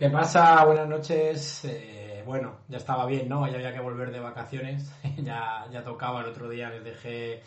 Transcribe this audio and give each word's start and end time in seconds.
¿Qué 0.00 0.08
pasa? 0.08 0.64
Buenas 0.64 0.88
noches. 0.88 1.62
Eh, 1.66 2.22
bueno, 2.24 2.60
ya 2.68 2.78
estaba 2.78 3.04
bien, 3.04 3.28
¿no? 3.28 3.46
Ya 3.46 3.56
había 3.56 3.74
que 3.74 3.80
volver 3.80 4.10
de 4.10 4.18
vacaciones. 4.18 4.90
ya, 5.22 5.66
ya 5.70 5.84
tocaba 5.84 6.22
el 6.22 6.28
otro 6.28 6.48
día, 6.48 6.70
les 6.70 6.82
dejé 6.82 7.42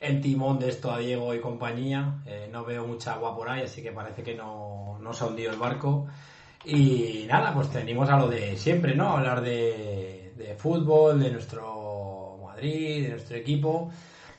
el 0.00 0.20
timón 0.20 0.58
de 0.58 0.68
esto 0.68 0.90
a 0.90 0.98
Diego 0.98 1.32
y 1.32 1.38
compañía. 1.38 2.22
Eh, 2.26 2.48
no 2.50 2.64
veo 2.64 2.88
mucha 2.88 3.12
agua 3.12 3.36
por 3.36 3.48
ahí, 3.48 3.62
así 3.62 3.84
que 3.84 3.92
parece 3.92 4.24
que 4.24 4.34
no, 4.34 4.98
no 5.00 5.12
se 5.12 5.22
ha 5.22 5.28
hundido 5.28 5.52
el 5.52 5.60
barco. 5.60 6.08
Y 6.64 7.24
nada, 7.28 7.54
pues 7.54 7.70
tenemos 7.70 8.10
a 8.10 8.18
lo 8.18 8.26
de 8.26 8.56
siempre, 8.56 8.96
¿no? 8.96 9.12
Hablar 9.12 9.40
de, 9.42 10.32
de 10.36 10.56
fútbol, 10.56 11.20
de 11.20 11.30
nuestro 11.30 12.40
Madrid, 12.42 13.04
de 13.04 13.10
nuestro 13.10 13.36
equipo, 13.36 13.92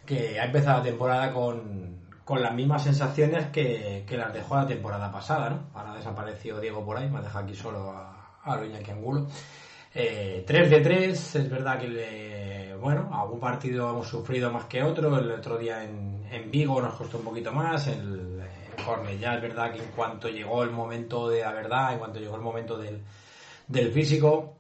que 0.05 0.37
ha 0.37 0.43
empezado 0.47 0.79
la 0.79 0.83
temporada 0.83 1.31
con, 1.31 1.86
con 2.27 2.41
las 2.41 2.53
mismas 2.53 2.83
sensaciones 2.83 3.47
que, 3.51 4.05
las 4.11 4.33
dejó 4.33 4.57
la 4.57 4.67
temporada 4.67 5.09
pasada, 5.09 5.49
¿no? 5.49 5.69
Ahora 5.73 5.93
desapareció 5.93 6.59
Diego 6.59 6.83
por 6.83 6.97
ahí, 6.97 7.09
me 7.09 7.19
ha 7.19 7.21
dejado 7.21 7.45
aquí 7.45 7.55
solo 7.55 7.89
a, 7.89 8.41
a 8.43 8.57
Loñaki 8.57 8.91
Angulo. 8.91 9.27
Eh, 9.95 10.43
3 10.45 10.69
de 10.69 10.81
3, 10.81 11.35
es 11.37 11.49
verdad 11.49 11.79
que, 11.79 12.75
bueno, 12.81 13.09
algún 13.13 13.39
partido 13.39 13.89
hemos 13.91 14.09
sufrido 14.09 14.51
más 14.51 14.65
que 14.65 14.83
otro, 14.83 15.17
el 15.17 15.31
otro 15.31 15.57
día 15.57 15.85
en, 15.85 16.27
en 16.29 16.51
Vigo 16.51 16.81
nos 16.81 16.95
costó 16.95 17.19
un 17.19 17.23
poquito 17.23 17.53
más, 17.53 17.87
el, 17.87 18.41
el 18.41 19.19
ya 19.21 19.35
es 19.35 19.41
verdad 19.41 19.71
que 19.71 19.81
en 19.81 19.91
cuanto 19.95 20.27
llegó 20.27 20.63
el 20.63 20.71
momento 20.71 21.29
de 21.29 21.43
la 21.43 21.53
verdad, 21.53 21.93
en 21.93 21.99
cuanto 21.99 22.19
llegó 22.19 22.35
el 22.35 22.41
momento 22.41 22.77
del, 22.77 23.03
del 23.69 23.89
físico, 23.93 24.57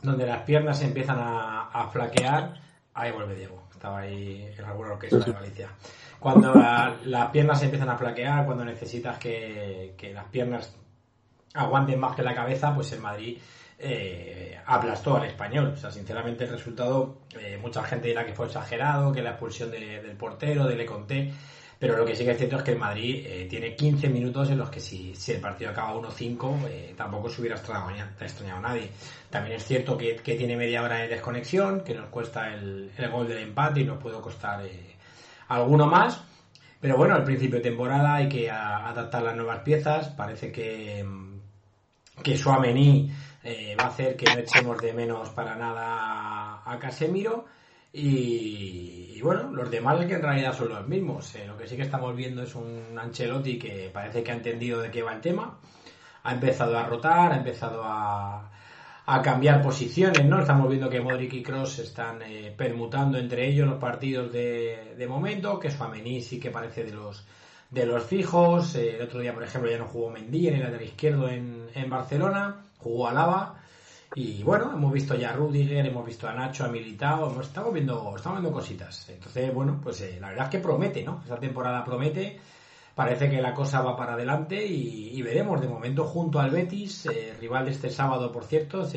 donde 0.00 0.24
las 0.24 0.42
piernas 0.44 0.80
empiezan 0.80 1.18
a, 1.18 1.68
a 1.68 1.90
flaquear, 1.90 2.54
ahí 3.00 3.12
vuelve 3.12 3.34
Diego, 3.34 3.68
estaba 3.72 4.00
ahí 4.00 4.52
en 4.56 4.64
alguna 4.64 4.92
orquesta 4.92 5.18
de 5.18 5.32
Galicia 5.32 5.68
cuando 6.18 6.52
las 6.54 7.30
piernas 7.30 7.58
se 7.58 7.66
empiezan 7.66 7.90
a 7.90 7.96
flaquear, 7.96 8.44
cuando 8.44 8.64
necesitas 8.64 9.18
que, 9.18 9.94
las 10.12 10.24
piernas 10.26 10.74
aguanten 11.54 11.98
más 11.98 12.16
que 12.16 12.22
la 12.22 12.34
cabeza, 12.34 12.74
pues 12.74 12.92
el 12.92 13.00
Madrid 13.00 13.38
eh, 13.78 14.58
aplastó 14.66 15.16
al 15.16 15.26
español. 15.26 15.72
O 15.74 15.76
sea, 15.76 15.90
sinceramente 15.90 16.44
el 16.44 16.50
resultado, 16.50 17.18
eh, 17.38 17.58
mucha 17.60 17.82
gente 17.84 18.08
dirá 18.08 18.26
que 18.26 18.34
fue 18.34 18.46
exagerado, 18.46 19.12
que 19.12 19.22
la 19.22 19.30
expulsión 19.30 19.70
del 19.70 20.16
portero, 20.16 20.66
de 20.66 20.76
Le 20.76 20.86
Conté, 20.86 21.32
pero 21.78 21.96
lo 21.96 22.04
que 22.04 22.14
sí 22.14 22.24
que 22.24 22.32
es 22.32 22.38
cierto 22.38 22.56
es 22.56 22.62
que 22.62 22.72
el 22.72 22.78
Madrid 22.78 23.24
eh, 23.26 23.46
tiene 23.48 23.74
15 23.74 24.08
minutos 24.08 24.50
en 24.50 24.58
los 24.58 24.70
que 24.70 24.80
si, 24.80 25.14
el 25.28 25.40
partido 25.40 25.70
acaba 25.70 25.94
1-5, 25.94 26.94
tampoco 26.96 27.28
se 27.28 27.40
hubiera 27.40 27.56
extrañado, 27.56 28.10
extrañado 28.20 28.60
nadie. 28.60 28.90
También 29.30 29.56
es 29.56 29.64
cierto 29.64 29.96
que, 29.96 30.14
tiene 30.14 30.56
media 30.56 30.82
hora 30.82 30.96
de 30.96 31.08
desconexión, 31.08 31.82
que 31.82 31.94
nos 31.94 32.08
cuesta 32.08 32.52
el, 32.54 32.90
el 32.96 33.10
gol 33.10 33.28
del 33.28 33.38
empate 33.38 33.80
y 33.80 33.84
nos 33.84 34.02
puede 34.02 34.20
costar 34.20 34.62
alguno 35.48 35.86
más. 35.86 36.20
Pero 36.80 36.96
bueno, 36.96 37.14
al 37.14 37.24
principio 37.24 37.56
de 37.56 37.62
temporada 37.62 38.14
hay 38.14 38.28
que 38.28 38.50
adaptar 38.50 39.22
las 39.22 39.34
nuevas 39.34 39.60
piezas. 39.60 40.08
Parece 40.10 40.52
que, 40.52 41.04
que 42.22 42.38
Suamení 42.38 43.10
eh, 43.42 43.74
va 43.78 43.84
a 43.84 43.88
hacer 43.88 44.16
que 44.16 44.26
no 44.26 44.40
echemos 44.40 44.78
de 44.78 44.92
menos 44.92 45.30
para 45.30 45.56
nada 45.56 46.62
a 46.64 46.78
Casemiro. 46.78 47.46
Y, 48.00 49.20
bueno, 49.22 49.50
los 49.52 49.70
demás 49.70 50.04
que 50.06 50.14
en 50.14 50.22
realidad 50.22 50.56
son 50.56 50.68
los 50.68 50.86
mismos. 50.86 51.34
Eh, 51.34 51.46
lo 51.46 51.56
que 51.56 51.66
sí 51.66 51.76
que 51.76 51.82
estamos 51.82 52.14
viendo 52.14 52.42
es 52.44 52.54
un 52.54 52.96
Ancelotti 52.96 53.58
que 53.58 53.90
parece 53.92 54.22
que 54.22 54.30
ha 54.30 54.34
entendido 54.34 54.80
de 54.80 54.90
qué 54.90 55.02
va 55.02 55.14
el 55.14 55.20
tema. 55.20 55.58
Ha 56.22 56.34
empezado 56.34 56.78
a 56.78 56.86
rotar, 56.86 57.32
ha 57.32 57.36
empezado 57.38 57.82
a, 57.84 58.50
cambiar 59.22 59.62
posiciones, 59.62 60.24
¿no? 60.26 60.40
Estamos 60.40 60.68
viendo 60.68 60.88
que 60.90 61.00
Modric 61.00 61.32
y 61.32 61.42
Cross 61.42 61.78
están 61.80 62.22
eh, 62.22 62.54
permutando 62.56 63.18
entre 63.18 63.48
ellos 63.48 63.66
los 63.66 63.78
partidos 63.78 64.30
de, 64.32 65.06
momento, 65.08 65.58
que 65.58 65.70
Suamení 65.70 66.20
sí 66.20 66.38
que 66.38 66.50
parece 66.50 66.84
de 66.84 66.92
los 66.92 67.26
de 67.70 67.86
los 67.86 68.04
fijos. 68.04 68.76
Eh, 68.76 68.96
el 68.96 69.02
otro 69.02 69.20
día, 69.20 69.34
por 69.34 69.42
ejemplo, 69.42 69.70
ya 69.70 69.78
no 69.78 69.86
jugó 69.86 70.10
Mendy 70.10 70.48
en 70.48 70.54
el 70.54 70.60
lateral 70.60 70.84
izquierdo 70.84 71.28
en, 71.28 71.68
en 71.74 71.90
Barcelona, 71.90 72.56
jugó 72.78 73.08
a 73.08 73.12
Lava. 73.12 73.58
Y 74.14 74.42
bueno, 74.42 74.72
hemos 74.72 74.92
visto 74.92 75.14
ya 75.14 75.30
a 75.30 75.32
Rudiger, 75.34 75.86
hemos 75.86 76.06
visto 76.06 76.26
a 76.28 76.32
Nacho, 76.32 76.64
a 76.64 76.68
Militao, 76.68 77.30
hemos, 77.30 77.46
estamos 77.46 77.72
viendo, 77.74 78.14
estamos 78.16 78.40
viendo 78.40 78.58
cositas. 78.58 79.08
Entonces, 79.10 79.52
bueno, 79.52 79.80
pues 79.82 80.00
eh, 80.00 80.18
la 80.20 80.28
verdad 80.28 80.46
es 80.46 80.50
que 80.50 80.58
promete, 80.60 81.02
¿no? 81.02 81.20
Esta 81.22 81.38
temporada 81.38 81.84
promete 81.84 82.38
parece 82.98 83.30
que 83.30 83.40
la 83.40 83.54
cosa 83.54 83.80
va 83.80 83.96
para 83.96 84.14
adelante 84.14 84.66
y, 84.66 85.22
veremos. 85.22 85.60
De 85.60 85.68
momento, 85.68 86.04
junto 86.04 86.40
al 86.40 86.50
Betis, 86.50 87.06
eh, 87.06 87.32
rival 87.38 87.66
de 87.66 87.70
este 87.70 87.90
sábado, 87.90 88.32
por 88.32 88.44
cierto, 88.44 88.88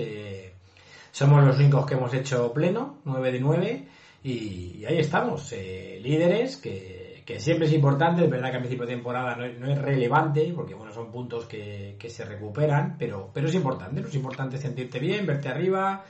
somos 1.12 1.44
los 1.44 1.60
únicos 1.60 1.86
que 1.86 1.94
hemos 1.94 2.12
hecho 2.12 2.52
pleno, 2.52 2.98
9 3.06 3.32
de 3.32 3.40
9, 3.40 3.88
y, 4.24 4.86
ahí 4.86 4.98
estamos, 4.98 5.52
eh, 5.52 6.00
líderes, 6.02 6.58
que, 6.58 7.01
siempre 7.38 7.68
es 7.68 7.74
importante, 7.74 8.24
es 8.24 8.30
verdad 8.30 8.52
que 8.52 8.58
a 8.58 8.60
principio 8.60 8.86
de 8.86 8.94
temporada 8.94 9.36
no 9.36 9.72
es, 9.72 9.78
relevante, 9.78 10.52
porque 10.56 10.74
bueno, 10.74 10.92
son 10.92 11.12
puntos 11.12 11.46
que, 11.46 11.98
se 12.08 12.26
recuperan, 12.26 12.96
pero, 12.98 13.32
pero 13.34 13.48
es 13.48 13.56
importante, 13.56 14.02
¿no? 14.02 14.08
es 14.08 14.16
importante 14.16 14.58
sentirte 14.58 15.00
bien, 15.00 15.26
verte 15.26 15.50
arriba, 15.50 16.04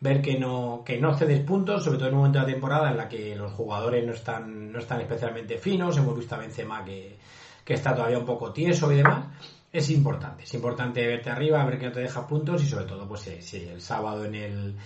ver 0.00 0.20
que 0.20 0.38
no, 0.38 0.82
que 0.84 0.98
no 1.00 1.16
cedes 1.16 1.40
puntos, 1.40 1.84
sobre 1.84 1.98
todo 1.98 2.08
en 2.08 2.14
un 2.14 2.20
momento 2.20 2.38
de 2.40 2.46
la 2.46 2.52
temporada 2.52 2.90
en 2.90 2.96
la 2.96 3.08
que 3.08 3.34
los 3.36 3.52
jugadores 3.52 4.04
no 4.06 4.12
están, 4.12 4.72
no 4.72 4.78
están 4.78 5.00
especialmente 5.00 5.58
finos, 5.58 5.96
hemos 5.96 6.16
visto 6.16 6.34
a 6.34 6.38
Benzema 6.38 6.84
que, 6.84 7.16
que 7.64 7.74
está 7.74 7.94
todavía 7.94 8.18
un 8.18 8.26
poco 8.26 8.52
tieso 8.52 8.92
y 8.92 8.96
demás, 8.96 9.26
es 9.72 9.90
importante, 9.90 10.44
es 10.44 10.54
importante 10.54 11.04
verte 11.06 11.30
arriba, 11.30 11.64
ver 11.64 11.78
que 11.78 11.86
no 11.86 11.92
te 11.92 12.00
deja 12.00 12.26
puntos 12.26 12.62
y 12.62 12.66
sobre 12.66 12.84
todo, 12.84 13.08
pues 13.08 13.26
eh, 13.26 13.42
si 13.42 13.68
el 13.68 13.80
sábado 13.80 14.24
en 14.24 14.34
el, 14.34 14.76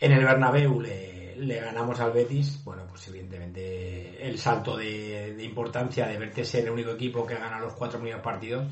en 0.00 0.12
el 0.12 0.24
Bernabéu 0.24 0.80
le, 0.80 1.19
le 1.40 1.60
ganamos 1.60 1.98
al 2.00 2.12
Betis, 2.12 2.62
bueno, 2.64 2.82
pues 2.88 3.08
evidentemente 3.08 4.26
el 4.26 4.38
salto 4.38 4.76
de, 4.76 5.36
importancia 5.42 6.06
de 6.06 6.18
verte 6.18 6.44
ser 6.44 6.64
el 6.64 6.70
único 6.70 6.90
equipo 6.90 7.26
que 7.26 7.34
gana 7.34 7.60
los 7.60 7.72
cuatro 7.74 7.98
primeros 7.98 8.22
partidos 8.22 8.66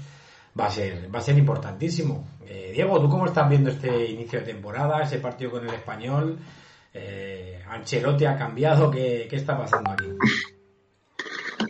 va 0.58 0.66
a 0.66 0.70
ser, 0.70 1.12
va 1.14 1.18
a 1.18 1.22
ser 1.22 1.38
importantísimo. 1.38 2.26
Eh, 2.46 2.70
Diego, 2.72 3.00
¿tú 3.00 3.08
cómo 3.08 3.26
estás 3.26 3.48
viendo 3.48 3.70
este 3.70 4.06
inicio 4.06 4.40
de 4.40 4.46
temporada, 4.46 5.02
ese 5.02 5.18
partido 5.18 5.52
con 5.52 5.68
el 5.68 5.74
español? 5.74 6.38
Eh, 6.92 7.62
Ancelotti 7.68 8.24
ha 8.24 8.36
cambiado, 8.36 8.90
¿qué, 8.90 9.26
qué 9.28 9.36
está 9.36 9.56
pasando 9.56 9.90
aquí? 9.90 10.06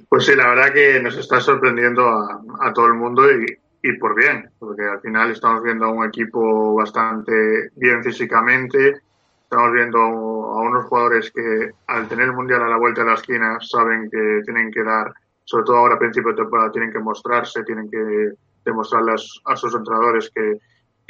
Pues 0.08 0.24
sí, 0.24 0.34
la 0.34 0.48
verdad 0.48 0.72
que 0.72 1.00
nos 1.00 1.16
está 1.16 1.40
sorprendiendo 1.40 2.08
a, 2.08 2.72
todo 2.72 2.86
el 2.86 2.94
mundo 2.94 3.24
y, 3.30 3.98
por 3.98 4.16
bien, 4.16 4.50
porque 4.58 4.82
al 4.84 5.00
final 5.00 5.30
estamos 5.30 5.62
viendo 5.62 5.86
a 5.86 5.90
un 5.90 6.06
equipo 6.06 6.74
bastante 6.74 7.70
bien 7.76 8.02
físicamente, 8.02 9.02
estamos 9.50 9.72
viendo 9.72 9.98
a 9.98 10.60
unos 10.60 10.84
jugadores 10.84 11.32
que 11.34 11.70
al 11.86 12.06
tener 12.06 12.26
el 12.26 12.34
Mundial 12.34 12.62
a 12.62 12.68
la 12.68 12.76
vuelta 12.76 13.00
de 13.00 13.06
la 13.08 13.14
esquina 13.14 13.56
saben 13.62 14.10
que 14.10 14.42
tienen 14.44 14.70
que 14.70 14.84
dar, 14.84 15.10
sobre 15.44 15.64
todo 15.64 15.76
ahora 15.78 15.94
a 15.94 15.98
principio 15.98 16.32
de 16.32 16.42
temporada, 16.42 16.70
tienen 16.70 16.92
que 16.92 16.98
mostrarse, 16.98 17.64
tienen 17.64 17.90
que 17.90 18.32
demostrarles 18.62 19.40
a 19.46 19.56
sus 19.56 19.74
entrenadores 19.74 20.30
que, 20.34 20.58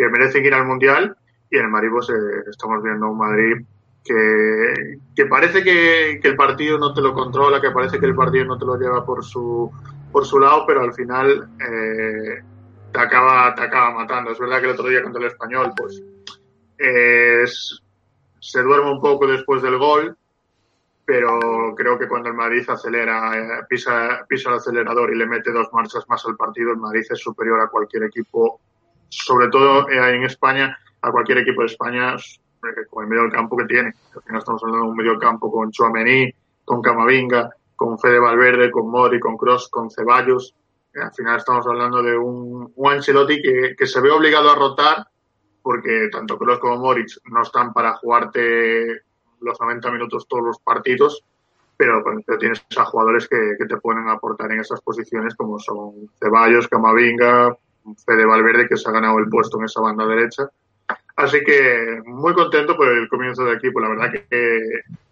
merecen 0.08 0.44
ir 0.44 0.54
al 0.54 0.66
Mundial 0.66 1.16
y 1.50 1.56
en 1.56 1.64
el 1.64 1.70
Madrid 1.70 1.88
pues, 1.90 2.10
eh, 2.10 2.44
estamos 2.48 2.80
viendo 2.80 3.10
un 3.10 3.18
Madrid 3.18 3.56
que, 4.04 5.26
parece 5.26 5.64
que, 5.64 6.20
el 6.22 6.36
partido 6.36 6.78
no 6.78 6.94
te 6.94 7.02
lo 7.02 7.12
controla, 7.14 7.60
que 7.60 7.72
parece 7.72 7.98
que 7.98 8.06
el 8.06 8.14
partido 8.14 8.44
no 8.44 8.56
te 8.56 8.66
lo 8.66 8.76
lleva 8.78 9.04
por 9.04 9.24
su, 9.24 9.68
por 10.12 10.24
su 10.24 10.38
lado, 10.38 10.64
pero 10.64 10.82
al 10.82 10.94
final 10.94 11.50
eh, 11.58 12.40
te, 12.92 13.00
acaba, 13.00 13.52
te 13.56 13.62
acaba 13.62 13.90
matando. 13.90 14.30
Es 14.30 14.38
verdad 14.38 14.60
que 14.60 14.66
el 14.66 14.74
otro 14.74 14.86
día 14.86 15.02
contra 15.02 15.22
el 15.22 15.26
español, 15.26 15.72
pues 15.76 16.00
se 18.40 18.62
duerme 18.62 18.90
un 18.90 19.00
poco 19.00 19.26
después 19.26 19.62
del 19.62 19.78
gol, 19.78 20.16
pero 21.04 21.74
creo 21.74 21.98
que 21.98 22.06
cuando 22.06 22.28
el 22.28 22.34
Madrid 22.34 22.68
acelera, 22.68 23.36
eh, 23.36 23.64
pisa, 23.68 24.26
pisa 24.28 24.50
el 24.50 24.56
acelerador 24.56 25.10
y 25.12 25.16
le 25.16 25.26
mete 25.26 25.50
dos 25.52 25.68
marchas 25.72 26.04
más 26.08 26.24
al 26.26 26.36
partido, 26.36 26.70
el 26.70 26.76
Madrid 26.76 27.02
es 27.08 27.18
superior 27.18 27.60
a 27.60 27.68
cualquier 27.68 28.04
equipo, 28.04 28.60
sobre 29.08 29.48
todo 29.48 29.88
eh, 29.88 30.16
en 30.16 30.24
España, 30.24 30.78
a 31.00 31.10
cualquier 31.10 31.38
equipo 31.38 31.62
de 31.62 31.68
España 31.68 32.16
con 32.90 33.04
el 33.04 33.08
medio 33.08 33.30
campo 33.30 33.56
que 33.56 33.64
tiene. 33.64 33.94
Al 34.14 34.22
final 34.22 34.38
estamos 34.38 34.62
hablando 34.62 34.84
de 34.84 34.90
un 34.90 34.96
medio 34.96 35.18
campo 35.18 35.50
con 35.50 35.70
Chouameni, 35.70 36.32
con 36.64 36.82
Camavinga, 36.82 37.50
con 37.74 37.98
Fede 37.98 38.18
Valverde, 38.18 38.70
con 38.70 38.90
Mori, 38.90 39.20
con 39.20 39.36
Cross, 39.36 39.68
con 39.70 39.90
Ceballos. 39.90 40.54
Al 40.94 41.14
final 41.14 41.36
estamos 41.38 41.66
hablando 41.66 42.02
de 42.02 42.16
un, 42.18 42.72
un 42.74 42.92
Ancelotti 42.92 43.40
que, 43.40 43.76
que 43.78 43.86
se 43.86 44.00
ve 44.00 44.10
obligado 44.10 44.50
a 44.50 44.56
rotar 44.56 45.06
porque 45.68 46.08
tanto 46.10 46.38
Kroos 46.38 46.60
como 46.60 46.78
Moritz 46.78 47.20
no 47.26 47.42
están 47.42 47.74
para 47.74 47.92
jugarte 47.92 49.02
los 49.38 49.60
90 49.60 49.90
minutos 49.90 50.26
todos 50.26 50.42
los 50.42 50.58
partidos, 50.60 51.22
pero, 51.76 52.02
tienes 52.40 52.64
a 52.74 52.86
jugadores 52.86 53.28
que, 53.28 53.54
que, 53.58 53.66
te 53.66 53.76
pueden 53.76 54.08
aportar 54.08 54.50
en 54.50 54.60
esas 54.60 54.80
posiciones 54.80 55.34
como 55.34 55.58
son 55.58 56.08
Ceballos, 56.18 56.68
Camavinga, 56.68 57.54
Fede 58.06 58.24
Valverde 58.24 58.66
que 58.66 58.78
se 58.78 58.88
ha 58.88 58.92
ganado 58.92 59.18
el 59.18 59.28
puesto 59.28 59.58
en 59.58 59.66
esa 59.66 59.82
banda 59.82 60.06
derecha. 60.06 60.48
Así 61.16 61.44
que 61.44 62.00
muy 62.06 62.32
contento 62.32 62.74
por 62.74 62.88
el 62.88 63.06
comienzo 63.06 63.44
del 63.44 63.58
equipo. 63.58 63.78
La 63.78 63.90
verdad 63.90 64.10
que 64.10 64.60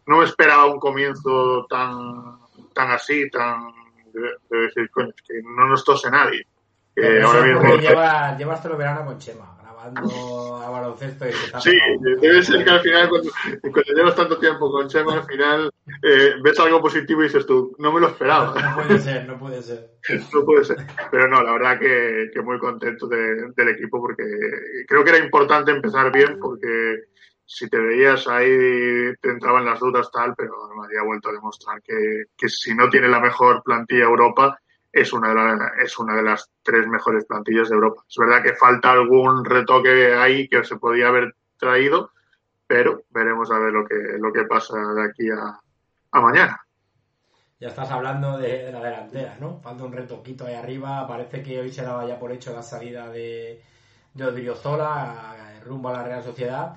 no 0.06 0.22
esperaba 0.22 0.72
un 0.72 0.80
comienzo 0.80 1.66
tan, 1.68 2.38
tan 2.72 2.92
así, 2.92 3.28
tan 3.28 3.74
de, 4.14 4.58
decir, 4.58 4.90
coño, 4.90 5.10
es 5.14 5.22
que 5.22 5.34
no 5.42 5.66
nos 5.66 5.84
tose 5.84 6.10
nadie. 6.10 6.46
Que 6.94 7.20
ahora 7.20 7.42
mismo... 7.42 7.76
lleva, 7.76 8.38
lleva 8.38 8.54
hasta 8.54 8.70
el 8.70 8.76
verano 8.76 9.04
con 9.04 9.18
Chema 9.18 9.56
a 9.94 10.70
baloncesto 10.70 11.28
y 11.28 11.32
Sí, 11.60 11.78
debe 12.20 12.42
ser 12.42 12.64
que 12.64 12.70
al 12.70 12.80
final, 12.80 13.08
cuando, 13.08 13.30
llevas 13.94 14.16
tanto 14.16 14.38
tiempo 14.38 14.70
con 14.70 14.88
Chema, 14.88 15.14
al 15.14 15.24
final 15.24 15.70
eh, 16.02 16.34
ves 16.42 16.58
algo 16.60 16.80
positivo 16.80 17.22
y 17.22 17.24
dices 17.24 17.46
tú, 17.46 17.74
no 17.78 17.92
me 17.92 18.00
lo 18.00 18.08
esperaba. 18.08 18.54
No, 18.60 18.74
puede 18.76 19.00
ser, 19.00 19.26
no 19.26 19.38
puede 19.38 19.62
ser. 19.62 19.90
no 20.32 20.44
puede 20.44 20.64
ser. 20.64 20.78
Pero 21.10 21.28
no, 21.28 21.42
la 21.42 21.52
verdad 21.52 21.78
que, 21.78 22.30
que 22.32 22.42
muy 22.42 22.58
contento 22.58 23.06
de, 23.06 23.52
del 23.56 23.68
equipo 23.68 24.00
porque 24.00 24.24
creo 24.86 25.04
que 25.04 25.10
era 25.10 25.24
importante 25.24 25.70
empezar 25.70 26.12
bien 26.12 26.38
porque 26.40 27.04
si 27.46 27.68
te 27.68 27.78
veías 27.78 28.26
ahí 28.26 29.14
te 29.20 29.30
entraban 29.30 29.64
las 29.64 29.78
dudas 29.78 30.10
tal, 30.10 30.34
pero 30.36 30.52
Madrid 30.74 30.98
ha 30.98 31.04
vuelto 31.04 31.28
a 31.28 31.32
demostrar 31.32 31.80
que, 31.82 32.24
que 32.36 32.48
si 32.48 32.74
no 32.74 32.90
tiene 32.90 33.08
la 33.08 33.20
mejor 33.20 33.62
plantilla 33.62 34.04
Europa, 34.04 34.58
es 34.92 35.12
una, 35.12 35.34
de 35.34 35.84
es 35.84 35.98
una 35.98 36.14
de 36.16 36.22
las 36.22 36.50
tres 36.62 36.86
mejores 36.86 37.24
plantillas 37.24 37.68
de 37.68 37.74
Europa. 37.74 38.02
Es 38.08 38.16
verdad 38.16 38.42
que 38.42 38.54
falta 38.54 38.92
algún 38.92 39.44
retoque 39.44 40.14
ahí 40.14 40.48
que 40.48 40.64
se 40.64 40.76
podía 40.76 41.08
haber 41.08 41.34
traído, 41.58 42.10
pero 42.66 43.02
veremos 43.10 43.50
a 43.50 43.58
ver 43.58 43.72
lo 43.72 43.84
que, 43.84 43.94
lo 44.18 44.32
que 44.32 44.44
pasa 44.44 44.78
de 44.78 45.04
aquí 45.04 45.28
a, 45.30 45.60
a 46.10 46.20
mañana. 46.20 46.60
Ya 47.58 47.68
estás 47.68 47.90
hablando 47.90 48.36
de, 48.36 48.70
la 48.70 48.82
delantera, 48.82 49.36
¿no? 49.40 49.60
Falta 49.60 49.84
un 49.84 49.92
retoquito 49.92 50.46
ahí 50.46 50.54
arriba. 50.54 51.06
Parece 51.08 51.42
que 51.42 51.58
hoy 51.58 51.72
se 51.72 51.82
daba 51.82 52.06
ya 52.06 52.18
por 52.18 52.30
hecho 52.30 52.52
la 52.52 52.62
salida 52.62 53.08
de, 53.08 53.62
de 54.12 54.24
Odriozola 54.24 55.36
rumbo 55.66 55.88
a 55.88 55.92
la 55.92 56.04
Real 56.04 56.22
Sociedad. 56.22 56.76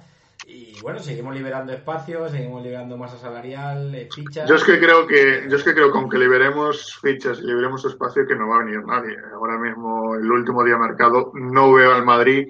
Y 0.49 0.81
bueno, 0.81 0.99
seguimos 0.99 1.35
liberando 1.35 1.71
espacios, 1.71 2.31
seguimos 2.31 2.63
liberando 2.63 2.97
masa 2.97 3.19
salarial, 3.19 3.93
eh, 3.93 4.09
fichas. 4.11 4.49
Yo 4.49 4.55
es 4.55 4.63
que 4.63 4.79
creo 4.79 5.05
que, 5.05 5.45
yo 5.47 5.57
es 5.57 5.63
que 5.63 5.75
creo 5.75 5.91
que 5.91 5.97
aunque 5.99 6.17
liberemos 6.17 6.97
fichas 6.99 7.37
y 7.37 7.43
liberemos 7.43 7.85
espacio, 7.85 8.25
que 8.25 8.35
no 8.35 8.47
va 8.47 8.55
a 8.55 8.63
venir 8.63 8.83
nadie. 8.83 9.15
Ahora 9.31 9.59
mismo, 9.59 10.15
el 10.15 10.31
último 10.31 10.63
día 10.63 10.75
marcado, 10.75 11.31
no 11.35 11.73
veo 11.73 11.93
al 11.93 12.03
Madrid 12.03 12.49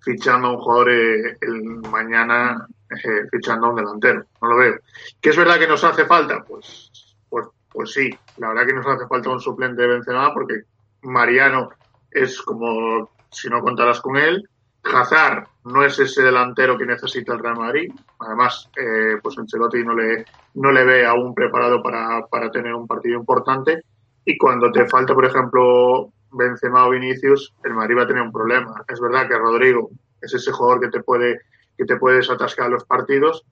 fichando 0.00 0.48
a 0.48 0.50
un 0.52 0.58
jugador 0.58 0.90
eh, 0.90 1.38
el 1.40 1.62
mañana 1.90 2.66
eh, 2.90 3.26
fichando 3.30 3.66
a 3.66 3.70
un 3.70 3.76
delantero. 3.76 4.26
No 4.42 4.48
lo 4.50 4.56
veo. 4.58 4.74
¿Que 5.18 5.30
es 5.30 5.36
verdad 5.36 5.58
que 5.58 5.68
nos 5.68 5.82
hace 5.84 6.04
falta? 6.04 6.44
Pues, 6.46 7.16
pues, 7.30 7.46
pues 7.72 7.92
sí. 7.92 8.10
La 8.36 8.48
verdad 8.48 8.66
que 8.66 8.74
nos 8.74 8.86
hace 8.86 9.06
falta 9.06 9.30
un 9.30 9.40
suplente 9.40 9.80
de 9.80 9.88
Benzema 9.88 10.34
porque 10.34 10.64
Mariano 11.00 11.70
es 12.10 12.42
como 12.42 13.10
si 13.30 13.48
no 13.48 13.62
contaras 13.62 14.00
con 14.02 14.18
él 14.18 14.46
Hazard 14.84 15.46
no 15.64 15.84
es 15.84 15.98
ese 15.98 16.22
delantero 16.22 16.78
que 16.78 16.86
necesita 16.86 17.34
el 17.34 17.40
Real 17.40 17.56
Madrid. 17.56 17.92
Además, 18.20 18.70
eh, 18.76 19.18
pues 19.22 19.38
Ancelotti 19.38 19.84
no 19.84 19.94
le, 19.94 20.24
no 20.54 20.72
le 20.72 20.84
ve 20.84 21.06
aún 21.06 21.34
preparado 21.34 21.82
para, 21.82 22.26
para 22.26 22.50
tener 22.50 22.74
un 22.74 22.86
partido 22.86 23.18
importante. 23.18 23.82
Y 24.24 24.36
cuando 24.38 24.70
te 24.70 24.86
falta, 24.86 25.14
por 25.14 25.24
ejemplo, 25.24 26.12
Benzema 26.32 26.86
o 26.86 26.90
Vinicius, 26.90 27.54
el 27.64 27.74
Madrid 27.74 27.98
va 27.98 28.02
a 28.02 28.06
tener 28.06 28.22
un 28.22 28.32
problema. 28.32 28.84
Es 28.88 29.00
verdad 29.00 29.28
que 29.28 29.38
Rodrigo 29.38 29.90
es 30.20 30.34
ese 30.34 30.52
jugador 30.52 30.80
que 30.80 30.88
te 30.88 31.02
puede 31.02 31.40
que 31.76 31.84
te 31.84 31.96
desatascar 31.96 32.68
los 32.70 32.84
partidos, 32.84 33.46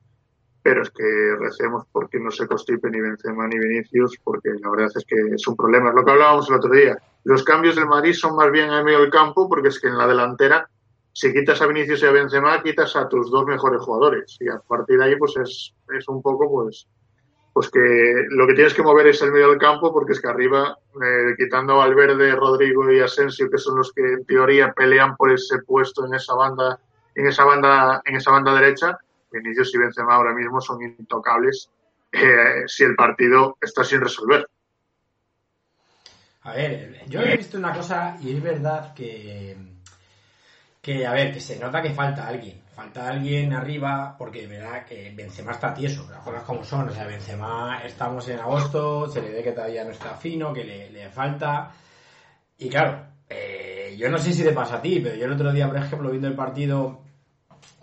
pero 0.60 0.82
es 0.82 0.90
que 0.90 1.36
recemos 1.38 1.84
porque 1.92 2.18
no 2.18 2.32
se 2.32 2.48
constipe 2.48 2.90
ni 2.90 3.00
Benzema 3.00 3.46
ni 3.46 3.56
Vinicius, 3.56 4.18
porque 4.24 4.50
la 4.60 4.68
verdad 4.68 4.90
es 4.92 5.04
que 5.06 5.14
es 5.32 5.46
un 5.46 5.54
problema. 5.54 5.92
Lo 5.92 6.04
que 6.04 6.10
hablábamos 6.10 6.48
el 6.50 6.56
otro 6.56 6.72
día. 6.72 6.98
Los 7.22 7.44
cambios 7.44 7.76
del 7.76 7.86
Madrid 7.86 8.14
son 8.14 8.34
más 8.34 8.50
bien 8.50 8.72
en 8.72 8.84
medio 8.84 9.00
del 9.00 9.10
campo, 9.10 9.48
porque 9.48 9.68
es 9.68 9.80
que 9.80 9.86
en 9.86 9.96
la 9.96 10.08
delantera 10.08 10.68
si 11.16 11.32
quitas 11.32 11.62
a 11.62 11.66
Vinicius 11.66 12.02
y 12.02 12.06
a 12.06 12.10
Benzema, 12.10 12.62
quitas 12.62 12.94
a 12.94 13.08
tus 13.08 13.30
dos 13.30 13.46
mejores 13.46 13.80
jugadores. 13.80 14.36
Y 14.38 14.50
a 14.50 14.58
partir 14.58 14.98
de 14.98 15.04
ahí, 15.06 15.16
pues 15.16 15.34
es, 15.38 15.74
es 15.98 16.08
un 16.08 16.20
poco, 16.20 16.46
pues, 16.50 16.86
pues 17.54 17.70
que 17.70 18.26
lo 18.28 18.46
que 18.46 18.52
tienes 18.52 18.74
que 18.74 18.82
mover 18.82 19.06
es 19.06 19.22
el 19.22 19.32
medio 19.32 19.48
del 19.48 19.58
campo, 19.58 19.94
porque 19.94 20.12
es 20.12 20.20
que 20.20 20.28
arriba, 20.28 20.76
eh, 20.94 21.34
quitando 21.38 21.72
a 21.72 21.86
Valverde, 21.86 22.32
Rodrigo 22.32 22.92
y 22.92 23.00
Asensio, 23.00 23.50
que 23.50 23.56
son 23.56 23.78
los 23.78 23.94
que 23.94 24.02
en 24.02 24.26
teoría 24.26 24.74
pelean 24.74 25.16
por 25.16 25.32
ese 25.32 25.60
puesto 25.62 26.04
en 26.04 26.12
esa 26.12 26.34
banda, 26.34 26.78
en 27.14 27.26
esa 27.26 27.46
banda, 27.46 28.02
en 28.04 28.16
esa 28.16 28.32
banda 28.32 28.52
derecha, 28.52 28.98
Vinicius 29.32 29.74
y 29.74 29.78
Benzema 29.78 30.16
ahora 30.16 30.34
mismo 30.34 30.60
son 30.60 30.82
intocables 30.82 31.70
eh, 32.12 32.64
si 32.66 32.84
el 32.84 32.94
partido 32.94 33.56
está 33.62 33.84
sin 33.84 34.02
resolver. 34.02 34.46
A 36.42 36.52
ver, 36.52 37.00
yo 37.08 37.22
he 37.22 37.38
visto 37.38 37.56
una 37.56 37.72
cosa 37.72 38.18
y 38.20 38.36
es 38.36 38.42
verdad 38.42 38.92
que 38.92 39.75
que, 40.86 41.04
a 41.04 41.12
ver, 41.12 41.32
que 41.32 41.40
se 41.40 41.58
nota 41.58 41.82
que 41.82 41.90
falta 41.90 42.28
alguien. 42.28 42.62
Falta 42.72 43.08
alguien 43.08 43.52
arriba, 43.52 44.14
porque 44.16 44.42
de 44.42 44.46
verdad 44.46 44.84
que 44.84 45.10
Benzema 45.10 45.50
está 45.50 45.74
tieso, 45.74 46.08
las 46.08 46.22
cosas 46.22 46.44
como 46.44 46.62
son. 46.62 46.88
O 46.88 46.92
sea, 46.92 47.08
Benzema 47.08 47.80
estamos 47.84 48.28
en 48.28 48.38
agosto, 48.38 49.08
se 49.08 49.20
le 49.20 49.32
ve 49.32 49.42
que 49.42 49.50
todavía 49.50 49.82
no 49.82 49.90
está 49.90 50.14
fino, 50.14 50.52
que 50.52 50.62
le, 50.62 51.10
falta. 51.10 51.72
Y 52.56 52.68
claro, 52.68 53.04
eh, 53.28 53.96
yo 53.98 54.08
no 54.08 54.16
sé 54.16 54.32
si 54.32 54.44
te 54.44 54.52
pasa 54.52 54.76
a 54.76 54.80
ti, 54.80 55.00
pero 55.00 55.16
yo 55.16 55.24
el 55.24 55.32
otro 55.32 55.52
día, 55.52 55.66
por 55.66 55.76
ejemplo, 55.76 56.08
viendo 56.08 56.28
el 56.28 56.36
partido 56.36 57.02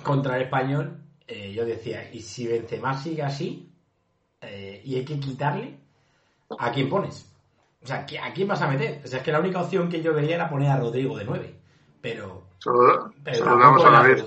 contra 0.01 0.37
el 0.37 0.43
español, 0.43 1.03
eh, 1.27 1.51
yo 1.51 1.65
decía, 1.65 2.09
¿y 2.09 2.21
si 2.21 2.47
Benzema 2.47 2.97
sigue 2.97 3.23
así 3.23 3.69
eh, 4.39 4.81
y 4.85 4.95
hay 4.95 5.03
que 5.03 5.19
quitarle? 5.19 5.77
¿A 6.57 6.71
quién 6.71 6.87
pones? 6.87 7.29
O 7.83 7.85
sea, 7.85 8.05
¿a 8.23 8.33
quién 8.33 8.47
vas 8.47 8.61
a 8.61 8.67
meter? 8.69 9.01
O 9.03 9.07
sea, 9.07 9.19
es 9.19 9.25
que 9.25 9.31
la 9.33 9.41
única 9.41 9.61
opción 9.61 9.89
que 9.89 10.01
yo 10.01 10.13
veía 10.13 10.35
era 10.35 10.49
poner 10.49 10.69
a 10.69 10.77
Rodrigo 10.77 11.17
de 11.17 11.25
9. 11.25 11.55
Pero 11.99 12.52
saludamos 12.63 13.85
a 13.85 14.01
vez. 14.01 14.25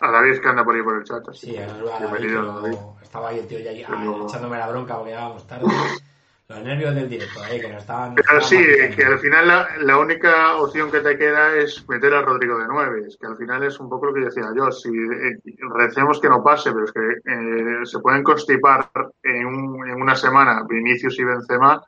A 0.00 0.20
vez 0.20 0.40
que 0.40 0.48
anda 0.48 0.64
por 0.64 0.74
ahí 0.74 0.82
por 0.82 0.96
el 0.96 1.04
chat. 1.04 1.22
Sí, 1.32 1.56
a 1.56 1.66
la 1.66 2.70
Estaba 3.02 3.28
ahí 3.28 3.38
el 3.38 3.46
tío 3.46 3.58
ya 3.58 3.70
echándome 3.70 4.58
la 4.58 4.68
bronca 4.68 4.98
porque 4.98 5.14
vamos 5.14 5.46
tarde. 5.46 5.66
Los 6.46 6.62
nervios 6.62 6.94
del 6.94 7.08
directo, 7.08 7.42
ahí, 7.42 7.58
que 7.58 7.72
no 7.72 7.78
estaban. 7.78 8.14
Pero 8.16 8.40
sí, 8.42 8.58
que 8.94 9.02
al 9.02 9.18
final 9.18 9.48
la, 9.48 9.66
la, 9.78 9.98
única 9.98 10.58
opción 10.58 10.90
que 10.90 11.00
te 11.00 11.16
queda 11.16 11.56
es 11.56 11.88
meter 11.88 12.12
a 12.12 12.20
Rodrigo 12.20 12.58
de 12.58 12.66
9. 12.68 13.04
Es 13.08 13.16
que 13.16 13.26
al 13.26 13.38
final 13.38 13.62
es 13.62 13.80
un 13.80 13.88
poco 13.88 14.06
lo 14.06 14.14
que 14.14 14.26
decía 14.26 14.52
yo. 14.54 14.70
Si 14.70 14.90
eh, 14.90 15.38
recemos 15.74 16.20
que 16.20 16.28
no 16.28 16.44
pase, 16.44 16.70
pero 16.70 16.84
es 16.84 16.92
que 16.92 17.00
eh, 17.00 17.86
se 17.86 17.98
pueden 18.00 18.22
constipar 18.22 18.90
en, 19.22 19.46
un, 19.46 19.88
en, 19.88 20.02
una 20.02 20.14
semana 20.14 20.62
Vinicius 20.68 21.18
y 21.18 21.24
Benzema 21.24 21.82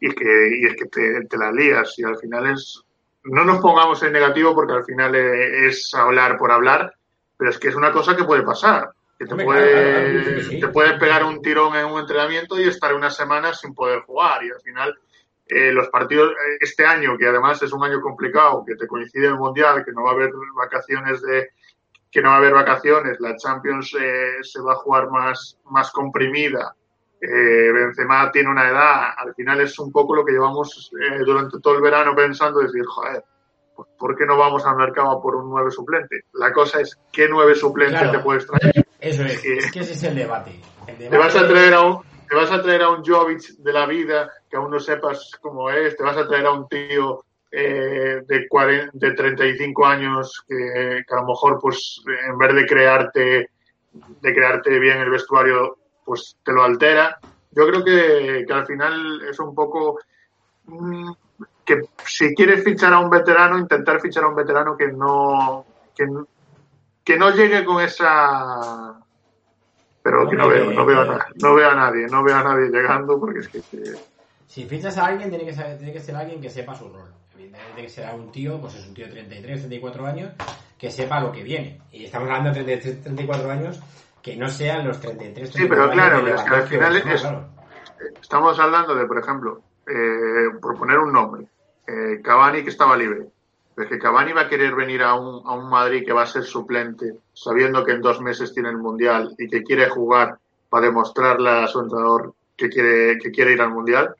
y, 0.00 0.10
que, 0.14 0.58
y 0.58 0.64
es 0.64 0.76
que 0.76 0.86
te, 0.86 1.26
te 1.26 1.36
la 1.36 1.52
lías. 1.52 1.98
Y 1.98 2.04
al 2.04 2.16
final 2.16 2.46
es 2.46 2.82
no 3.24 3.44
nos 3.44 3.60
pongamos 3.60 4.02
en 4.02 4.12
negativo 4.12 4.54
porque 4.54 4.72
al 4.72 4.84
final 4.84 5.14
es 5.14 5.92
hablar 5.94 6.38
por 6.38 6.52
hablar, 6.52 6.94
pero 7.36 7.50
es 7.50 7.58
que 7.58 7.68
es 7.68 7.74
una 7.74 7.92
cosa 7.92 8.16
que 8.16 8.24
puede 8.24 8.42
pasar. 8.42 8.90
Que 9.18 9.26
te, 9.26 9.34
puede, 9.34 10.60
te 10.60 10.68
puede 10.68 10.96
pegar 10.96 11.24
un 11.24 11.42
tirón 11.42 11.74
en 11.74 11.86
un 11.86 11.98
entrenamiento 11.98 12.58
y 12.58 12.68
estar 12.68 12.94
una 12.94 13.10
semana 13.10 13.52
sin 13.52 13.74
poder 13.74 14.02
jugar. 14.02 14.44
Y 14.44 14.50
al 14.50 14.60
final, 14.60 14.96
eh, 15.48 15.72
los 15.72 15.88
partidos, 15.88 16.30
eh, 16.30 16.58
este 16.60 16.86
año, 16.86 17.18
que 17.18 17.26
además 17.26 17.60
es 17.60 17.72
un 17.72 17.82
año 17.82 18.00
complicado, 18.00 18.64
que 18.64 18.76
te 18.76 18.86
coincide 18.86 19.26
el 19.26 19.34
Mundial, 19.36 19.84
que 19.84 19.90
no 19.90 20.04
va 20.04 20.10
a 20.10 20.14
haber 20.14 20.30
vacaciones 20.54 21.20
de 21.22 21.50
que 22.10 22.22
no 22.22 22.30
va 22.30 22.36
a 22.36 22.38
haber 22.38 22.54
vacaciones, 22.54 23.20
la 23.20 23.36
Champions 23.36 23.94
eh, 24.00 24.38
se 24.42 24.60
va 24.60 24.72
a 24.72 24.76
jugar 24.76 25.10
más, 25.10 25.58
más 25.64 25.90
comprimida, 25.90 26.74
eh, 27.20 27.72
Benzema 27.72 28.30
tiene 28.30 28.50
una 28.50 28.68
edad, 28.68 29.10
al 29.16 29.34
final 29.34 29.60
es 29.60 29.78
un 29.78 29.90
poco 29.90 30.14
lo 30.14 30.24
que 30.24 30.32
llevamos 30.32 30.90
eh, 31.00 31.18
durante 31.24 31.58
todo 31.60 31.74
el 31.74 31.82
verano 31.82 32.14
pensando, 32.14 32.60
decir, 32.60 32.84
joder, 32.86 33.24
pues, 33.74 33.88
¿por 33.98 34.16
qué 34.16 34.24
no 34.24 34.36
vamos 34.36 34.64
al 34.66 34.76
mercado 34.76 35.20
por 35.20 35.36
un 35.36 35.50
nueve 35.50 35.70
suplente? 35.70 36.24
La 36.34 36.52
cosa 36.52 36.80
es, 36.80 36.96
¿qué 37.12 37.28
nueve 37.28 37.54
suplente 37.54 38.08
te 38.08 38.18
puedes 38.20 38.46
traer? 38.46 38.86
Eso 39.00 39.24
es, 39.24 39.44
es 39.44 39.72
que 39.72 39.80
ese 39.80 39.92
es 39.92 40.02
el 40.04 40.16
debate. 40.16 40.60
Te 40.98 41.16
vas 41.16 41.34
a 41.36 41.46
traer 41.46 41.74
a 41.74 41.82
un, 41.82 42.02
te 42.28 42.36
vas 42.36 42.50
a 42.50 42.62
traer 42.62 42.82
a 42.82 42.90
un 42.90 43.04
Jovic 43.04 43.56
de 43.58 43.72
la 43.72 43.86
vida, 43.86 44.30
que 44.50 44.56
aún 44.56 44.70
no 44.70 44.78
sepas 44.78 45.32
cómo 45.40 45.70
es, 45.70 45.96
te 45.96 46.04
vas 46.04 46.16
a 46.16 46.26
traer 46.26 46.46
a 46.46 46.52
un 46.52 46.68
tío 46.68 47.24
eh, 47.50 48.20
de, 48.26 48.48
40, 48.48 48.90
de 48.92 49.12
35 49.12 49.86
años 49.86 50.44
que, 50.46 51.02
que, 51.06 51.14
a 51.14 51.20
lo 51.20 51.28
mejor, 51.28 51.58
pues, 51.60 52.02
en 52.28 52.36
vez 52.36 52.54
de 52.54 52.66
crearte, 52.66 53.50
de 53.92 54.34
crearte 54.34 54.78
bien 54.78 54.98
el 54.98 55.10
vestuario, 55.10 55.77
pues 56.08 56.38
te 56.42 56.52
lo 56.52 56.64
altera. 56.64 57.18
Yo 57.50 57.66
creo 57.66 57.84
que, 57.84 58.46
al 58.50 58.66
final 58.66 59.20
es 59.28 59.38
un 59.40 59.54
poco 59.54 59.98
mm, 60.64 61.10
que 61.66 61.82
si 62.06 62.34
quieres 62.34 62.64
fichar 62.64 62.94
a 62.94 62.98
un 62.98 63.10
veterano, 63.10 63.58
intentar 63.58 64.00
fichar 64.00 64.24
a 64.24 64.28
un 64.28 64.34
veterano 64.34 64.74
que 64.74 64.88
no 64.88 65.66
que, 65.94 67.18
no 67.18 67.30
llegue 67.30 67.62
con 67.62 67.82
esa 67.82 68.98
pero 70.02 70.30
que 70.30 70.36
no 70.36 70.48
veo, 70.48 70.72
no 70.72 70.86
veo, 70.86 71.02
a, 71.02 71.26
no 71.42 71.54
veo 71.54 71.70
a 71.70 71.74
nadie, 71.74 72.06
no 72.06 72.24
veo 72.24 72.36
a 72.36 72.42
nadie 72.42 72.70
llegando 72.70 73.20
porque 73.20 73.40
es 73.40 73.48
que, 73.48 73.60
Si 74.46 74.64
fichas 74.64 74.96
a 74.96 75.06
alguien, 75.06 75.28
tiene 75.28 75.44
que, 75.44 75.52
tiene 75.52 75.92
que 75.92 76.00
ser 76.00 76.16
alguien 76.16 76.40
que 76.40 76.48
sepa 76.48 76.74
su 76.74 76.88
rol. 76.88 77.12
Evidentemente 77.34 77.82
que 77.82 77.88
ser 77.90 78.14
un 78.14 78.32
tío, 78.32 78.58
pues 78.62 78.76
es 78.76 78.86
un 78.86 78.94
tío 78.94 79.06
de 79.06 79.12
33, 79.12 79.60
34 79.60 80.06
años, 80.06 80.32
que 80.78 80.90
sepa 80.90 81.20
lo 81.20 81.32
que 81.32 81.42
viene. 81.42 81.82
Y 81.92 82.04
estamos 82.04 82.28
hablando 82.30 82.48
de 82.50 82.64
33, 82.64 83.02
34 83.02 83.50
años, 83.50 83.80
que 84.22 84.36
no 84.36 84.48
sean 84.48 84.86
los 84.86 85.00
33, 85.00 85.50
34 85.50 85.52
Sí, 85.52 85.68
pero 85.68 85.90
claro, 85.92 86.26
es 86.26 86.42
que 86.42 86.54
al 86.54 86.62
final 86.68 86.96
es- 86.96 87.20
claro. 87.22 87.48
Estamos 88.20 88.58
hablando 88.60 88.94
de, 88.94 89.06
por 89.06 89.18
ejemplo, 89.18 89.62
eh, 89.86 90.50
por 90.60 90.78
poner 90.78 90.98
un 90.98 91.12
nombre, 91.12 91.46
eh, 91.86 92.20
Cavani 92.22 92.62
que 92.62 92.70
estaba 92.70 92.96
libre. 92.96 93.26
Es 93.76 93.86
que 93.86 93.98
Cavani 93.98 94.32
va 94.32 94.42
a 94.42 94.48
querer 94.48 94.74
venir 94.74 95.02
a 95.02 95.14
un, 95.14 95.46
a 95.46 95.54
un 95.54 95.68
Madrid 95.70 96.04
que 96.04 96.12
va 96.12 96.22
a 96.22 96.26
ser 96.26 96.42
suplente, 96.44 97.14
sabiendo 97.32 97.84
que 97.84 97.92
en 97.92 98.00
dos 98.02 98.20
meses 98.20 98.52
tiene 98.52 98.68
el 98.70 98.76
Mundial 98.78 99.34
y 99.38 99.48
que 99.48 99.62
quiere 99.62 99.88
jugar 99.88 100.38
para 100.68 100.86
demostrarle 100.86 101.48
a 101.50 101.66
su 101.68 101.80
entrenador 101.80 102.34
que 102.56 102.68
quiere, 102.68 103.18
que 103.18 103.30
quiere 103.30 103.52
ir 103.52 103.62
al 103.62 103.70
Mundial. 103.70 104.14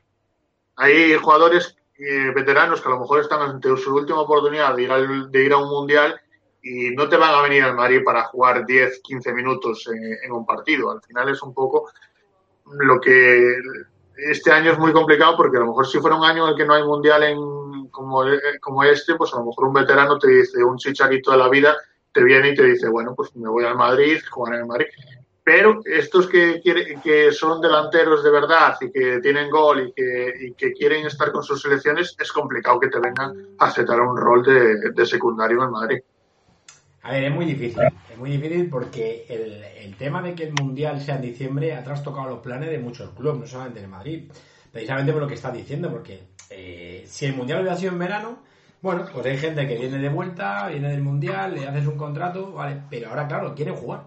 Hay 0.77 1.13
jugadores 1.15 1.75
eh, 1.97 2.31
veteranos 2.33 2.81
que 2.81 2.87
a 2.87 2.91
lo 2.91 3.01
mejor 3.01 3.19
están 3.19 3.41
ante 3.41 3.75
su 3.75 3.93
última 3.93 4.21
oportunidad 4.21 4.73
de 4.75 4.83
ir, 4.83 4.91
al- 4.91 5.29
de 5.31 5.43
ir 5.43 5.51
a 5.53 5.57
un 5.57 5.69
Mundial 5.69 6.19
y 6.61 6.91
no 6.91 7.07
te 7.07 7.17
van 7.17 7.33
a 7.33 7.41
venir 7.41 7.63
al 7.63 7.75
Madrid 7.75 8.01
para 8.03 8.25
jugar 8.25 8.65
10, 8.65 9.01
15 9.01 9.33
minutos 9.33 9.87
en, 9.87 10.31
un 10.31 10.45
partido. 10.45 10.91
Al 10.91 11.01
final 11.01 11.29
es 11.29 11.41
un 11.41 11.53
poco 11.53 11.89
lo 12.71 12.99
que 12.99 13.55
este 14.17 14.51
año 14.51 14.73
es 14.73 14.77
muy 14.79 14.91
complicado 14.91 15.37
porque 15.37 15.57
a 15.57 15.61
lo 15.61 15.67
mejor 15.67 15.87
si 15.87 15.99
fuera 15.99 16.17
un 16.17 16.25
año 16.25 16.45
en 16.45 16.51
el 16.51 16.57
que 16.57 16.65
no 16.65 16.73
hay 16.73 16.83
mundial 16.83 17.23
en, 17.23 17.87
como, 17.89 18.23
como 18.59 18.83
este, 18.83 19.15
pues 19.15 19.33
a 19.33 19.37
lo 19.37 19.45
mejor 19.45 19.67
un 19.67 19.73
veterano 19.73 20.19
te 20.19 20.27
dice, 20.27 20.63
un 20.63 20.77
chicharito 20.77 21.31
de 21.31 21.37
la 21.37 21.49
vida, 21.49 21.75
te 22.11 22.23
viene 22.23 22.49
y 22.49 22.55
te 22.55 22.63
dice, 22.63 22.89
bueno, 22.89 23.13
pues 23.15 23.35
me 23.35 23.49
voy 23.49 23.65
al 23.65 23.77
Madrid, 23.77 24.19
jugar 24.29 24.55
en 24.55 24.61
el 24.61 24.67
Madrid. 24.67 24.87
Pero 25.43 25.81
estos 25.85 26.27
que, 26.27 26.61
que 27.03 27.31
son 27.31 27.59
delanteros 27.59 28.23
de 28.23 28.29
verdad 28.29 28.75
y 28.81 28.91
que 28.91 29.19
tienen 29.19 29.49
gol 29.49 29.87
y 29.87 29.93
que, 29.93 30.33
y 30.41 30.53
que 30.53 30.73
quieren 30.73 31.07
estar 31.07 31.31
con 31.31 31.41
sus 31.41 31.61
selecciones, 31.61 32.15
es 32.19 32.31
complicado 32.31 32.79
que 32.79 32.89
te 32.89 32.99
vengan 32.99 33.55
a 33.57 33.65
aceptar 33.65 33.99
un 34.01 34.15
rol 34.15 34.43
de, 34.43 34.91
de 34.91 35.05
secundario 35.05 35.63
en 35.63 35.71
Madrid. 35.71 35.99
A 37.01 37.11
ver, 37.11 37.23
es 37.25 37.31
muy 37.33 37.45
difícil. 37.45 37.81
Es 38.11 38.17
muy 38.17 38.31
difícil 38.31 38.69
porque 38.69 39.25
el, 39.29 39.63
el 39.85 39.95
tema 39.95 40.21
de 40.21 40.35
que 40.35 40.43
el 40.43 40.53
Mundial 40.53 40.99
sea 41.01 41.15
en 41.15 41.21
diciembre 41.21 41.73
ha 41.73 41.83
trastocado 41.83 42.29
los 42.29 42.39
planes 42.39 42.69
de 42.69 42.79
muchos 42.79 43.11
clubes, 43.11 43.39
no 43.39 43.47
solamente 43.47 43.81
en 43.81 43.89
Madrid. 43.89 44.31
Precisamente 44.71 45.11
por 45.13 45.21
lo 45.21 45.27
que 45.27 45.33
estás 45.35 45.53
diciendo, 45.53 45.89
porque 45.89 46.27
eh, 46.49 47.03
si 47.07 47.25
el 47.25 47.35
Mundial 47.35 47.61
hubiera 47.61 47.77
sido 47.77 47.93
en 47.93 47.99
verano, 47.99 48.39
bueno, 48.81 49.05
pues 49.11 49.25
hay 49.25 49.37
gente 49.37 49.67
que 49.67 49.77
viene 49.77 49.97
de 49.97 50.09
vuelta, 50.09 50.67
viene 50.67 50.89
del 50.89 51.01
Mundial, 51.01 51.55
le 51.55 51.67
haces 51.67 51.87
un 51.87 51.97
contrato, 51.97 52.51
vale, 52.51 52.81
pero 52.89 53.09
ahora, 53.09 53.27
claro, 53.27 53.55
quieren 53.55 53.75
jugar. 53.75 54.03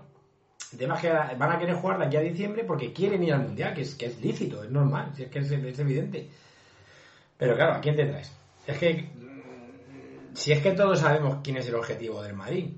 El 0.73 0.79
tema 0.79 0.95
es 0.95 1.01
que 1.03 1.11
van 1.11 1.53
a 1.53 1.59
querer 1.59 1.75
jugar 1.75 1.99
de 1.99 2.07
aquí 2.07 2.17
a 2.17 2.21
diciembre 2.21 2.65
porque 2.65 2.93
quieren 2.93 3.23
ir 3.23 3.35
al 3.35 3.43
Mundial, 3.43 3.75
que 3.75 3.83
es, 3.83 3.95
que 3.95 4.07
es 4.07 4.21
lícito, 4.21 4.63
es 4.63 4.71
normal, 4.71 5.13
si 5.15 5.25
es 5.25 5.31
que 5.31 5.41
es, 5.41 5.51
es 5.51 5.79
evidente. 5.79 6.29
Pero 7.37 7.57
claro, 7.57 7.75
¿a 7.75 7.81
quién 7.81 7.97
te 7.97 8.07
traes? 8.07 8.33
Es 8.67 8.79
que 8.79 9.11
si 10.35 10.53
es 10.53 10.63
que 10.63 10.73
todos 10.73 11.01
sabemos 11.01 11.39
quién 11.43 11.57
es 11.57 11.69
el 11.69 11.75
objetivo 11.75 12.23
del 12.23 12.35
Madrid, 12.35 12.77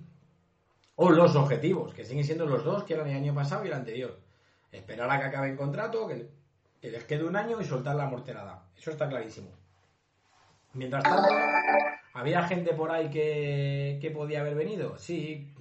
o 0.97 1.11
los 1.11 1.35
objetivos, 1.37 1.93
que 1.95 2.05
siguen 2.05 2.25
siendo 2.25 2.47
los 2.47 2.65
dos 2.65 2.85
que 2.85 2.95
eran 2.95 3.09
el 3.09 3.17
año 3.17 3.35
pasado 3.35 3.65
y 3.65 3.69
el 3.69 3.75
anterior. 3.75 4.19
Esperar 4.71 5.11
a 5.11 5.19
que 5.19 5.25
acabe 5.27 5.51
el 5.51 5.57
contrato, 5.57 6.07
que, 6.07 6.29
les 6.83 7.05
quede 7.05 7.25
un 7.25 7.37
año 7.37 7.61
y 7.61 7.65
soltar 7.65 7.97
la 7.97 8.07
morterada. 8.07 8.63
Eso 8.77 8.91
está 8.91 9.09
clarísimo. 9.09 9.49
Mientras 10.75 11.03
tanto, 11.03 11.29
¿había 12.13 12.47
gente 12.47 12.75
por 12.75 12.91
ahí 12.91 13.09
que, 13.09 13.99
que 14.01 14.11
podía 14.11 14.41
haber 14.41 14.55
venido? 14.55 14.99
Sí, 14.99 15.55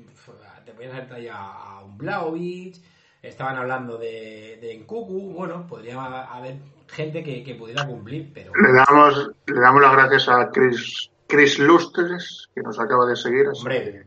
te 0.66 0.74
podías 0.74 0.94
haber 0.94 1.08
traído 1.08 1.34
a 1.34 1.84
un 1.84 1.98
Blaovic, 1.98 2.78
estaban 3.22 3.56
hablando 3.56 3.98
de, 3.98 4.58
de 4.60 4.86
bueno, 4.88 5.66
podría 5.68 6.24
haber 6.24 6.58
gente 6.88 7.24
que, 7.24 7.44
que 7.44 7.56
pudiera 7.56 7.86
cumplir, 7.86 8.32
pero... 8.34 8.52
Le 8.56 8.74
damos, 8.74 9.32
le 9.46 9.62
damos 9.62 9.82
las 9.82 9.94
gracias 9.94 10.30
a 10.30 10.50
Chris, 10.52 11.10
Chris 11.34 11.58
Lustres, 11.58 12.48
que 12.54 12.62
nos 12.62 12.80
acaba 12.80 13.08
de 13.08 13.16
seguir. 13.16 13.48
así 13.48 13.62
Hombre, 13.62 14.06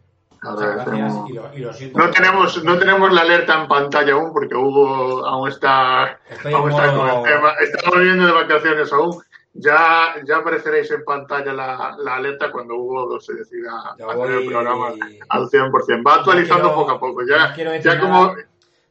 y 1.29 1.33
lo, 1.33 1.51
y 1.55 1.59
lo. 1.59 1.73
No 1.99 2.11
tenemos, 2.11 2.63
no 2.63 2.79
tenemos 2.79 3.13
la 3.13 3.23
alerta 3.23 3.61
en 3.63 3.67
pantalla 3.69 4.13
aún 4.13 4.33
porque 4.33 4.55
Hugo 4.55 5.27
aún 5.27 5.49
está, 5.49 6.03
aún 6.05 6.71
está 6.71 6.93
modo- 6.93 6.97
con 6.99 7.09
el 7.09 7.23
tema. 7.35 7.53
Estamos 7.61 7.99
viviendo 7.99 8.27
de 8.27 8.33
vacaciones 8.33 8.93
aún. 8.93 9.21
Ya, 9.55 10.15
ya 10.25 10.37
apareceréis 10.37 10.91
en 10.91 11.03
pantalla 11.05 11.53
la, 11.53 11.97
la 11.99 12.15
alerta 12.17 12.53
cuando 12.53 12.77
Hugo 12.77 13.19
se 13.19 13.35
decida 13.35 13.71
hacer 13.91 14.31
el 14.31 14.47
programa 14.47 14.89
al 15.31 15.49
100%. 15.49 16.07
Va 16.07 16.15
actualizando 16.17 16.63
quiero- 16.69 16.75
poco 16.77 16.91
a 16.93 17.01
poco. 17.01 17.23
no 17.23 17.27
Ya, 17.29 17.49
decir 17.49 17.83
ya 17.83 17.99
como, 17.99 18.27
nada. 18.27 18.37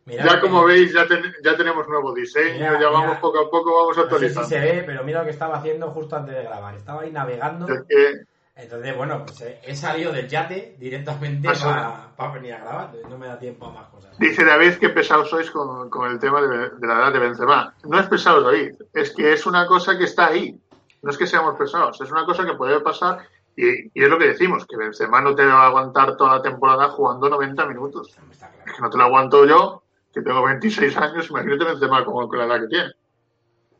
Mirad 0.06 0.26
ya 0.26 0.36
que- 0.36 0.42
como 0.42 0.64
veis, 0.66 0.94
ya, 0.94 1.08
ten- 1.08 1.34
ya 1.44 1.58
tenemos 1.58 1.88
nuevo 1.88 2.14
diseño, 2.14 2.80
ya 2.80 2.90
vamos 2.90 3.18
poco 3.18 3.40
a 3.40 3.50
poco, 3.50 3.76
vamos 3.76 3.98
No 3.98 4.04
sé 4.04 4.10
si 4.10 4.14
actualizando. 4.16 4.50
se 4.50 4.60
ve, 4.60 4.84
pero 4.86 5.04
mira 5.04 5.20
lo 5.20 5.26
que 5.26 5.32
estaba 5.32 5.58
haciendo 5.58 5.88
justo 5.92 6.16
antes 6.16 6.36
de 6.36 6.44
grabar. 6.44 6.76
Estaba 6.76 7.02
ahí 7.02 7.12
navegando. 7.12 7.68
Es 7.68 7.84
que- 7.90 8.14
Entonces, 8.58 8.96
bueno, 8.96 9.24
pues 9.26 9.42
eh, 9.42 9.60
he 9.64 9.76
salido 9.76 10.14
del 10.14 10.30
yate 10.30 10.76
directamente 10.80 11.50
para 11.60 12.32
venir 12.34 12.54
a 12.54 12.60
grabar. 12.60 12.92
No 13.10 13.18
me 13.18 13.28
da 13.28 13.38
tiempo 13.38 13.66
a 13.66 13.72
más 13.72 13.88
cosas. 13.90 14.18
Dice 14.18 14.46
David 14.46 14.76
que 14.76 14.90
pesados 14.90 15.30
sois 15.30 15.52
con, 15.52 15.90
con 15.90 16.10
el 16.10 16.20
tema 16.20 16.40
de, 16.42 16.70
de 16.70 16.88
la 16.88 16.94
edad 17.00 17.12
de 17.12 17.20
Benzema. 17.20 17.74
No 17.84 18.00
es 18.00 18.08
pesado, 18.08 18.42
David. 18.42 18.76
Es 18.94 19.12
que 19.12 19.34
es 19.34 19.46
una 19.46 19.68
cosa 19.68 19.98
que 19.98 20.06
está 20.06 20.28
ahí. 20.28 20.58
No 21.02 21.12
es 21.12 21.18
que 21.18 21.28
seamos 21.28 21.58
pesados. 21.58 22.00
Es 22.00 22.10
una 22.12 22.26
cosa 22.26 22.46
que 22.46 22.54
puede 22.54 22.80
pasar. 22.80 23.28
Y, 23.58 23.88
y 23.94 24.04
es 24.04 24.10
lo 24.10 24.18
que 24.18 24.28
decimos, 24.28 24.66
que 24.66 24.78
Benzema 24.78 25.20
no 25.20 25.36
te 25.36 25.46
va 25.46 25.64
a 25.64 25.68
aguantar 25.68 26.16
toda 26.16 26.38
la 26.38 26.42
temporada 26.42 26.88
jugando 26.90 27.28
90 27.30 27.66
minutos. 27.66 28.16
No 28.18 28.32
Es 28.32 28.74
que 28.74 28.82
no 28.82 28.90
te 28.90 28.98
lo 28.98 29.04
aguanto 29.04 29.46
yo, 29.46 29.84
que 30.16 30.22
tengo 30.22 30.44
26 30.44 30.98
años. 30.98 31.30
Imagínate 31.30 31.66
Benzema 31.66 32.04
con, 32.06 32.28
con 32.28 32.40
la 32.40 32.46
edad 32.46 32.62
que 32.62 32.68
tiene. 32.68 32.90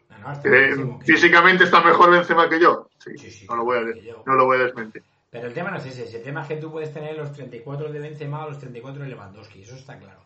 No, 0.10 0.20
no, 0.20 0.32
está 0.34 0.44
que- 0.50 0.98
físicamente 1.06 1.64
está 1.64 1.82
mejor 1.82 2.12
Benzema 2.12 2.48
que 2.50 2.60
yo. 2.60 2.90
Sí, 3.00 3.18
Sí, 3.18 3.32
sí, 3.32 3.48
no, 3.50 3.56
lo 3.56 3.64
voy 3.64 3.78
a, 3.78 3.82
no 4.26 4.34
lo 4.36 4.46
voy 4.46 4.58
a 4.60 4.64
desmentir. 4.66 5.02
Pero 5.32 5.48
el 5.48 5.54
tema 5.54 5.72
no 5.72 5.78
es 5.78 5.86
ese. 5.86 6.18
El 6.18 6.24
tema 6.24 6.42
es 6.44 6.48
que 6.48 6.58
tú 6.58 6.72
puedes 6.72 6.94
tener 6.94 7.18
los 7.18 7.32
34 7.34 7.92
de 7.92 8.00
Benzema 8.00 8.46
o 8.46 8.50
los 8.50 8.60
34 8.60 9.04
de 9.04 9.10
Lewandowski. 9.10 9.62
Eso 9.64 9.76
está 9.76 9.98
claro. 9.98 10.20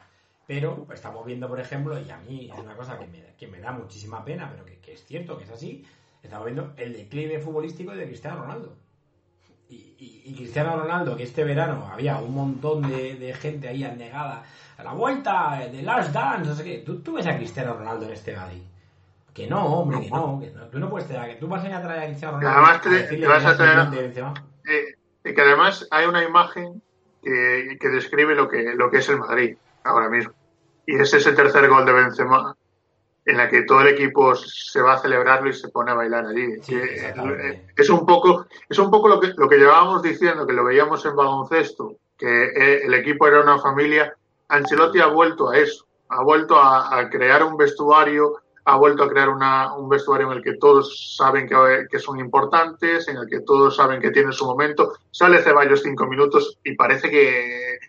Pero 0.47 0.83
pues, 0.85 0.99
estamos 0.99 1.25
viendo, 1.25 1.47
por 1.47 1.59
ejemplo, 1.59 1.99
y 1.99 2.09
a 2.09 2.17
mí 2.17 2.49
es 2.51 2.59
una 2.59 2.75
cosa 2.75 2.97
que 2.97 3.05
me, 3.07 3.35
que 3.37 3.47
me 3.47 3.59
da 3.59 3.71
muchísima 3.71 4.25
pena, 4.25 4.49
pero 4.51 4.65
que, 4.65 4.79
que 4.79 4.93
es 4.93 5.05
cierto 5.05 5.37
que 5.37 5.43
es 5.43 5.49
así. 5.51 5.85
Estamos 6.23 6.45
viendo 6.45 6.73
el 6.77 6.93
declive 6.93 7.39
futbolístico 7.39 7.91
de 7.91 8.05
Cristiano 8.07 8.41
Ronaldo. 8.41 8.75
Y, 9.69 9.75
y- 9.99 10.21
y 10.25 10.35
Cristiano 10.35 10.75
Ronaldo, 10.77 11.15
que 11.15 11.23
este 11.23 11.43
verano 11.43 11.87
había 11.91 12.17
un 12.17 12.33
montón 12.33 12.81
de, 12.89 13.15
de 13.15 13.33
gente 13.33 13.67
ahí 13.67 13.83
anegada 13.83 14.43
a 14.77 14.83
la 14.83 14.93
vuelta 14.93 15.67
de 15.71 15.81
Last 15.83 16.11
Dance, 16.13 16.49
no 16.49 16.55
sé 16.55 16.63
qué. 16.63 16.77
¿Tú, 16.85 17.01
tú 17.01 17.13
ves 17.13 17.27
a 17.27 17.35
Cristiano 17.37 17.73
Ronaldo 17.73 18.05
en 18.05 18.13
este 18.13 18.35
Madrid. 18.35 18.61
Que 19.33 19.47
no, 19.47 19.63
hombre, 19.65 20.01
que 20.01 20.09
no, 20.09 20.39
que 20.39 20.51
no. 20.51 20.63
Tú 20.67 20.79
no 20.79 20.89
puedes 20.89 21.07
traer, 21.07 21.33
que 21.35 21.39
tú 21.39 21.47
vas 21.47 21.63
a 21.63 21.67
ir 21.67 21.73
a 21.73 21.81
traer 21.81 22.03
a 22.03 22.05
Cristiano 22.07 22.37
Ronaldo. 22.37 22.59
además 22.67 22.81
te- 22.81 22.89
te 23.21 23.27
vas 23.27 23.45
a 23.45 23.57
traer-. 23.57 23.75
Eh, 24.69 24.85
y 25.25 25.33
que 25.33 25.41
además 25.41 25.87
hay 25.91 26.07
una 26.07 26.23
imagen 26.23 26.81
que, 27.23 27.77
que 27.79 27.89
describe 27.89 28.33
lo 28.35 28.47
que, 28.49 28.73
lo 28.75 28.89
que 28.89 28.97
es 28.97 29.09
el 29.09 29.19
Madrid 29.19 29.55
ahora 29.83 30.09
mismo. 30.09 30.33
Y 30.85 30.95
es 30.95 31.13
ese 31.13 31.33
tercer 31.33 31.67
gol 31.69 31.85
de 31.85 31.93
Benzema 31.93 32.55
en 33.29 33.37
la 33.37 33.47
que 33.47 33.63
todo 33.63 33.81
el 33.81 33.89
equipo 33.89 34.35
se 34.35 34.81
va 34.81 34.93
a 34.93 34.99
celebrarlo 34.99 35.49
y 35.49 35.53
se 35.53 35.69
pone 35.69 35.91
a 35.91 35.95
bailar 35.95 36.25
allí. 36.25 36.61
Sí, 36.61 36.75
exactamente. 36.75 37.49
eh, 37.49 37.65
es 37.77 37.89
un 37.89 38.05
poco, 38.05 38.47
es 38.67 38.79
un 38.79 38.89
poco 38.89 39.07
lo 39.07 39.19
que, 39.19 39.33
lo 39.37 39.47
que 39.47 39.57
llevábamos 39.57 40.01
diciendo, 40.01 40.47
que 40.47 40.53
lo 40.53 40.63
veíamos 40.63 41.05
en 41.05 41.15
baloncesto, 41.15 41.95
que 42.17 42.45
eh, 42.45 42.85
el 42.85 42.93
equipo 42.93 43.27
era 43.27 43.41
una 43.41 43.59
familia. 43.59 44.13
Ancelotti 44.47 44.99
ha 44.99 45.07
vuelto 45.07 45.49
a 45.49 45.57
eso, 45.57 45.85
ha 46.09 46.23
vuelto 46.23 46.57
a, 46.57 46.97
a 46.97 47.09
crear 47.09 47.43
un 47.43 47.55
vestuario, 47.55 48.41
ha 48.65 48.75
vuelto 48.77 49.03
a 49.03 49.09
crear 49.09 49.29
una, 49.29 49.75
un 49.75 49.89
vestuario 49.89 50.31
en 50.31 50.37
el 50.37 50.43
que 50.43 50.57
todos 50.57 51.15
saben 51.17 51.47
que, 51.47 51.87
que 51.89 51.99
son 51.99 52.19
importantes, 52.19 53.07
en 53.07 53.17
el 53.17 53.27
que 53.27 53.39
todos 53.41 53.75
saben 53.75 54.01
que 54.01 54.11
tienen 54.11 54.33
su 54.33 54.45
momento. 54.45 54.93
Sale 55.11 55.41
Ceballos 55.41 55.81
cinco 55.81 56.05
minutos 56.05 56.57
y 56.63 56.75
parece 56.75 57.09
que 57.09 57.79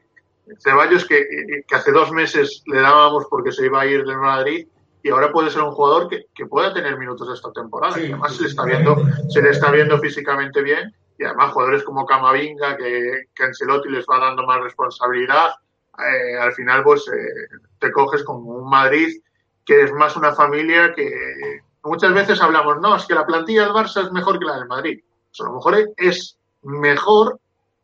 Ceballos, 0.59 1.07
que, 1.07 1.65
que 1.67 1.75
hace 1.75 1.93
dos 1.93 2.11
meses 2.13 2.63
le 2.67 2.81
dábamos 2.81 3.27
porque 3.29 3.53
se 3.53 3.67
iba 3.67 3.81
a 3.81 3.87
ir 3.87 4.05
del 4.05 4.19
Madrid, 4.19 4.67
y 5.03 5.11
ahora 5.11 5.33
puede 5.33 5.51
ser 5.51 5.63
un 5.63 5.73
jugador 5.73 6.09
que, 6.09 6.27
que 6.35 6.47
pueda 6.47 6.73
tener 6.73 6.99
minutos 6.99 7.29
esta 7.33 7.53
temporada. 7.53 7.95
Sí, 7.95 8.03
y 8.03 8.07
además 8.07 8.37
se 8.37 8.43
le 8.43 8.49
está 8.49 8.65
viendo, 8.65 8.97
se 9.29 9.43
le 9.43 9.51
está 9.51 9.71
viendo 9.71 9.99
físicamente 9.99 10.63
bien. 10.63 10.95
Y 11.19 11.25
además 11.25 11.53
jugadores 11.53 11.83
como 11.85 12.07
Camavinga, 12.07 12.77
que, 12.77 13.25
que 13.35 13.45
Ancelotti 13.45 13.91
les 13.91 14.07
va 14.07 14.19
dando 14.19 14.45
más 14.45 14.61
responsabilidad. 14.63 15.51
eh, 15.99 16.39
al 16.39 16.53
final, 16.53 16.83
pues 16.83 17.07
eh, 17.09 17.59
te 17.79 17.93
coges 17.93 18.25
como 18.25 18.41
un 18.55 18.71
Madrid 18.71 19.21
que 19.65 19.83
es 19.83 19.93
más 19.93 20.17
una 20.17 20.33
familia 20.33 20.93
que 20.95 21.61
muchas 21.83 22.13
veces 22.13 22.41
hablamos, 22.41 22.81
no, 22.81 22.97
es 22.97 23.07
que 23.07 23.15
la 23.15 23.27
plantilla 23.27 23.65
del 23.65 23.73
Barça 23.73 24.05
es 24.05 24.13
mejor 24.13 24.39
que 24.39 24.45
la 24.45 24.57
del 24.57 24.67
Madrid. 24.67 25.01
Pues 25.29 25.41
a 25.41 25.45
lo 25.45 25.55
mejor 25.55 25.93
es 25.97 26.39
mejor, 26.63 27.39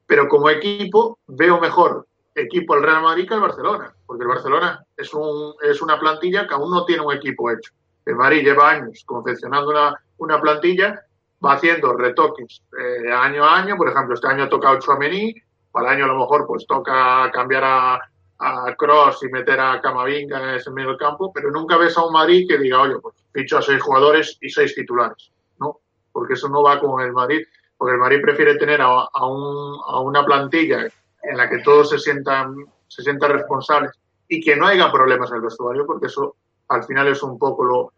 pero 0.07 0.29
como 0.29 0.51
equipo 0.51 1.19
veo 1.27 1.61
mejor 1.61 2.07
equipo 2.37 2.75
el 2.75 2.83
Real 2.83 3.03
Madrid 3.03 3.27
que 3.27 3.35
el 3.35 3.41
Barcelona, 3.41 3.93
porque 4.07 4.23
el 4.23 4.29
Barcelona 4.29 4.85
es, 4.97 5.13
un, 5.15 5.55
es 5.63 5.81
una 5.81 5.99
plantilla 5.99 6.47
que 6.47 6.55
aún 6.55 6.71
no 6.71 6.85
tiene 6.85 7.03
un 7.03 7.15
equipo 7.15 7.51
hecho. 7.51 7.73
El 8.05 8.17
Madrid 8.17 8.45
lleva 8.45 8.71
años 8.71 9.03
confeccionando 9.05 9.71
una, 9.71 9.95
una 10.19 10.41
plantilla, 10.41 11.03
va 11.45 11.55
haciendo 11.55 11.95
retoques 11.95 12.63
eh, 12.79 13.11
año 13.11 13.45
a 13.45 13.57
año, 13.59 13.77
por 13.77 13.89
ejemplo, 13.89 14.15
este 14.15 14.29
año 14.29 14.49
toca 14.49 14.79
Chouameni, 14.79 15.35
para 15.73 15.89
el 15.89 15.95
año 15.97 16.05
a 16.05 16.09
lo 16.09 16.19
mejor 16.19 16.47
pues 16.47 16.67
toca 16.67 17.31
cambiar 17.33 17.65
a, 17.65 18.01
a 18.39 18.75
Cross 18.77 19.23
y 19.23 19.29
meter 19.29 19.59
a 19.59 19.81
Camavinga 19.81 20.43
en 20.43 20.57
ese 20.57 20.71
medio 20.71 20.91
del 20.91 20.99
campo, 20.99 21.33
pero 21.33 21.51
nunca 21.51 21.77
ves 21.77 21.97
a 21.97 22.05
un 22.05 22.13
Madrid 22.13 22.47
que 22.49 22.59
diga, 22.59 22.81
oye, 22.81 22.97
pues 23.01 23.15
ficho 23.33 23.59
a 23.59 23.63
seis 23.63 23.83
jugadores 23.83 24.39
y 24.41 24.51
seis 24.51 24.75
titulares, 24.75 25.31
¿no? 25.59 25.81
Porque 26.13 26.35
eso 26.35 26.49
no 26.49 26.63
va 26.63 26.79
con 26.81 27.01
el 27.01 27.13
Madrid, 27.13 27.47
porque 27.77 27.95
el 27.95 28.01
Madrid 28.01 28.23
prefiere 28.23 28.57
tener 28.57 28.81
a, 28.81 28.87
a, 29.13 29.27
un, 29.27 29.81
a 29.87 30.01
una 30.01 30.25
plantilla 30.25 30.87
en 31.23 31.37
la 31.37 31.49
que 31.49 31.59
todos 31.59 31.91
se 31.91 31.99
sientan, 31.99 32.55
se 32.87 33.03
sientan 33.03 33.33
responsables 33.33 33.93
y 34.29 34.41
que 34.41 34.57
no 34.57 34.67
haya 34.67 34.91
problemas 34.91 35.31
en 35.31 35.37
el 35.37 35.43
vestuario, 35.43 35.87
porque 35.87 36.07
eso 36.07 36.37
al 36.69 36.85
final 36.85 37.09
es 37.09 37.23
un 37.23 37.39
poco 37.39 37.65
lo, 37.65 37.93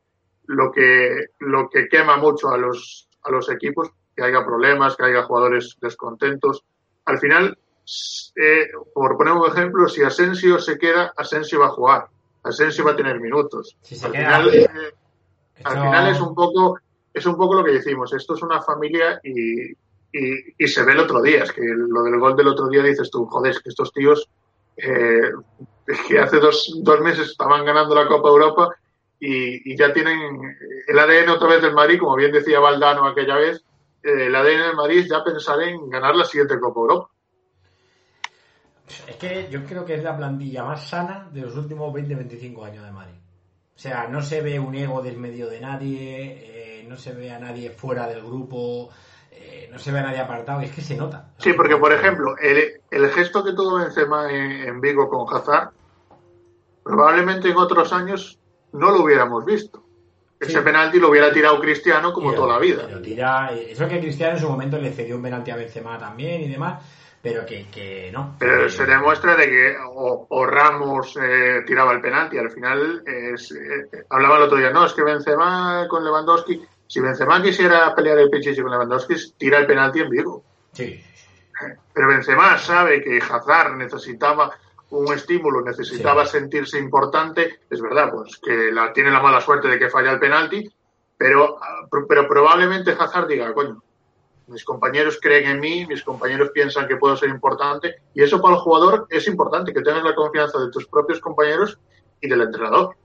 lo 0.46 0.70
que, 0.70 1.26
lo 1.40 1.68
que 1.68 1.88
quema 1.88 2.16
mucho 2.16 2.48
a 2.48 2.58
los, 2.58 3.08
a 3.22 3.30
los 3.30 3.50
equipos, 3.50 3.90
que 4.14 4.22
haya 4.22 4.44
problemas, 4.44 4.96
que 4.96 5.04
haya 5.04 5.22
jugadores 5.22 5.76
descontentos. 5.80 6.64
Al 7.04 7.18
final, 7.18 7.56
eh, 8.36 8.68
por 8.92 9.16
poner 9.16 9.34
un 9.34 9.46
ejemplo, 9.46 9.88
si 9.88 10.02
Asensio 10.02 10.58
se 10.58 10.78
queda, 10.78 11.12
Asensio 11.16 11.60
va 11.60 11.66
a 11.66 11.70
jugar. 11.70 12.08
Asensio 12.42 12.84
va 12.84 12.92
a 12.92 12.96
tener 12.96 13.20
minutos. 13.20 13.76
al, 14.04 14.10
final, 14.10 14.54
eh, 14.54 14.68
al 15.64 15.82
final 15.82 16.10
es 16.10 16.20
un 16.20 16.34
poco 16.34 16.78
es 17.18 17.26
un 17.26 17.36
poco 17.36 17.54
lo 17.54 17.64
que 17.64 17.72
decimos. 17.72 18.12
Esto 18.12 18.34
es 18.34 18.42
una 18.42 18.62
familia 18.62 19.20
y, 19.22 19.72
y, 20.12 20.66
se 20.66 20.84
ve 20.84 20.92
el 20.92 21.00
otro 21.00 21.22
día. 21.22 21.44
Es 21.44 21.52
que 21.52 21.62
lo 21.62 22.02
del 22.02 22.18
gol 22.18 22.36
del 22.36 22.48
otro 22.48 22.68
día 22.68 22.82
dices 22.82 23.10
tú, 23.10 23.26
joder, 23.26 23.52
es 23.52 23.60
que 23.60 23.68
estos 23.70 23.92
tíos 23.92 24.28
eh, 24.76 25.30
que 26.08 26.18
hace 26.18 26.38
dos, 26.38 26.72
dos 26.82 27.00
meses 27.00 27.28
estaban 27.28 27.64
ganando 27.64 27.94
la 27.94 28.06
Copa 28.06 28.28
Europa 28.28 28.74
y, 29.20 29.76
ya 29.76 29.92
tienen 29.92 30.56
el 30.86 30.98
ADN 30.98 31.30
otra 31.30 31.48
vez 31.48 31.62
del 31.62 31.74
Madrid, 31.74 31.98
como 31.98 32.16
bien 32.16 32.32
decía 32.32 32.60
Valdano 32.60 33.06
aquella 33.06 33.36
vez, 33.36 33.64
eh, 34.02 34.26
el 34.26 34.34
ADN 34.34 34.68
del 34.68 34.76
Madrid 34.76 35.06
ya 35.08 35.24
pensar 35.24 35.60
en 35.62 35.90
ganar 35.90 36.14
la 36.14 36.24
siguiente 36.24 36.58
Copa 36.60 36.80
Europa. 36.80 37.10
Es 39.06 39.16
que 39.16 39.48
yo 39.50 39.64
creo 39.64 39.84
que 39.84 39.94
es 39.94 40.02
la 40.02 40.16
plantilla 40.16 40.64
más 40.64 40.88
sana 40.88 41.28
de 41.30 41.42
los 41.42 41.56
últimos 41.56 41.92
20-25 41.92 42.64
años 42.64 42.84
de 42.84 42.92
Madrid. 42.92 43.16
O 43.76 43.80
sea, 43.80 44.08
no 44.08 44.22
se 44.22 44.40
ve 44.40 44.58
un 44.58 44.74
ego 44.74 45.02
desmedio 45.02 45.48
de 45.48 45.60
nadie, 45.60 46.80
eh, 46.80 46.84
no 46.88 46.96
se 46.96 47.12
ve 47.12 47.30
a 47.30 47.38
nadie 47.38 47.70
fuera 47.70 48.08
del 48.08 48.22
grupo, 48.22 48.90
eh, 49.30 49.68
no 49.72 49.78
se 49.78 49.92
ve 49.92 49.98
a 49.98 50.02
nadie 50.02 50.20
apartado, 50.20 50.60
es 50.60 50.70
que 50.72 50.80
se 50.80 50.96
nota. 50.96 51.30
Sí, 51.38 51.52
porque 51.52 51.76
por 51.76 51.92
ejemplo, 51.92 52.36
el, 52.38 52.80
el 52.90 53.10
gesto 53.10 53.44
que 53.44 53.52
tuvo 53.52 53.76
Benzema 53.78 54.30
en, 54.32 54.50
en 54.68 54.80
Vigo 54.80 55.08
con 55.08 55.26
Hazard, 55.34 55.70
probablemente 56.82 57.48
en 57.50 57.56
otros 57.56 57.92
años 57.92 58.38
no 58.72 58.90
lo 58.90 59.02
hubiéramos 59.04 59.44
visto. 59.44 59.82
Ese 60.40 60.52
sí. 60.52 60.58
penalti 60.60 61.00
lo 61.00 61.10
hubiera 61.10 61.32
tirado 61.32 61.58
Cristiano 61.60 62.12
como 62.12 62.32
toda 62.32 62.54
la 62.54 62.58
vida. 62.60 62.84
pero 62.86 63.02
tira, 63.02 63.50
eso 63.52 63.88
que 63.88 63.98
Cristiano 63.98 64.34
en 64.36 64.40
su 64.40 64.48
momento 64.48 64.78
le 64.78 64.92
cedió 64.92 65.16
un 65.16 65.22
penalti 65.22 65.50
a 65.50 65.56
Benzema 65.56 65.98
también 65.98 66.40
y 66.42 66.48
demás, 66.48 66.80
pero 67.20 67.44
que, 67.44 67.66
que 67.68 68.10
no. 68.12 68.36
Pero 68.38 68.64
Que- 68.64 68.70
se 68.70 68.86
demuestra 68.86 69.34
de 69.34 69.46
que 69.48 69.76
o, 69.96 70.26
o 70.30 70.46
Ramos 70.46 71.18
eh, 71.20 71.62
tiraba 71.66 71.92
el 71.92 72.00
penalti. 72.00 72.38
Al 72.38 72.52
final, 72.52 73.02
eh, 73.04 73.34
hablaba 74.10 74.36
el 74.36 74.42
otro 74.44 74.58
día, 74.58 74.70
no, 74.70 74.86
es 74.86 74.92
que 74.92 75.02
Benzema 75.02 75.86
con 75.88 76.04
Lewandowski, 76.04 76.64
si 76.88 77.00
Benzema 77.00 77.42
quisiera 77.42 77.94
pelear 77.94 78.18
el 78.18 78.30
Pichichi 78.30 78.62
con 78.62 78.70
Lewandowski, 78.70 79.14
tira 79.36 79.58
el 79.58 79.66
penalti 79.66 80.00
en 80.00 80.08
Vigo. 80.08 80.42
Sí, 80.72 81.04
Pero 81.92 82.08
Benzema 82.08 82.56
sabe 82.56 83.02
que 83.04 83.18
Hazard 83.18 83.76
necesitaba 83.76 84.50
un 84.90 85.12
estímulo, 85.12 85.60
necesitaba 85.60 86.24
sentirse 86.24 86.78
importante. 86.78 87.60
Es 87.68 87.82
verdad, 87.82 88.10
pues 88.10 88.38
que 88.38 88.72
la, 88.72 88.90
tiene 88.94 89.10
la 89.10 89.20
mala 89.20 89.40
suerte 89.42 89.68
de 89.68 89.78
que 89.78 89.90
falla 89.90 90.12
el 90.12 90.18
penalti, 90.18 90.66
pero, 91.16 91.58
pero 92.08 92.26
probablemente 92.26 92.96
Hazard 92.98 93.28
diga, 93.28 93.52
coño, 93.52 93.82
mis 94.46 94.64
compañeros 94.64 95.18
creen 95.20 95.46
en 95.46 95.60
mí, 95.60 95.86
mis 95.86 96.02
compañeros 96.02 96.52
piensan 96.54 96.88
que 96.88 96.96
puedo 96.96 97.16
ser 97.16 97.28
importante, 97.28 97.96
y 98.14 98.22
eso 98.22 98.40
para 98.40 98.54
el 98.54 98.60
jugador 98.60 99.06
es 99.10 99.28
importante, 99.28 99.74
que 99.74 99.82
tengas 99.82 100.04
la 100.04 100.14
confianza 100.14 100.58
de 100.58 100.70
tus 100.70 100.86
propios 100.86 101.20
compañeros 101.20 101.78
y 102.22 102.28
del 102.28 102.40
entrenador. 102.40 102.96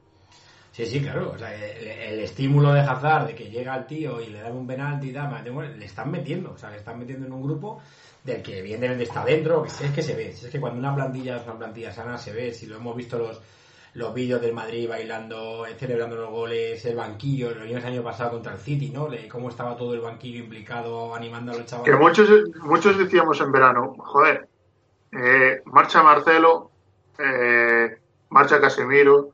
Sí, 0.73 0.87
sí, 0.87 1.01
claro. 1.01 1.31
O 1.35 1.37
sea, 1.37 1.53
el, 1.55 2.19
estímulo 2.19 2.73
de 2.73 2.81
Hazard 2.81 3.27
de 3.27 3.35
que 3.35 3.49
llega 3.49 3.75
el 3.77 3.85
tío 3.85 4.19
y 4.19 4.27
le 4.27 4.41
dan 4.41 4.57
un 4.57 4.65
penalti 4.65 5.11
y 5.11 5.13
tal, 5.13 5.31
le 5.77 5.85
están 5.85 6.09
metiendo. 6.09 6.51
O 6.51 6.57
sea, 6.57 6.71
le 6.71 6.77
están 6.77 6.97
metiendo 6.97 7.27
en 7.27 7.31
un 7.31 7.43
grupo 7.43 7.79
del 8.23 8.41
que 8.41 8.57
evidentemente 8.57 9.03
está 9.03 9.23
dentro. 9.23 9.61
Que 9.61 9.69
es 9.69 9.91
que 9.91 10.01
se 10.01 10.15
ve. 10.15 10.29
Es 10.29 10.49
que 10.49 10.59
cuando 10.59 10.79
una 10.79 10.95
plantilla 10.95 11.37
es 11.37 11.43
una 11.43 11.59
plantilla 11.59 11.91
sana, 11.91 12.17
se 12.17 12.33
ve. 12.33 12.51
Si 12.51 12.65
lo 12.65 12.77
hemos 12.77 12.97
visto 12.97 13.19
los 13.19 13.39
los 13.95 14.13
vídeos 14.13 14.41
del 14.41 14.53
Madrid 14.53 14.89
bailando, 14.89 15.65
eh, 15.67 15.75
celebrando 15.77 16.15
los 16.15 16.31
goles, 16.31 16.83
el 16.85 16.95
banquillo, 16.95 17.53
lo 17.53 17.63
vimos 17.63 17.83
el 17.83 17.93
año 17.93 18.03
pasado 18.03 18.31
contra 18.31 18.53
el 18.53 18.59
City, 18.59 18.89
¿no? 18.89 19.07
Le- 19.07 19.27
cómo 19.27 19.49
estaba 19.49 19.77
todo 19.77 19.93
el 19.93 20.01
banquillo 20.01 20.39
implicado 20.39 21.13
animando 21.13 21.51
a 21.51 21.57
los 21.57 21.65
chavales. 21.67 21.93
Que 21.93 21.99
muchos, 21.99 22.29
muchos 22.61 22.97
decíamos 22.97 23.39
en 23.39 23.51
verano, 23.51 23.93
joder, 23.99 24.47
eh, 25.11 25.61
marcha 25.65 26.01
Marcelo, 26.01 26.71
eh, 27.19 27.97
marcha 28.29 28.59
Casemiro, 28.59 29.32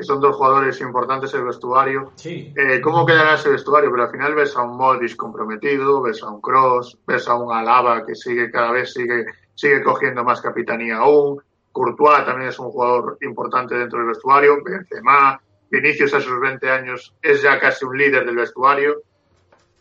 que 0.00 0.06
son 0.06 0.18
dos 0.18 0.34
jugadores 0.34 0.80
importantes 0.80 1.34
en 1.34 1.40
el 1.40 1.46
vestuario. 1.46 2.12
Sí. 2.14 2.54
Eh, 2.56 2.80
¿Cómo 2.80 3.04
quedará 3.04 3.34
ese 3.34 3.50
vestuario? 3.50 3.90
Pero 3.90 4.04
al 4.04 4.10
final 4.10 4.34
ves 4.34 4.56
a 4.56 4.62
un 4.62 4.78
Modric 4.78 5.14
comprometido, 5.14 6.00
ves 6.00 6.22
a 6.22 6.30
un 6.30 6.40
Cross, 6.40 6.98
ves 7.06 7.28
a 7.28 7.34
un 7.34 7.52
Alaba 7.52 8.06
que 8.06 8.14
sigue 8.14 8.50
cada 8.50 8.72
vez 8.72 8.94
sigue, 8.94 9.26
sigue 9.54 9.82
cogiendo 9.82 10.24
más 10.24 10.40
capitanía 10.40 10.96
aún. 10.96 11.42
Courtois 11.70 12.24
también 12.24 12.48
es 12.48 12.58
un 12.58 12.70
jugador 12.70 13.18
importante 13.20 13.74
dentro 13.74 13.98
del 13.98 14.08
vestuario. 14.08 14.64
Benzema, 14.64 15.38
Vinicius 15.70 16.14
a 16.14 16.20
sus 16.22 16.40
20 16.40 16.70
años 16.70 17.14
es 17.20 17.42
ya 17.42 17.60
casi 17.60 17.84
un 17.84 17.98
líder 17.98 18.24
del 18.24 18.36
vestuario. 18.36 19.02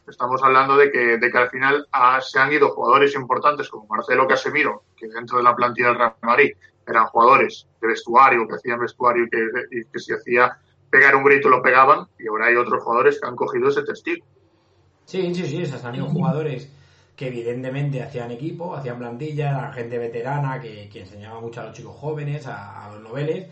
Estamos 0.06 0.44
hablando 0.44 0.76
de 0.76 0.92
que, 0.92 1.18
de 1.18 1.32
que 1.32 1.38
al 1.38 1.50
final 1.50 1.88
ah, 1.94 2.20
se 2.20 2.40
han 2.40 2.52
ido 2.52 2.72
jugadores 2.72 3.16
importantes 3.16 3.70
como 3.70 3.88
Marcelo 3.88 4.28
Casemiro, 4.28 4.84
que 4.98 5.08
dentro 5.08 5.38
de 5.38 5.44
la 5.44 5.56
plantilla 5.56 5.88
del 5.88 5.98
Real 5.98 6.16
Madrid 6.24 6.52
eran 6.91 7.06
jugadores 7.08 7.67
de 7.82 7.88
vestuario, 7.88 8.47
que 8.47 8.56
hacían 8.56 8.80
vestuario 8.80 9.25
y 9.25 9.30
que, 9.30 9.38
y 9.71 9.86
que 9.91 9.99
si 9.99 10.13
hacía 10.13 10.58
pegar 10.89 11.15
un 11.15 11.23
grito 11.23 11.49
lo 11.49 11.62
pegaban, 11.62 12.06
y 12.17 12.28
ahora 12.28 12.47
hay 12.47 12.56
otros 12.56 12.84
jugadores 12.84 13.19
que 13.19 13.28
han 13.28 13.36
cogido 13.36 13.69
ese 13.69 13.84
testigo. 13.84 14.25
Sí, 15.06 15.34
sí, 15.34 15.45
sí, 15.45 15.62
esos 15.62 15.84
han 15.86 15.95
ido 15.95 16.06
jugadores 16.06 16.69
que 17.15 17.28
evidentemente 17.28 18.02
hacían 18.02 18.32
equipo, 18.32 18.75
hacían 18.75 18.97
plantilla, 18.99 19.49
eran 19.49 19.73
gente 19.73 19.97
veterana 19.97 20.60
que, 20.62 20.88
que 20.89 21.02
enseñaba 21.02 21.41
mucho 21.41 21.62
a 21.62 21.65
los 21.65 21.73
chicos 21.73 21.95
jóvenes, 21.95 22.47
a, 22.47 22.86
a 22.86 22.93
los 22.93 23.02
noveles, 23.02 23.47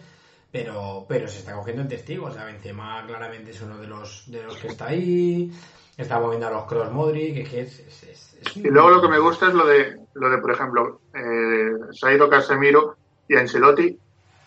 pero, 0.52 1.06
pero 1.10 1.28
se 1.28 1.40
está 1.40 1.54
cogiendo 1.54 1.82
en 1.82 1.88
testigos. 1.90 2.32
O 2.32 2.34
sea, 2.34 2.46
Benzema 2.46 3.04
claramente 3.06 3.52
es 3.52 3.62
uno 3.62 3.78
de 3.78 3.88
los, 3.88 4.24
de 4.32 4.44
los 4.44 4.56
que 4.58 4.68
está 4.68 4.88
ahí, 4.88 5.52
está 5.98 6.20
moviendo 6.20 6.48
a 6.48 6.52
los 6.52 6.66
Cross 6.66 6.92
Modric, 6.92 7.38
es 7.38 7.50
que 7.50 7.60
es, 7.62 7.80
es- 7.80 8.04
es- 8.04 8.38
es 8.42 8.56
un- 8.56 8.66
Y 8.66 8.70
luego 8.70 8.90
lo 8.90 9.02
que 9.02 9.10
me 9.10 9.20
gusta 9.20 9.48
es 9.48 9.54
lo 9.54 9.66
de, 9.66 9.98
lo 10.14 10.30
de 10.30 10.38
por 10.38 10.52
ejemplo, 10.52 11.02
eh, 11.14 11.72
se 11.92 12.08
ha 12.08 12.14
ido 12.14 12.30
Casemiro 12.30 12.97
y 13.28 13.36
Ancelotti. 13.36 13.98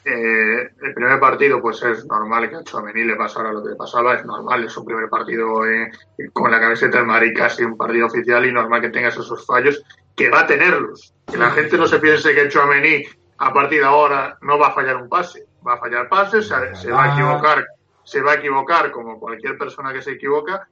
Eh, 0.02 0.70
el 0.82 0.94
primer 0.94 1.20
partido, 1.20 1.60
pues 1.60 1.82
es 1.82 2.06
normal 2.06 2.48
que 2.48 2.56
a 2.56 2.64
Chouameni 2.64 3.04
le 3.04 3.16
pasara 3.16 3.52
lo 3.52 3.62
que 3.62 3.70
le 3.70 3.76
pasaba, 3.76 4.14
es 4.14 4.24
normal, 4.24 4.64
es 4.64 4.72
su 4.72 4.82
primer 4.82 5.10
partido 5.10 5.66
eh, 5.66 5.90
con 6.32 6.50
la 6.50 6.58
camiseta 6.58 6.98
del 6.98 7.06
Madrid, 7.06 7.34
casi 7.36 7.64
un 7.64 7.76
partido 7.76 8.06
oficial 8.06 8.46
y 8.46 8.52
normal 8.52 8.80
que 8.80 8.88
tengas 8.88 9.16
esos 9.18 9.44
fallos, 9.44 9.82
que 10.16 10.30
va 10.30 10.40
a 10.40 10.46
tenerlos. 10.46 11.12
Que 11.26 11.36
la 11.36 11.50
gente 11.50 11.76
no 11.76 11.86
se 11.86 11.98
piense 11.98 12.34
que 12.34 12.48
Chouameni 12.48 13.04
a 13.38 13.52
partir 13.52 13.80
de 13.80 13.86
ahora 13.86 14.38
no 14.40 14.58
va 14.58 14.68
a 14.68 14.72
fallar 14.72 14.96
un 14.96 15.08
pase, 15.08 15.46
va 15.66 15.74
a 15.74 15.78
fallar 15.78 16.08
pases, 16.08 16.48
se, 16.48 16.74
se 16.76 16.90
va 16.90 17.04
a 17.04 17.12
equivocar, 17.14 17.66
se 18.04 18.20
va 18.22 18.32
a 18.32 18.34
equivocar 18.36 18.90
como 18.90 19.20
cualquier 19.20 19.56
persona 19.56 19.92
que 19.92 20.02
se 20.02 20.12
equivoca, 20.12 20.66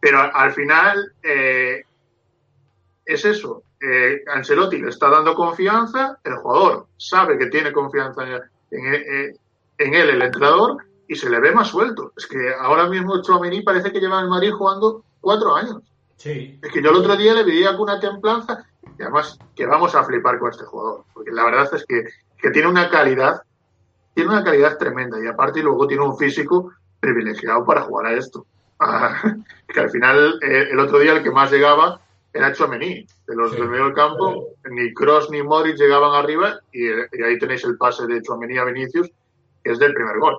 pero 0.00 0.20
al 0.20 0.52
final 0.52 1.12
eh, 1.22 1.84
es 3.04 3.24
eso. 3.24 3.62
Eh, 3.86 4.22
Ancelotti 4.32 4.78
le 4.78 4.88
está 4.88 5.10
dando 5.10 5.34
confianza, 5.34 6.18
el 6.24 6.36
jugador 6.36 6.86
sabe 6.96 7.36
que 7.36 7.46
tiene 7.46 7.72
confianza 7.72 8.22
en, 8.24 8.40
en- 8.70 9.94
él, 9.94 10.10
el 10.10 10.22
entrenador, 10.22 10.78
y 11.06 11.14
se 11.16 11.28
le 11.28 11.38
ve 11.40 11.52
más 11.52 11.68
suelto. 11.68 12.12
Es 12.16 12.26
que 12.26 12.38
ahora 12.58 12.86
mismo 12.88 13.20
Chouameni 13.20 13.60
parece 13.62 13.92
que 13.92 14.00
lleva 14.00 14.20
en 14.20 14.28
Madrid 14.28 14.52
jugando 14.52 15.04
cuatro 15.20 15.54
años. 15.56 15.82
Sí, 16.16 16.58
Es 16.62 16.72
que 16.72 16.80
yo 16.82 16.90
el 16.90 16.96
otro 16.96 17.16
día 17.16 17.34
le 17.34 17.42
veía 17.44 17.72
con 17.72 17.82
una 17.82 18.00
templanza 18.00 18.64
y 18.98 19.02
además 19.02 19.38
que 19.54 19.66
vamos 19.66 19.94
a 19.94 20.04
flipar 20.04 20.38
con 20.38 20.50
este 20.50 20.64
jugador, 20.64 21.04
porque 21.12 21.32
la 21.32 21.44
verdad 21.44 21.68
es 21.74 21.84
que, 21.86 22.04
que 22.38 22.50
tiene 22.50 22.68
una 22.68 22.88
calidad, 22.88 23.42
tiene 24.14 24.30
una 24.30 24.44
calidad 24.44 24.78
tremenda 24.78 25.18
y 25.22 25.26
aparte 25.26 25.60
luego 25.62 25.86
tiene 25.86 26.04
un 26.04 26.16
físico 26.16 26.72
privilegiado 27.00 27.64
para 27.66 27.82
jugar 27.82 28.06
a 28.06 28.12
esto. 28.14 28.46
Ah, 28.80 29.22
que 29.68 29.78
al 29.80 29.88
final 29.88 30.38
eh, 30.42 30.66
el 30.72 30.78
otro 30.80 30.98
día 30.98 31.12
el 31.12 31.22
que 31.22 31.30
más 31.30 31.50
llegaba 31.50 32.00
era 32.34 32.52
Chouameni. 32.52 33.06
De 33.26 33.34
los 33.36 33.52
Sí. 33.52 33.56
del 33.56 33.68
medio 33.68 33.84
del 33.84 33.94
campo, 33.94 34.48
ni 34.70 34.92
Cross 34.92 35.30
ni 35.30 35.42
Modric 35.42 35.76
llegaban 35.78 36.12
arriba 36.14 36.60
y, 36.72 36.86
y 36.88 37.22
ahí 37.24 37.38
tenéis 37.38 37.64
el 37.64 37.78
pase 37.78 38.06
de 38.06 38.20
Chouameni 38.20 38.58
a 38.58 38.64
Vinicius, 38.64 39.08
que 39.62 39.70
es 39.72 39.78
del 39.78 39.94
primer 39.94 40.18
gol. 40.18 40.38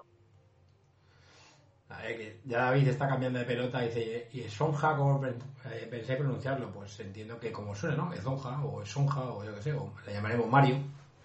A 1.90 2.02
ver, 2.02 2.18
que 2.18 2.40
ya 2.46 2.66
David 2.66 2.90
está 2.90 3.08
cambiando 3.08 3.40
de 3.40 3.46
pelota 3.46 3.84
y 3.84 3.88
dice, 3.88 4.28
¿y 4.34 4.42
Sonja 4.50 4.96
cómo 4.98 5.26
eh, 5.26 5.88
pensé 5.90 6.16
pronunciarlo? 6.18 6.70
Pues 6.72 7.00
entiendo 7.00 7.40
que 7.40 7.52
como 7.52 7.74
suena, 7.74 7.96
¿no? 7.96 8.14
Es 8.14 8.22
Zonja 8.22 8.60
o 8.64 8.82
es 8.84 8.90
Sonja 8.90 9.22
o 9.22 9.44
yo 9.46 9.56
qué 9.56 9.62
sé, 9.62 9.74
o 9.74 9.92
le 10.06 10.14
llamaremos 10.14 10.48
Mario. 10.50 10.76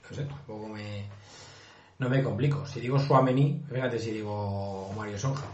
No 0.09 0.17
sé, 0.17 0.25
tampoco 0.25 0.69
me... 0.69 1.05
No 1.99 2.09
me 2.09 2.23
complico. 2.23 2.65
Si 2.65 2.81
digo 2.81 2.99
Suamení, 2.99 3.63
fíjate 3.71 3.99
si 3.99 4.11
digo 4.13 4.91
Mario 4.97 5.19
Sonja. 5.19 5.45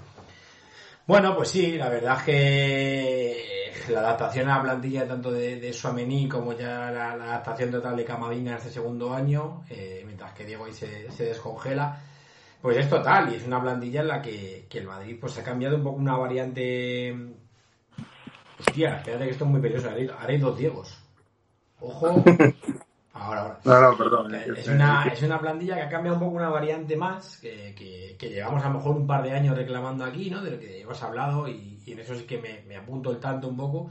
Bueno, 1.07 1.35
pues 1.37 1.49
sí, 1.49 1.77
la 1.77 1.89
verdad 1.89 2.19
es 2.19 2.23
que 2.25 3.56
la 3.89 4.01
adaptación 4.01 4.49
a 4.49 4.57
la 4.57 4.63
plantilla 4.63 5.07
tanto 5.07 5.31
de, 5.31 5.61
de 5.61 5.73
Suamení 5.73 6.29
como 6.29 6.53
ya 6.53 6.91
la, 6.91 7.13
adaptación 7.13 7.71
total 7.71 7.97
de 7.97 8.05
Camavinga 8.05 8.53
en 8.53 8.57
este 8.59 8.71
segundo 8.71 9.13
año, 9.13 9.65
eh, 9.69 10.03
mientras 10.05 10.33
que 10.33 10.45
Diego 10.45 10.65
ahí 10.65 10.73
se, 10.73 11.09
descongela, 11.19 12.01
pues 12.61 12.77
es 12.77 12.89
total 12.89 13.33
y 13.33 13.37
es 13.37 13.47
una 13.47 13.61
plantilla 13.61 14.01
en 14.01 14.09
la 14.09 14.23
que, 14.23 14.67
el 14.71 14.87
Madrid 14.87 15.17
pues 15.21 15.39
ha 15.39 15.43
cambiado 15.43 15.77
un 15.77 15.83
poco 15.83 15.99
una 15.99 16.17
variante. 16.17 17.15
Hostia, 18.59 18.97
espérate 18.97 19.25
que 19.25 19.31
esto 19.31 19.45
es 19.45 19.51
muy 19.51 19.61
peligroso. 19.61 19.91
Haré, 20.19 20.39
dos 20.39 20.57
Diegos. 20.57 20.99
Ojo. 21.81 22.23
Ahora, 23.27 23.59
ahora. 23.65 23.91
No, 23.91 23.97
perdón. 23.97 24.35
Es 24.35 24.69
una, 24.69 25.05
es 25.07 25.23
una 25.23 25.41
plantilla 25.41 25.75
que 25.75 25.83
ha 25.83 25.89
cambiado 25.89 26.17
un 26.17 26.25
poco 26.25 26.37
una 26.37 26.49
variante 26.49 26.97
más, 26.97 27.39
que, 27.39 27.75
que, 27.75 28.17
que, 28.17 28.29
llevamos 28.29 28.65
a 28.65 28.69
lo 28.69 28.75
mejor 28.75 28.97
un 28.97 29.07
par 29.07 29.23
de 29.23 29.33
años 29.33 29.57
reclamando 29.57 30.05
aquí, 30.05 30.31
¿no? 30.31 30.43
De 30.43 30.53
lo 30.53 30.59
que 30.61 30.81
hemos 30.81 31.03
hablado 31.03 31.49
y, 31.49 31.81
y 31.85 31.93
en 31.93 32.01
eso 32.01 32.15
sí 32.15 32.25
que 32.25 32.39
me, 32.39 32.77
apunto 32.77 33.11
el 33.11 33.19
tanto 33.19 33.49
un 33.49 33.57
poco 33.57 33.91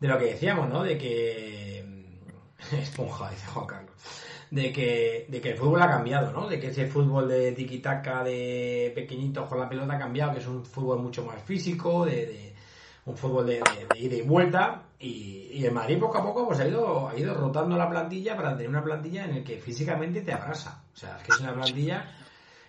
de 0.00 0.08
lo 0.08 0.18
que 0.18 0.26
decíamos, 0.26 0.68
¿no? 0.68 0.82
De 0.82 0.96
que 0.98 2.14
esponja, 2.72 3.30
dice 3.30 3.46
Juan 3.46 3.66
Carlos. 3.66 3.94
De 4.50 4.72
que, 4.72 5.26
de 5.28 5.40
que 5.42 5.50
el 5.50 5.58
fútbol 5.58 5.82
ha 5.82 5.90
cambiado, 5.90 6.32
¿no? 6.32 6.48
De 6.48 6.58
que 6.58 6.68
ese 6.68 6.86
fútbol 6.86 7.28
de 7.28 7.54
tiki-taka, 7.54 8.24
de 8.24 8.92
pequeñitos 8.94 9.46
con 9.46 9.60
la 9.60 9.68
pelota 9.68 9.94
ha 9.94 9.98
cambiado, 9.98 10.32
que 10.32 10.38
es 10.38 10.46
un 10.46 10.64
fútbol 10.64 11.00
mucho 11.00 11.24
más 11.24 11.42
físico, 11.42 12.06
de, 12.06 12.47
un 13.08 13.16
fútbol 13.16 13.46
de, 13.46 13.62
ida 13.96 14.16
y 14.16 14.22
vuelta. 14.22 14.82
Y, 15.00 15.50
y, 15.52 15.64
el 15.64 15.72
Madrid 15.72 15.98
poco 15.98 16.18
a 16.18 16.22
poco 16.22 16.46
pues 16.46 16.60
ha 16.60 16.66
ido, 16.66 17.08
ha 17.08 17.16
ido 17.16 17.34
rotando 17.34 17.76
la 17.76 17.88
plantilla 17.88 18.36
para 18.36 18.56
tener 18.56 18.68
una 18.68 18.82
plantilla 18.82 19.24
en 19.24 19.38
la 19.38 19.44
que 19.44 19.58
físicamente 19.58 20.22
te 20.22 20.32
abrasa. 20.32 20.82
O 20.92 20.96
sea, 20.96 21.16
es 21.16 21.22
que 21.22 21.32
es 21.32 21.40
una 21.40 21.54
plantilla 21.54 22.04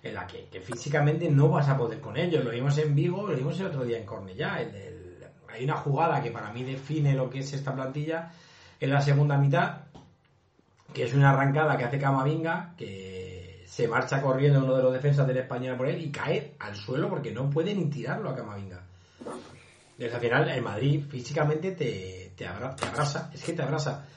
en 0.01 0.13
la 0.13 0.25
que, 0.25 0.47
físicamente 0.61 1.29
no 1.29 1.49
vas 1.49 1.67
a 1.67 1.77
poder 1.77 1.99
con 1.99 2.17
ellos. 2.17 2.43
Lo 2.43 2.51
vimos 2.51 2.77
en 2.77 2.95
Vigo, 2.95 3.27
lo 3.27 3.35
vimos 3.35 3.59
el 3.59 3.67
otro 3.67 3.83
día 3.83 3.97
en 3.97 4.05
Cornellá. 4.05 4.55
hay 5.49 5.63
una 5.63 5.77
jugada 5.77 6.21
que 6.21 6.31
para 6.31 6.51
mí 6.53 6.63
define 6.63 7.13
lo 7.13 7.29
que 7.29 7.39
es 7.39 7.53
esta 7.53 7.73
plantilla 7.73 8.31
en 8.79 8.89
la 8.91 9.01
segunda 9.01 9.37
mitad, 9.37 9.81
que 10.93 11.03
es 11.03 11.13
una 11.13 11.31
arrancada 11.31 11.77
que 11.77 11.83
hace 11.83 11.99
Camavinga, 11.99 12.73
que 12.77 13.63
se 13.65 13.87
marcha 13.87 14.21
corriendo 14.21 14.63
uno 14.63 14.75
de 14.75 14.83
los 14.83 14.93
defensas 14.93 15.27
del 15.27 15.37
español 15.37 15.77
por 15.77 15.87
él 15.87 16.01
y 16.01 16.11
cae 16.11 16.55
al 16.59 16.75
suelo 16.75 17.09
porque 17.09 17.31
no 17.31 17.49
puede 17.49 17.75
ni 17.75 17.85
tirarlo 17.85 18.29
a 18.29 18.35
Camavinga. 18.35 18.81
Desde 19.99 20.15
al 20.15 20.21
final, 20.21 20.49
el 20.49 20.61
Madrid 20.61 21.03
físicamente 21.09 21.73
te, 21.73 22.31
te, 22.33 22.47
abrasa, 22.47 23.29
es 23.33 23.43
que 23.43 23.51
te 23.51 23.61
abrasa. 23.61 24.07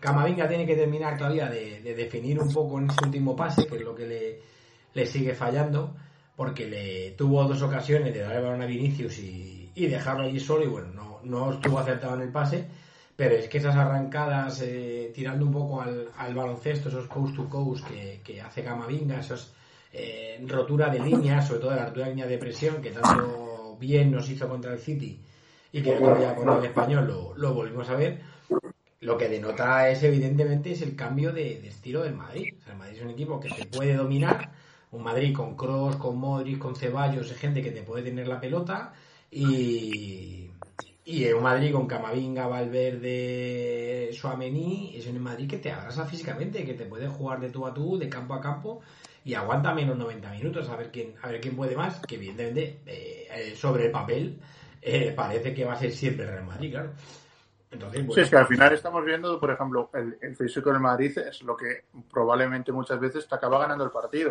Camavinga 0.00 0.48
tiene 0.48 0.64
que 0.64 0.74
terminar 0.74 1.18
todavía 1.18 1.46
de, 1.46 1.82
de 1.82 1.94
definir 1.94 2.40
un 2.40 2.50
poco 2.50 2.78
en 2.78 2.88
ese 2.90 3.04
último 3.04 3.36
pase, 3.36 3.66
que 3.66 3.76
es 3.76 3.82
lo 3.82 3.94
que 3.94 4.06
le, 4.06 4.40
le 4.94 5.04
sigue 5.04 5.34
fallando 5.34 5.94
porque 6.36 6.66
le 6.66 7.10
tuvo 7.12 7.44
dos 7.44 7.60
ocasiones 7.60 8.14
de 8.14 8.20
dar 8.20 8.36
el 8.36 8.42
balón 8.42 8.62
a 8.62 8.66
Vinicius 8.66 9.18
y, 9.18 9.70
dejarlo 9.74 10.24
allí 10.24 10.40
solo 10.40 10.64
y 10.64 10.68
bueno, 10.68 10.88
no, 10.94 11.20
no 11.24 11.52
estuvo 11.52 11.78
acertado 11.78 12.14
en 12.14 12.22
el 12.22 12.32
pase, 12.32 12.64
pero 13.14 13.34
es 13.34 13.46
que 13.48 13.58
esas 13.58 13.76
arrancadas 13.76 14.62
eh, 14.62 15.12
tirando 15.14 15.44
un 15.44 15.52
poco 15.52 15.82
al, 15.82 16.34
baloncesto, 16.34 16.88
esos 16.88 17.06
coast 17.08 17.36
to 17.36 17.48
coast 17.48 17.86
que, 17.86 18.22
que 18.24 18.40
hace 18.40 18.64
Camavinga, 18.64 19.20
esos 19.20 19.52
eh, 19.92 20.42
rotura 20.48 20.88
de 20.88 21.00
líneas, 21.00 21.46
sobre 21.46 21.60
todo 21.60 21.74
la 21.74 21.86
rotura 21.86 22.06
de 22.06 22.12
línea 22.12 22.26
de 22.26 22.38
presión 22.38 22.80
que 22.80 22.90
tanto 22.90 23.53
bien 23.78 24.10
nos 24.10 24.28
hizo 24.30 24.48
contra 24.48 24.72
el 24.72 24.78
City 24.78 25.20
y 25.72 25.82
que 25.82 25.92
todavía 25.92 26.34
con 26.34 26.48
el 26.58 26.64
español 26.64 27.06
lo, 27.06 27.36
lo 27.36 27.54
volvimos 27.54 27.88
a 27.90 27.96
ver, 27.96 28.20
lo 29.00 29.18
que 29.18 29.28
denota 29.28 29.88
es 29.90 30.02
evidentemente 30.02 30.72
es 30.72 30.82
el 30.82 30.94
cambio 30.94 31.32
de, 31.32 31.60
de 31.60 31.68
estilo 31.68 32.02
del 32.02 32.14
Madrid. 32.14 32.54
O 32.60 32.62
sea, 32.62 32.72
el 32.72 32.78
Madrid 32.78 32.96
es 32.96 33.02
un 33.02 33.10
equipo 33.10 33.40
que 33.40 33.50
se 33.50 33.66
puede 33.66 33.94
dominar, 33.94 34.52
un 34.92 35.02
Madrid 35.02 35.34
con 35.34 35.56
Cross, 35.56 35.96
con 35.96 36.16
Modric, 36.16 36.58
con 36.58 36.76
Ceballos, 36.76 37.32
gente 37.32 37.62
que 37.62 37.72
te 37.72 37.82
puede 37.82 38.04
tener 38.04 38.28
la 38.28 38.40
pelota 38.40 38.92
y, 39.30 40.48
y 41.04 41.32
un 41.32 41.42
Madrid 41.42 41.72
con 41.72 41.86
Camavinga, 41.86 42.46
Valverde, 42.46 44.10
Suamení, 44.12 44.94
es 44.96 45.06
un 45.06 45.20
Madrid 45.20 45.50
que 45.50 45.58
te 45.58 45.72
abraza 45.72 46.06
físicamente, 46.06 46.64
que 46.64 46.74
te 46.74 46.86
puede 46.86 47.08
jugar 47.08 47.40
de 47.40 47.50
tú 47.50 47.66
a 47.66 47.74
tú, 47.74 47.98
de 47.98 48.08
campo 48.08 48.34
a 48.34 48.40
campo 48.40 48.80
y 49.24 49.34
aguanta 49.34 49.74
menos 49.74 49.96
90 49.96 50.30
minutos 50.30 50.68
a 50.68 50.76
ver 50.76 50.90
quién, 50.90 51.14
a 51.22 51.28
ver 51.28 51.40
quién 51.40 51.56
puede 51.56 51.76
más, 51.76 52.00
que 52.00 52.14
evidentemente 52.14 52.80
eh, 52.86 53.13
eh, 53.34 53.54
sobre 53.54 53.86
el 53.86 53.90
papel 53.90 54.40
eh, 54.80 55.12
parece 55.14 55.54
que 55.54 55.64
va 55.64 55.74
a 55.74 55.78
ser 55.78 55.92
siempre 55.92 56.26
Real 56.26 56.44
Madrid, 56.44 56.72
claro. 56.72 56.90
Entonces, 57.70 58.06
Sí, 58.14 58.20
es 58.20 58.30
que 58.30 58.36
al 58.36 58.46
final 58.46 58.72
estamos 58.72 59.04
viendo, 59.04 59.40
por 59.40 59.50
ejemplo, 59.50 59.90
el, 59.94 60.16
el 60.20 60.36
físico 60.36 60.70
del 60.70 60.80
Madrid 60.80 61.18
es 61.18 61.42
lo 61.42 61.56
que 61.56 61.86
probablemente 62.12 62.70
muchas 62.70 63.00
veces 63.00 63.26
te 63.26 63.34
acaba 63.34 63.58
ganando 63.58 63.84
el 63.84 63.90
partido 63.90 64.30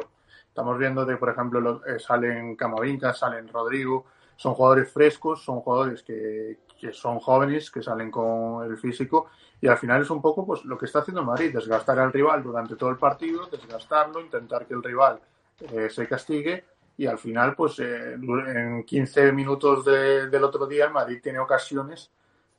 Estamos 0.53 0.77
viendo 0.77 1.03
de, 1.03 1.17
por 1.17 1.29
ejemplo, 1.29 1.81
eh, 1.83 1.97
salen 1.97 2.55
Camavinga, 2.55 3.11
salen 3.11 3.47
Rodrigo, 3.47 4.05
son 4.35 4.53
jugadores 4.53 4.91
frescos, 4.91 5.43
son 5.43 5.61
jugadores 5.61 6.03
que, 6.03 6.59
que, 6.79 6.93
son 6.93 7.19
jóvenes, 7.19 7.71
que 7.71 7.81
salen 7.81 8.11
con 8.11 8.63
el 8.63 8.77
físico 8.77 9.31
y 9.59 9.67
al 9.67 9.79
final 9.79 10.03
es 10.03 10.11
un 10.11 10.21
poco 10.21 10.45
pues 10.45 10.63
lo 10.63 10.77
que 10.77 10.85
está 10.85 10.99
haciendo 10.99 11.23
Madrid, 11.23 11.51
desgastar 11.51 11.97
al 11.97 12.13
rival 12.13 12.43
durante 12.43 12.75
todo 12.75 12.91
el 12.91 12.97
partido, 12.97 13.47
desgastarlo, 13.47 14.21
intentar 14.21 14.67
que 14.67 14.75
el 14.75 14.83
rival 14.83 15.21
eh, 15.59 15.89
se 15.89 16.07
castigue 16.07 16.65
y 16.97 17.05
al 17.05 17.17
final 17.17 17.55
pues 17.55 17.79
eh, 17.79 18.13
en 18.13 18.83
15 18.83 19.31
minutos 19.31 19.85
del 19.85 20.43
otro 20.43 20.67
día 20.67 20.85
el 20.85 20.91
Madrid 20.91 21.19
tiene 21.21 21.39
ocasiones 21.39 22.11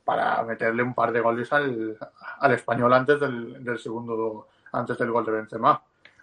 para 0.03 0.43
meterle 0.43 0.83
un 0.83 0.93
par 0.93 1.11
de 1.11 1.21
goles 1.21 1.51
al, 1.53 1.97
al 2.39 2.51
español 2.53 2.93
antes 2.93 3.19
del, 3.19 3.63
del 3.63 3.79
segundo 3.79 4.47
antes 4.71 4.97
del 4.97 5.11
gol 5.11 5.25
de 5.25 5.31
Benzema 5.31 5.81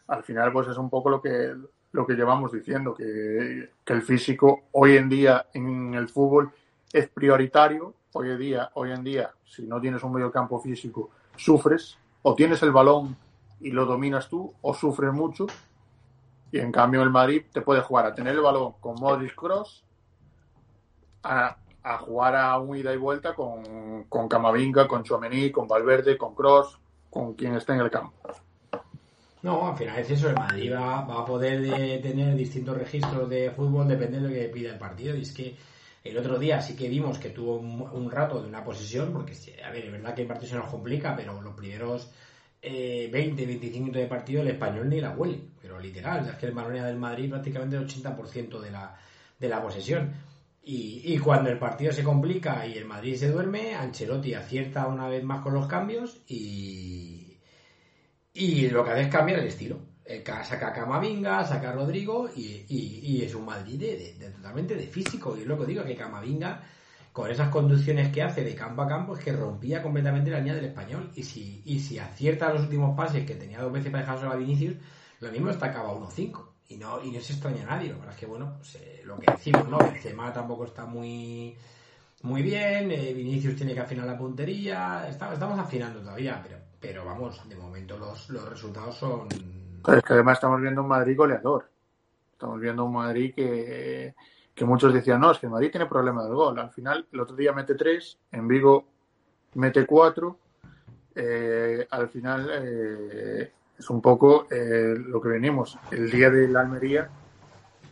al 0.08 0.22
final 0.22 0.52
pues 0.52 0.68
es 0.68 0.76
un 0.76 0.90
poco 0.90 1.10
lo 1.10 1.22
que 1.22 1.54
lo 1.92 2.06
que 2.06 2.14
llevamos 2.14 2.52
diciendo, 2.52 2.94
que, 2.94 3.70
el 3.86 4.02
físico 4.02 4.62
hoy 4.72 4.96
en 4.96 5.08
día 5.08 5.46
en 5.52 5.94
el 5.94 6.08
fútbol 6.08 6.50
es 6.92 7.08
prioritario. 7.08 7.94
Hoy 8.14 8.30
en 8.30 8.38
día, 8.38 8.70
hoy 8.74 8.92
en 8.92 9.04
día, 9.04 9.30
si 9.44 9.62
no 9.62 9.80
tienes 9.80 10.02
un 10.02 10.12
medio 10.12 10.30
campo 10.30 10.60
físico, 10.60 11.10
sufres, 11.36 11.96
o 12.22 12.34
tienes 12.34 12.62
el 12.62 12.72
balón 12.72 13.16
y 13.60 13.70
lo 13.70 13.86
dominas 13.86 14.28
tú, 14.28 14.52
o 14.60 14.74
sufres 14.74 15.12
mucho. 15.12 15.46
Y 16.52 16.58
en 16.58 16.70
cambio 16.70 17.02
el 17.02 17.10
Madrid 17.10 17.44
te 17.50 17.62
puede 17.62 17.80
jugar 17.80 18.06
a 18.06 18.14
tener 18.14 18.34
el 18.34 18.42
balón 18.42 18.74
con 18.78 18.94
Modric 18.96 19.34
Cross, 19.34 19.84
a, 21.22 21.56
jugar 22.00 22.36
a 22.36 22.58
un 22.58 22.76
ida 22.76 22.92
y 22.92 22.98
vuelta 22.98 23.34
con, 23.34 24.04
con 24.04 24.28
Camavinga, 24.28 24.86
con 24.86 25.02
Chouameni, 25.02 25.50
con 25.50 25.66
Valverde, 25.66 26.18
con 26.18 26.34
Cross, 26.34 26.78
con 27.10 27.34
quien 27.34 27.56
esté 27.56 27.72
en 27.72 27.80
el 27.80 27.90
campo. 27.90 28.12
No, 29.42 29.66
al 29.66 29.76
final 29.76 29.98
es 29.98 30.10
eso, 30.10 30.28
el 30.28 30.36
Madrid 30.36 30.72
va, 30.72 31.00
a 31.00 31.24
poder 31.24 32.00
tener 32.00 32.36
distintos 32.36 32.76
registros 32.76 33.28
de 33.28 33.50
fútbol 33.50 33.88
dependiendo 33.88 34.28
de 34.28 34.34
lo 34.34 34.40
que 34.40 34.48
pida 34.48 34.70
el 34.70 34.78
partido. 34.78 35.16
Y 35.16 35.22
es 35.22 35.32
que 35.32 35.56
el 36.04 36.16
otro 36.16 36.38
día 36.38 36.60
sí 36.60 36.76
que 36.76 36.88
vimos 36.88 37.18
que 37.18 37.30
tuvo 37.30 37.56
un, 37.56 38.10
rato 38.10 38.40
de 38.40 38.48
una 38.48 38.62
posesión, 38.62 39.12
porque, 39.12 39.34
a 39.64 39.70
ver, 39.70 39.86
es 39.86 39.92
verdad 39.92 40.14
que 40.14 40.22
el 40.22 40.28
partido 40.28 40.50
se 40.50 40.56
nos 40.56 40.70
complica, 40.70 41.16
pero 41.16 41.40
los 41.42 41.54
primeros 41.54 42.10
20, 42.62 43.42
eh, 43.42 43.46
25 43.46 43.78
minutos 43.80 44.02
de 44.02 44.08
partido 44.08 44.42
el 44.42 44.48
español 44.48 44.88
ni 44.88 45.00
la 45.00 45.10
huele, 45.10 45.40
pero 45.60 45.80
literal, 45.80 46.28
es 46.28 46.36
que 46.36 46.46
el 46.46 46.52
Balonia 46.52 46.84
del 46.84 46.96
Madrid 46.96 47.28
prácticamente 47.30 47.76
el 47.76 47.86
80% 47.86 48.60
de 48.60 48.70
la, 48.70 48.96
de 49.38 49.48
la 49.48 49.62
posesión. 49.62 50.12
Y, 50.64 51.02
y, 51.12 51.18
cuando 51.18 51.50
el 51.50 51.58
partido 51.58 51.92
se 51.92 52.04
complica 52.04 52.64
y 52.64 52.74
el 52.78 52.84
Madrid 52.84 53.16
se 53.16 53.30
duerme, 53.30 53.74
Ancelotti 53.74 54.34
acierta 54.34 54.86
una 54.86 55.08
vez 55.08 55.24
más 55.24 55.42
con 55.42 55.54
los 55.54 55.66
cambios 55.66 56.22
y, 56.28 57.36
y 58.32 58.70
lo 58.70 58.84
que 58.84 58.90
hace 58.92 59.02
es 59.02 59.08
cambiar 59.08 59.40
el 59.40 59.48
estilo. 59.48 59.80
Eh, 60.04 60.22
saca 60.24 60.68
a 60.68 60.72
Camavinga, 60.72 61.44
saca 61.44 61.72
Rodrigo 61.72 62.28
y, 62.34 63.22
es 63.22 63.34
un 63.34 63.44
Madrid 63.44 63.78
de, 63.80 64.30
totalmente 64.30 64.74
de 64.74 64.86
físico. 64.86 65.36
Y 65.36 65.42
es 65.42 65.46
lo 65.46 65.58
que 65.58 65.66
digo, 65.66 65.84
que 65.84 65.96
Camavinga, 65.96 66.62
con 67.12 67.30
esas 67.30 67.48
conducciones 67.50 68.12
que 68.12 68.22
hace 68.22 68.42
de 68.42 68.54
campo 68.54 68.82
a 68.82 68.88
campo, 68.88 69.16
es 69.16 69.24
que 69.24 69.32
rompía 69.32 69.82
completamente 69.82 70.30
la 70.30 70.38
línea 70.38 70.54
del 70.54 70.66
español. 70.66 71.10
Y 71.14 71.22
si, 71.22 71.62
y 71.64 71.78
si 71.80 71.98
acierta 71.98 72.52
los 72.52 72.62
últimos 72.62 72.96
pases, 72.96 73.26
que 73.26 73.34
tenía 73.34 73.60
dos 73.60 73.72
veces 73.72 73.90
para 73.90 74.02
dejar 74.02 74.18
solo 74.18 74.32
a 74.32 74.36
Vinicius, 74.36 74.76
lo 75.20 75.30
mismo 75.30 75.48
destacaba 75.48 75.92
1-5. 75.92 76.46
Y 76.68 76.76
no, 76.78 77.02
y 77.04 77.10
no 77.10 77.20
se 77.20 77.34
extraña 77.34 77.64
a 77.64 77.76
nadie. 77.76 77.90
Lo 77.90 78.00
que 78.00 78.08
es 78.08 78.16
que, 78.16 78.26
bueno, 78.26 78.54
pues, 78.56 78.76
eh, 78.76 79.02
lo 79.04 79.18
que 79.18 79.30
decimos, 79.30 79.68
¿no? 79.68 79.78
Benzema 79.78 80.32
tampoco 80.32 80.64
está 80.64 80.86
muy 80.86 81.54
muy 82.22 82.40
bien, 82.40 82.92
eh, 82.92 83.12
Vinicius 83.12 83.56
tiene 83.56 83.74
que 83.74 83.80
afinar 83.80 84.06
la 84.06 84.16
puntería, 84.16 85.08
estamos 85.08 85.58
afinando 85.58 85.98
todavía, 85.98 86.40
pero 86.40 86.56
pero 86.82 87.04
vamos, 87.04 87.48
de 87.48 87.54
momento 87.54 87.96
los, 87.96 88.28
los 88.30 88.48
resultados 88.48 88.96
son. 88.96 89.28
es 89.30 90.02
que 90.02 90.12
además 90.12 90.38
estamos 90.38 90.60
viendo 90.60 90.82
un 90.82 90.88
Madrid 90.88 91.16
goleador. 91.16 91.70
Estamos 92.32 92.60
viendo 92.60 92.84
un 92.84 92.92
Madrid 92.92 93.32
que, 93.32 94.16
que 94.54 94.64
muchos 94.64 94.92
decían, 94.92 95.20
no, 95.20 95.30
es 95.30 95.38
que 95.38 95.48
Madrid 95.48 95.70
tiene 95.70 95.86
problema 95.86 96.24
del 96.24 96.34
gol. 96.34 96.58
Al 96.58 96.70
final, 96.70 97.06
el 97.10 97.20
otro 97.20 97.36
día 97.36 97.52
mete 97.52 97.74
tres, 97.74 98.18
en 98.30 98.46
Vigo 98.48 98.84
mete 99.54 99.86
cuatro. 99.86 100.38
Eh, 101.14 101.86
al 101.90 102.08
final 102.08 102.50
eh, 102.52 103.52
es 103.78 103.90
un 103.90 104.00
poco 104.00 104.46
eh, 104.50 104.94
lo 104.96 105.20
que 105.20 105.28
venimos. 105.28 105.78
El 105.90 106.10
día 106.10 106.30
de 106.30 106.48
la 106.48 106.60
Almería 106.60 107.08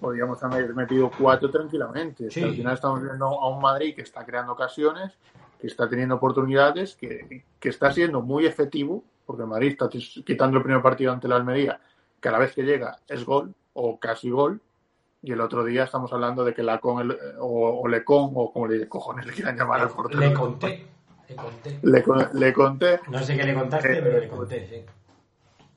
podríamos 0.01 0.43
haber 0.43 0.75
metido 0.75 1.11
cuatro 1.17 1.51
tranquilamente. 1.51 2.25
al 2.25 2.55
final 2.55 2.75
estamos 2.75 3.03
viendo 3.03 3.27
a 3.27 3.49
un 3.51 3.61
Madrid 3.61 3.95
que 3.95 4.03
está 4.03 4.25
creando 4.25 4.53
ocasiones, 4.53 5.13
que 5.61 5.67
está 5.67 5.89
teniendo 5.89 6.15
oportunidades, 6.15 6.97
que, 6.97 7.45
está 7.61 7.93
siendo 7.93 8.23
muy 8.23 8.47
efectivo, 8.47 9.05
porque 9.27 9.45
Madrid 9.45 9.73
está 9.73 9.89
quitando 9.89 10.57
el 10.57 10.63
primer 10.63 10.83
partido 10.83 11.13
ante 11.13 11.29
la 11.29 11.37
Almería, 11.37 11.79
que 12.19 12.29
a 12.29 12.33
la 12.33 12.39
vez 12.39 12.55
que 12.55 12.63
llega 12.63 12.99
es 13.07 13.25
gol 13.25 13.55
o 13.75 14.01
casi 14.01 14.31
gol, 14.31 14.61
y 15.23 15.33
el 15.33 15.41
otro 15.41 15.65
día 15.65 15.85
estamos 15.85 16.13
hablando 16.13 16.45
de 16.45 16.55
que 16.55 16.63
la 16.63 16.79
con 16.79 17.11
o, 17.39 17.81
o 17.83 17.89
Lecon 17.89 18.33
o 18.35 18.53
como 18.53 18.67
le 18.67 18.89
cojones 18.89 19.27
le 19.27 19.33
quieran 19.33 19.57
llamar 19.57 19.81
al 19.81 19.91
portero. 19.91 20.21
Le 20.21 20.33
conté. 20.33 20.87
Le 21.29 21.37
conté. 22.03 22.29
Le, 22.33 22.53
conté. 22.53 23.01
No 23.09 23.23
sé 23.23 23.37
qué 23.37 23.45
le 23.45 23.55
contaste, 23.55 23.99
eh, 23.99 24.03
pero 24.03 24.19
le 24.19 24.29
conté, 24.29 24.67
sí. 24.67 24.85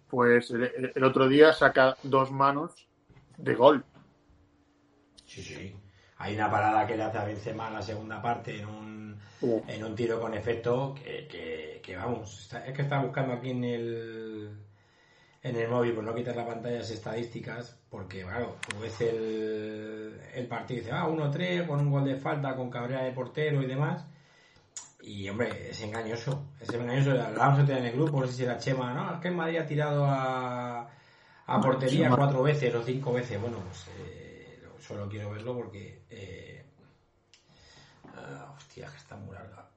Pues 0.08 0.52
el, 0.52 1.04
otro 1.04 1.28
día 1.28 1.54
saca 1.54 1.98
dos 2.04 2.32
manos 2.32 2.88
de 3.38 3.56
gol. 3.56 3.84
Sí, 5.26 5.42
sí. 5.42 5.76
Hay 6.18 6.36
una 6.36 6.50
parada 6.50 6.88
que 6.88 6.96
le 6.96 7.04
hace 7.04 7.18
a 7.18 7.26
Benzema 7.26 7.68
en 7.68 7.74
la 7.74 7.82
segunda 7.82 8.22
parte 8.22 8.60
en 8.60 8.68
un, 8.68 9.20
en 9.42 9.84
un 9.84 9.96
tiro 9.96 10.22
con 10.22 10.34
efecto 10.34 10.96
que, 10.96 11.82
que, 11.84 11.96
vamos, 11.96 12.54
es 12.66 12.74
que 12.74 12.82
estaba 12.82 13.04
buscando 13.04 13.34
aquí 13.34 13.50
en 13.50 13.64
el 13.64 14.58
en 15.44 15.56
el 15.58 15.70
móvil, 15.70 15.94
por 15.94 16.04
no 16.04 16.16
quitar 16.16 16.36
la 16.36 16.48
pantalla, 16.48 16.78
las 16.78 16.90
estadísticas, 16.90 17.78
porque, 17.90 18.24
claro, 18.24 18.56
tú 18.68 18.80
ves 18.80 19.00
el, 19.02 20.20
el 20.34 20.48
partido 20.48 20.80
y 20.80 20.82
dices, 20.82 20.98
ah, 20.98 21.08
1-3, 21.08 21.68
con 21.68 21.80
un 21.82 21.92
gol 21.92 22.06
de 22.06 22.16
falta, 22.16 22.56
con 22.56 22.70
Cabrera 22.70 23.04
de 23.04 23.12
portero 23.12 23.62
y 23.62 23.66
demás, 23.66 24.06
y 25.04 25.28
hombre, 25.28 25.70
es 25.70 25.82
engañoso. 25.82 26.46
Es 26.62 26.74
engañoso. 26.74 27.12
Hablábamos 27.12 27.70
en 27.70 27.86
el 27.86 27.92
grupo, 27.92 28.22
no 28.22 28.28
sé 28.28 28.34
si 28.34 28.44
era 28.44 28.58
Chema, 28.58 28.94
¿no? 28.94 29.14
Es 29.14 29.20
que 29.20 29.28
el 29.28 29.36
Madrid 29.36 29.58
ha 29.58 29.66
tirado 29.66 30.06
a, 30.06 30.88
a 31.46 31.62
portería 31.62 32.10
cuatro 32.10 32.42
veces 32.42 32.74
o 32.74 32.82
cinco 32.82 33.12
veces. 33.12 33.40
Bueno, 33.40 33.58
pues 33.68 33.86
eh, 34.00 34.64
solo 34.80 35.10
quiero 35.10 35.32
verlo 35.32 35.56
porque. 35.56 36.04
Eh, 36.10 36.66
ah, 38.16 38.54
hostia, 38.56 38.88
que 38.88 38.98
está 38.98 39.18
muy 39.18 39.36
larga. 39.36 39.68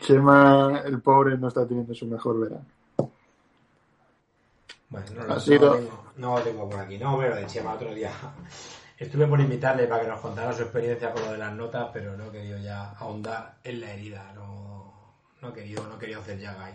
Chema, 0.00 0.80
el 0.84 1.00
pobre, 1.00 1.36
no 1.36 1.48
está 1.48 1.66
teniendo 1.66 1.92
su 1.92 2.06
mejor 2.06 2.38
verano. 2.38 2.64
Bueno, 4.92 5.06
no 5.16 5.24
lo, 5.24 5.42
tengo, 5.42 6.04
no 6.16 6.36
lo 6.36 6.42
tengo 6.42 6.68
por 6.68 6.80
aquí. 6.80 6.98
No, 6.98 7.18
pero 7.18 7.34
de 7.34 7.46
Chema 7.46 7.72
otro 7.72 7.94
día. 7.94 8.12
Estuve 8.98 9.26
por 9.26 9.40
invitarle 9.40 9.86
para 9.86 10.02
que 10.02 10.08
nos 10.08 10.20
contara 10.20 10.52
su 10.52 10.62
experiencia 10.62 11.10
con 11.12 11.22
lo 11.22 11.32
de 11.32 11.38
las 11.38 11.54
notas, 11.54 11.88
pero 11.92 12.14
no 12.14 12.26
he 12.26 12.30
querido 12.30 12.58
ya 12.58 12.90
ahondar 12.90 13.56
en 13.64 13.80
la 13.80 13.90
herida. 13.90 14.30
No, 14.34 14.92
no 15.40 15.48
he 15.48 15.52
querido, 15.54 15.82
no 15.88 15.96
he 15.96 15.98
querido 15.98 16.20
hacer 16.20 16.38
ya 16.38 16.62
ahí. 16.62 16.74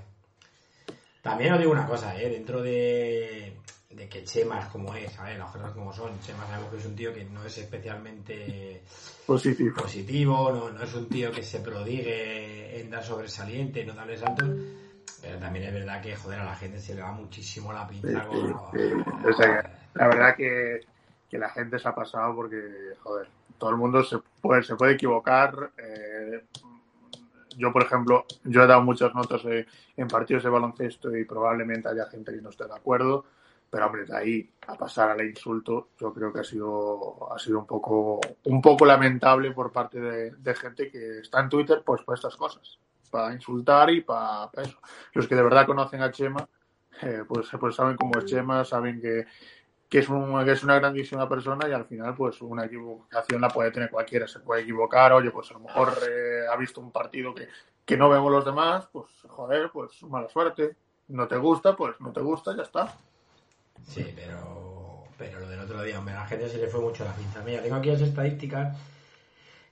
También 1.21 1.53
os 1.53 1.59
digo 1.59 1.71
una 1.71 1.85
cosa, 1.85 2.19
¿eh? 2.19 2.27
dentro 2.29 2.63
de, 2.63 3.55
de 3.91 4.09
que 4.09 4.23
Chema 4.23 4.61
es 4.61 4.65
como 4.67 4.95
es, 4.95 5.15
ver, 5.21 5.37
Las 5.37 5.51
cosas 5.51 5.71
como 5.71 5.93
son. 5.93 6.19
Chema 6.21 6.47
sabemos 6.47 6.71
que 6.71 6.77
es 6.77 6.85
un 6.87 6.95
tío 6.95 7.13
que 7.13 7.23
no 7.23 7.45
es 7.45 7.55
especialmente 7.59 8.81
positivo, 9.27 9.75
positivo 9.75 10.51
no, 10.51 10.69
no 10.71 10.83
es 10.83 10.93
un 10.95 11.07
tío 11.07 11.31
que 11.31 11.43
se 11.43 11.59
prodigue 11.59 12.79
en 12.81 12.89
dar 12.89 13.03
sobresaliente, 13.03 13.85
no 13.85 13.93
darle 13.93 14.17
saltos. 14.17 14.49
Pero 15.27 15.39
también 15.39 15.65
es 15.65 15.73
verdad 15.73 16.01
que, 16.01 16.15
joder, 16.15 16.39
a 16.39 16.45
la 16.45 16.55
gente 16.55 16.79
se 16.79 16.95
le 16.95 17.01
va 17.01 17.11
muchísimo 17.11 17.73
la 17.73 17.87
pinta. 17.87 18.27
la 19.93 20.07
verdad 20.07 20.35
que 20.35 20.81
que 21.29 21.37
la 21.37 21.49
gente 21.49 21.79
se 21.79 21.87
ha 21.87 21.95
pasado 21.95 22.35
porque, 22.35 22.93
joder, 23.01 23.27
todo 23.57 23.71
el 23.71 23.77
mundo 23.77 24.03
se 24.03 24.19
puede, 24.41 24.63
se 24.63 24.75
puede 24.75 24.93
equivocar. 24.93 25.71
Eh, 25.77 26.45
yo, 27.57 27.73
por 27.73 27.83
ejemplo, 27.83 28.25
yo 28.43 28.63
he 28.63 28.67
dado 28.67 28.81
muchas 28.81 29.13
notas 29.13 29.41
en 29.45 30.07
partidos 30.07 30.43
de 30.43 30.49
baloncesto 30.49 31.15
y 31.15 31.25
probablemente 31.25 31.89
haya 31.89 32.05
gente 32.05 32.33
que 32.33 32.41
no 32.41 32.49
esté 32.49 32.65
de 32.65 32.75
acuerdo, 32.75 33.25
pero 33.69 33.87
hombre, 33.87 34.05
de 34.05 34.15
ahí 34.15 34.49
a 34.67 34.75
pasar 34.75 35.09
al 35.09 35.27
insulto, 35.27 35.89
yo 35.99 36.13
creo 36.13 36.31
que 36.31 36.41
ha 36.41 36.43
sido, 36.43 37.33
ha 37.33 37.39
sido 37.39 37.59
un 37.59 37.65
poco, 37.65 38.21
un 38.45 38.61
poco 38.61 38.85
lamentable 38.85 39.51
por 39.51 39.71
parte 39.71 39.99
de, 39.99 40.55
gente 40.55 40.89
que 40.89 41.19
está 41.19 41.41
en 41.41 41.49
Twitter, 41.49 41.81
pues 41.83 42.03
por 42.03 42.15
estas 42.15 42.37
cosas, 42.37 42.79
para 43.07 43.33
insultar 43.33 43.89
y 43.89 44.01
para, 44.01 44.49
eso. 44.57 44.77
Los 45.13 45.27
que 45.27 45.35
de 45.35 45.43
verdad 45.43 45.65
conocen 45.65 46.01
a 46.01 46.11
Chema, 46.11 46.47
eh, 47.01 47.23
pues, 47.27 47.47
pues 47.59 47.75
saben 47.75 47.95
cómo 47.95 48.19
es 48.19 48.25
Chema, 48.25 48.63
saben 48.63 49.01
que, 49.01 49.25
que 49.89 49.99
es, 49.99 50.09
un, 50.09 50.43
que 50.43 50.51
es 50.51 50.63
una 50.63 50.75
grandísima 50.79 51.27
persona 51.27 51.67
y 51.67 51.71
al 51.71 51.85
final 51.85 52.15
pues 52.15 52.41
una 52.41 52.65
equivocación 52.65 53.41
la 53.41 53.49
puede 53.49 53.71
tener 53.71 53.89
cualquiera, 53.89 54.27
se 54.27 54.39
puede 54.39 54.61
equivocar, 54.61 55.13
oye, 55.13 55.31
pues 55.31 55.49
a 55.51 55.53
lo 55.53 55.61
mejor 55.61 55.93
eh, 56.09 56.45
ha 56.51 56.55
visto 56.57 56.81
un 56.81 56.91
partido 56.91 57.33
que, 57.33 57.47
que 57.85 57.97
no 57.97 58.09
vemos 58.09 58.31
los 58.31 58.45
demás, 58.45 58.87
pues 58.91 59.07
joder, 59.27 59.69
pues 59.71 60.03
mala 60.03 60.27
suerte, 60.29 60.75
no 61.09 61.27
te 61.27 61.37
gusta, 61.37 61.75
pues 61.75 61.99
no 62.01 62.11
te 62.11 62.21
gusta, 62.21 62.55
ya 62.55 62.63
está. 62.63 62.93
Sí, 63.83 64.13
pero, 64.15 65.05
pero 65.17 65.39
lo 65.39 65.47
del 65.47 65.59
otro 65.59 65.81
día, 65.83 65.99
hombre, 65.99 66.15
a 66.15 66.21
la 66.21 66.27
gente 66.27 66.49
se 66.49 66.57
le 66.57 66.67
fue 66.67 66.81
mucho 66.81 67.05
la 67.05 67.13
pinza. 67.13 67.41
Mira, 67.43 67.61
tengo 67.61 67.75
aquí 67.75 67.89
las 67.89 68.01
estadísticas 68.01 68.77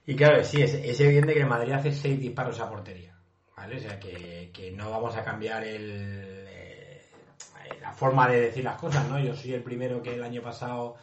y 0.06 0.14
claro, 0.14 0.42
sí, 0.44 0.62
es, 0.62 0.72
es 0.74 1.00
evidente 1.00 1.34
que 1.34 1.40
el 1.40 1.48
Madrid 1.48 1.72
hace 1.72 1.92
seis 1.92 2.18
disparos 2.20 2.60
a 2.60 2.70
portería, 2.70 3.15
¿vale? 3.56 3.76
O 3.76 3.80
sea 3.80 3.98
que, 3.98 4.50
que 4.52 4.70
no 4.72 4.90
vamos 4.90 5.16
a 5.16 5.24
cambiar 5.24 5.64
el, 5.64 6.46
la 7.80 7.92
forma 7.92 8.28
de 8.28 8.42
decir 8.42 8.64
las 8.64 8.78
cosas, 8.78 9.08
¿no? 9.08 9.18
Yo 9.18 9.34
soy 9.34 9.54
el 9.54 9.62
primero 9.62 10.02
que 10.02 10.14
el 10.14 10.22
año 10.22 10.42
pasado 10.42 10.96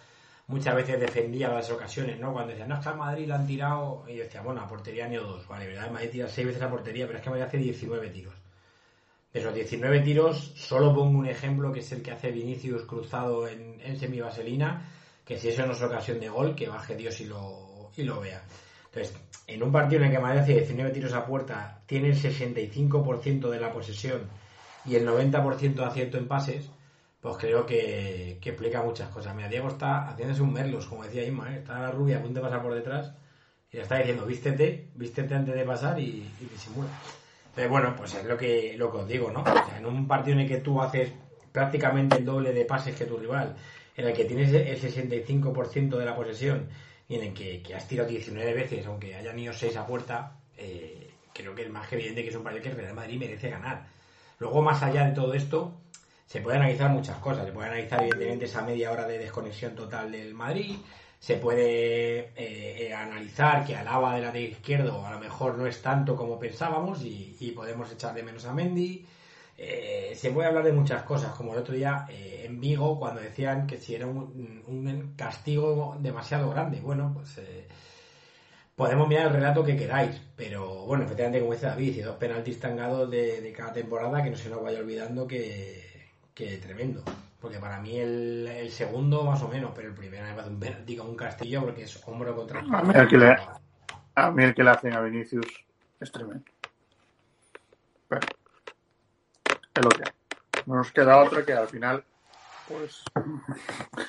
muchas 0.47 0.75
veces 0.75 0.99
defendía 0.99 1.49
las 1.49 1.69
ocasiones, 1.71 2.19
¿no? 2.19 2.33
Cuando 2.33 2.51
decían, 2.51 2.69
no, 2.69 2.75
es 2.75 2.81
que 2.81 2.89
al 2.89 2.97
Madrid 2.97 3.27
lo 3.27 3.35
han 3.35 3.47
tirado, 3.47 4.03
y 4.07 4.15
decía, 4.17 4.41
bueno, 4.41 4.61
a 4.61 4.67
portería 4.67 5.07
ni 5.07 5.15
dos, 5.15 5.47
vale, 5.47 5.67
¿verdad? 5.67 5.91
Madrid 5.91 6.09
tira 6.11 6.27
seis 6.27 6.47
veces 6.47 6.61
a 6.61 6.69
portería, 6.69 7.05
pero 7.07 7.17
es 7.17 7.23
que 7.23 7.29
Madrid 7.29 7.45
hace 7.45 7.57
19 7.57 8.09
tiros. 8.09 8.35
De 9.31 9.39
esos 9.39 9.53
19 9.53 10.01
tiros, 10.01 10.53
solo 10.55 10.93
pongo 10.93 11.17
un 11.17 11.25
ejemplo 11.25 11.71
que 11.71 11.79
es 11.79 11.91
el 11.91 12.03
que 12.03 12.11
hace 12.11 12.29
Vinicius 12.29 12.83
cruzado 12.83 13.47
en, 13.47 13.81
en 13.81 13.97
semivaselina, 13.97 14.85
que 15.25 15.39
si 15.39 15.49
eso 15.49 15.65
no 15.65 15.71
es 15.71 15.81
ocasión 15.81 16.19
de 16.19 16.29
gol, 16.29 16.55
que 16.55 16.67
baje 16.67 16.95
Dios 16.95 17.19
y 17.21 17.25
lo, 17.25 17.89
y 17.95 18.03
lo 18.03 18.19
vea. 18.19 18.43
Entonces, 18.93 19.17
en 19.47 19.63
un 19.63 19.71
partido 19.71 20.01
en 20.01 20.07
el 20.07 20.13
que 20.13 20.21
Madrid 20.21 20.41
hace 20.41 20.53
19 20.53 20.91
tiros 20.91 21.13
a 21.13 21.25
puerta, 21.25 21.81
tiene 21.87 22.09
el 22.09 22.15
65% 22.15 23.49
de 23.49 23.59
la 23.59 23.71
posesión 23.71 24.21
y 24.85 24.95
el 24.95 25.07
90% 25.07 25.73
de 25.73 25.83
acierto 25.85 26.17
en 26.17 26.27
pases, 26.27 26.69
pues 27.19 27.37
creo 27.37 27.65
que, 27.65 28.37
explica 28.43 28.83
muchas 28.83 29.09
cosas. 29.09 29.35
Mira, 29.35 29.49
Diego 29.49 29.69
está 29.69 30.09
haciéndose 30.09 30.43
un 30.43 30.53
merlos, 30.53 30.85
como 30.85 31.03
decía 31.03 31.25
Inma, 31.25 31.53
¿eh? 31.53 31.59
está 31.59 31.79
la 31.79 31.89
rubia 31.89 32.17
a 32.17 32.21
punto 32.21 32.39
de 32.39 32.45
pasar 32.45 32.61
por 32.61 32.75
detrás 32.75 33.13
y 33.71 33.77
le 33.77 33.83
está 33.83 33.97
diciendo, 33.97 34.25
vístete, 34.25 34.89
vístete 34.93 35.33
antes 35.33 35.55
de 35.55 35.63
pasar 35.63 35.99
y, 35.99 36.29
disimula. 36.39 36.89
Pero 37.55 37.69
bueno, 37.69 37.95
pues 37.97 38.13
es 38.13 38.25
lo 38.25 38.37
que, 38.37 38.75
lo 38.77 38.91
que 38.91 38.97
os 38.97 39.07
digo, 39.07 39.31
¿no? 39.31 39.43
en 39.75 39.85
un 39.85 40.07
partido 40.07 40.35
en 40.35 40.41
el 40.41 40.47
que 40.47 40.57
tú 40.57 40.81
haces 40.81 41.11
prácticamente 41.51 42.17
el 42.17 42.25
doble 42.25 42.53
de 42.53 42.65
pases 42.65 42.95
que 42.95 43.05
tu 43.05 43.17
rival, 43.17 43.55
en 43.95 44.07
el 44.07 44.13
que 44.13 44.25
tienes 44.25 44.53
el 44.53 44.79
65% 44.79 45.97
de 45.97 46.05
la 46.05 46.15
posesión 46.15 46.67
y 47.07 47.15
el 47.15 47.33
que, 47.33 47.75
has 47.75 47.87
tirado 47.87 48.09
19 48.09 48.53
veces, 48.53 48.85
aunque 48.85 49.15
hayan 49.15 49.37
ido 49.37 49.53
6 49.53 49.75
a 49.77 49.85
puerta, 49.85 50.37
eh, 50.57 51.11
creo 51.33 51.53
que 51.53 51.63
es 51.63 51.69
más 51.69 51.87
que 51.87 51.95
evidente 51.95 52.23
que 52.23 52.29
es 52.29 52.35
un 52.35 52.43
partido 52.43 52.63
que 52.63 52.69
el 52.69 52.77
Real 52.77 52.93
Madrid 52.93 53.19
merece 53.19 53.49
ganar. 53.49 53.85
Luego, 54.39 54.61
más 54.61 54.81
allá 54.83 55.05
de 55.05 55.13
todo 55.13 55.33
esto, 55.33 55.73
se 56.25 56.41
puede 56.41 56.57
analizar 56.57 56.89
muchas 56.89 57.17
cosas. 57.17 57.45
Se 57.45 57.51
puede 57.51 57.67
analizar, 57.67 58.01
evidentemente, 58.01 58.45
esa 58.45 58.61
media 58.61 58.91
hora 58.91 59.07
de 59.07 59.19
desconexión 59.19 59.75
total 59.75 60.11
del 60.11 60.33
Madrid. 60.33 60.75
Se 61.19 61.37
puede 61.37 62.19
eh, 62.19 62.31
eh, 62.35 62.93
analizar 62.93 63.65
que 63.65 63.75
Alaba 63.75 64.15
de 64.15 64.21
la 64.21 64.31
de 64.31 64.41
izquierdo 64.41 65.05
a 65.05 65.11
lo 65.11 65.19
mejor 65.19 65.57
no 65.57 65.67
es 65.67 65.81
tanto 65.81 66.15
como 66.15 66.37
pensábamos 66.39 67.01
y, 67.03 67.53
podemos 67.55 67.91
echar 67.91 68.13
de 68.13 68.23
menos 68.23 68.45
a 68.45 68.53
Mendy. 68.53 69.05
Eh, 69.57 70.13
se 70.15 70.31
puede 70.31 70.47
hablar 70.47 70.63
de 70.63 70.73
muchas 70.73 71.03
cosas, 71.03 71.33
como 71.33 71.53
el 71.53 71.59
otro 71.59 71.75
día 71.75 72.05
en 72.09 72.59
Vigo, 72.59 72.99
cuando 72.99 73.21
decían 73.21 73.67
que 73.67 73.77
si 73.77 73.95
era 73.95 74.07
un, 74.07 75.13
castigo 75.15 75.97
demasiado 75.99 76.49
grande. 76.49 76.81
Bueno, 76.81 77.11
pues 77.13 77.39
podemos 78.75 79.07
mirar 79.07 79.27
el 79.27 79.33
relato 79.33 79.63
que 79.63 79.77
queráis, 79.77 80.21
pero 80.35 80.85
bueno, 80.85 81.03
efectivamente, 81.03 81.39
como 81.39 81.53
dice 81.53 81.67
David, 81.67 81.95
y 81.95 82.01
dos 82.01 82.17
penaltis 82.17 82.59
tangados 82.59 83.09
de, 83.09 83.53
cada 83.55 83.73
temporada, 83.73 84.23
que 84.23 84.31
no 84.31 84.37
se 84.37 84.49
nos 84.49 84.63
vaya 84.63 84.79
olvidando 84.79 85.27
que, 85.27 86.09
que 86.33 86.57
tremendo. 86.57 87.03
Porque 87.39 87.59
para 87.59 87.79
mí 87.81 87.97
el, 87.97 88.69
segundo 88.71 89.23
más 89.23 89.41
o 89.41 89.49
menos, 89.49 89.71
pero 89.75 89.89
el 89.89 89.93
primero 89.93 90.23
me 90.49 90.99
un 90.99 91.09
un 91.09 91.15
castillo 91.15 91.61
porque 91.61 91.83
es 91.83 92.01
hombro 92.07 92.35
contra 92.35 92.61
a 92.61 92.81
mí, 92.81 92.93
el 92.95 93.07
que 93.07 93.17
le, 93.17 93.35
a 94.15 94.31
mí 94.31 94.43
el 94.43 94.55
que 94.55 94.63
le 94.63 94.69
hacen 94.69 94.93
a 94.93 95.01
Vinicius 95.01 95.45
es 95.99 96.11
tremendo. 96.11 96.45
Es 99.75 99.83
lo 99.83 99.89
que 99.89 100.03
No 100.65 100.75
nos 100.75 100.91
queda 100.91 101.21
otra 101.21 101.45
que 101.45 101.53
al 101.53 101.67
final, 101.67 102.03
pues, 102.67 103.03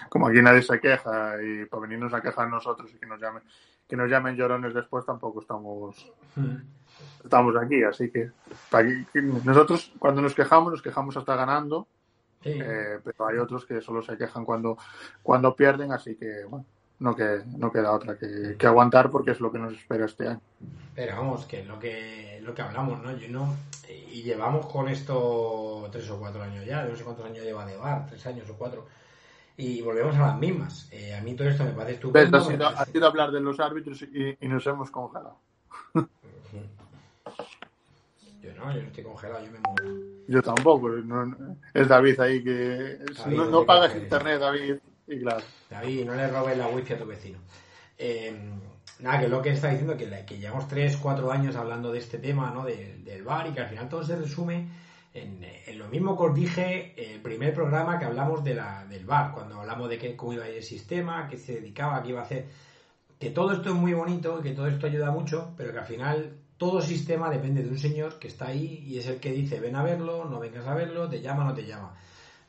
como 0.09 0.29
aquí 0.29 0.43
nadie 0.43 0.63
se 0.63 0.81
queja 0.81 1.43
y 1.43 1.65
para 1.67 1.83
venirnos 1.83 2.13
a 2.13 2.21
quejar 2.21 2.49
nosotros 2.49 2.91
y 2.93 2.99
que 2.99 3.07
nos 3.07 3.21
llamen 3.21 3.43
que 3.89 3.97
nos 3.97 4.09
llamen 4.09 4.37
llorones 4.37 4.73
después 4.73 5.05
tampoco 5.05 5.41
estamos 5.43 6.11
hmm. 6.37 6.57
estamos 7.23 7.55
aquí 7.57 7.83
así 7.83 8.11
que, 8.11 8.31
nosotros 9.45 9.93
cuando 9.99 10.23
nos 10.23 10.35
quejamos 10.35 10.73
nos 10.73 10.83
quejamos 10.83 11.17
hasta 11.17 11.37
ganando 11.37 11.87
eh, 12.43 12.99
pero 13.05 13.27
hay 13.27 13.39
otros 13.39 13.67
que 13.67 13.81
solo 13.81 14.03
se 14.03 14.17
quejan 14.17 14.45
cuando 14.45 14.79
cuando 15.23 15.55
pierden 15.55 15.93
así 15.93 16.17
que 16.17 16.45
bueno 16.49 16.65
no 17.05 17.15
que 17.15 17.43
no 17.59 17.71
queda 17.71 17.93
otra 17.93 18.17
que, 18.19 18.67
aguantar 18.67 19.11
porque 19.11 19.33
es 19.33 19.41
lo 19.41 19.53
que 19.53 19.59
nos 19.59 19.75
espera 19.75 20.07
este 20.07 20.29
año 20.29 20.41
pero 20.95 21.17
vamos 21.17 21.45
que 21.45 21.65
lo 21.65 21.79
que 21.79 22.41
lo 22.43 22.55
que 22.55 22.63
hablamos 22.63 23.03
no 23.03 23.17
yo 23.17 23.29
no 23.29 23.55
y 23.89 24.23
llevamos 24.23 24.67
con 24.67 24.89
esto 24.89 25.89
tres 25.93 26.09
o 26.11 26.19
cuatro 26.19 26.43
años 26.43 26.65
ya 26.65 26.85
no 26.85 26.97
sé 26.97 27.05
cuántos 27.05 27.27
años 27.27 27.45
lleva 27.45 27.67
de 27.67 27.77
bar 27.77 28.07
tres 28.09 28.27
años 28.27 28.49
o 28.49 28.55
cuatro 28.55 28.87
y 29.57 29.83
volvemos 29.83 30.17
a 30.17 30.27
las 30.27 30.39
mismas. 30.39 30.89
Eh, 30.91 31.15
a 31.15 31.21
mí 31.23 31.35
todo 31.35 31.49
esto 31.49 31.65
me 31.65 31.71
parece 31.71 31.95
estupendo. 31.95 32.39
Ha 32.39 32.85
sido, 32.87 33.07
hablar 33.07 33.31
de 33.31 33.41
los 33.41 33.61
árbitros 33.61 34.03
y, 34.03 34.37
nos 34.49 34.67
hemos 34.67 34.91
congelado. 34.91 35.39
yo 35.95 36.03
no, 38.55 38.75
yo 38.75 38.83
no 38.83 38.89
estoy 38.89 39.05
congelado, 39.05 39.45
yo 39.45 39.53
me 39.53 39.61
muero. 39.61 40.07
Yo 40.27 40.43
tampoco. 40.43 40.91
es 41.73 41.89
David 41.89 42.21
ahí 42.21 42.43
que. 42.43 42.99
no, 43.29 43.65
pagas 43.65 43.95
internet, 43.95 44.41
David. 44.41 44.77
Y 45.07 45.21
claro. 45.21 45.43
David, 45.71 46.05
no 46.05 46.15
le 46.15 46.29
robes 46.29 46.57
la 46.57 46.69
wifi 46.69 46.93
a 46.93 46.99
tu 46.99 47.07
vecino. 47.07 47.39
Eh, 47.97 48.33
nada, 49.01 49.21
que 49.21 49.29
lo 49.29 49.43
que 49.43 49.51
está 49.51 49.69
diciendo, 49.69 49.97
que, 49.97 50.25
que 50.25 50.39
llevamos 50.39 50.69
3, 50.69 50.97
4 50.97 51.31
años 51.31 51.57
hablando 51.57 51.93
de 51.93 51.99
este 51.99 52.19
tema, 52.19 52.51
¿no? 52.51 52.65
del 52.65 53.23
bar 53.23 53.47
y 53.47 53.53
que 53.53 53.61
al 53.61 53.69
final 53.69 53.89
todo 53.89 54.03
se 54.03 54.17
resume 54.17 54.69
en, 55.15 55.79
lo 55.79 55.89
mismo 55.89 56.17
que 56.17 56.25
os 56.25 56.35
dije 56.35 57.15
el 57.15 57.21
primer 57.21 57.55
programa 57.55 57.99
que 57.99 58.05
hablamos 58.05 58.43
de 58.43 58.55
la, 58.55 58.85
del 58.87 59.07
bar, 59.07 59.33
cuando 59.33 59.61
hablamos 59.61 59.89
de 59.89 59.99
que, 59.99 60.17
cómo 60.17 60.33
iba 60.33 60.45
a 60.45 60.49
ir 60.49 60.57
el 60.57 60.63
sistema, 60.63 61.29
qué 61.29 61.37
se 61.37 61.55
dedicaba, 61.55 62.03
qué 62.03 62.09
iba 62.09 62.21
a 62.21 62.25
hacer. 62.25 62.47
Que 63.19 63.31
todo 63.31 63.53
esto 63.53 63.71
es 63.71 63.77
muy 63.77 63.93
bonito, 63.93 64.41
que 64.43 64.51
todo 64.51 64.67
esto 64.67 64.87
ayuda 64.87 65.13
mucho, 65.13 65.55
pero 65.57 65.73
que 65.73 65.79
al 65.79 65.87
final 65.87 66.37
todo 66.57 66.81
sistema 66.81 67.31
depende 67.31 67.63
de 67.63 67.69
un 67.69 67.79
señor 67.79 68.19
que 68.19 68.29
está 68.29 68.49
ahí 68.49 68.83
y 68.87 68.99
es 68.99 69.07
el 69.07 69.21
que 69.21 69.33
dice 69.33 69.61
ven 69.61 69.77
a 69.77 69.85
verlo, 69.85 70.25
no 70.25 70.41
vengas 70.41 70.67
a 70.67 70.75
verlo, 70.75 71.09
te 71.09 71.21
llama, 71.21 71.45
no 71.45 71.55
te 71.55 71.65
llama. 71.65 71.95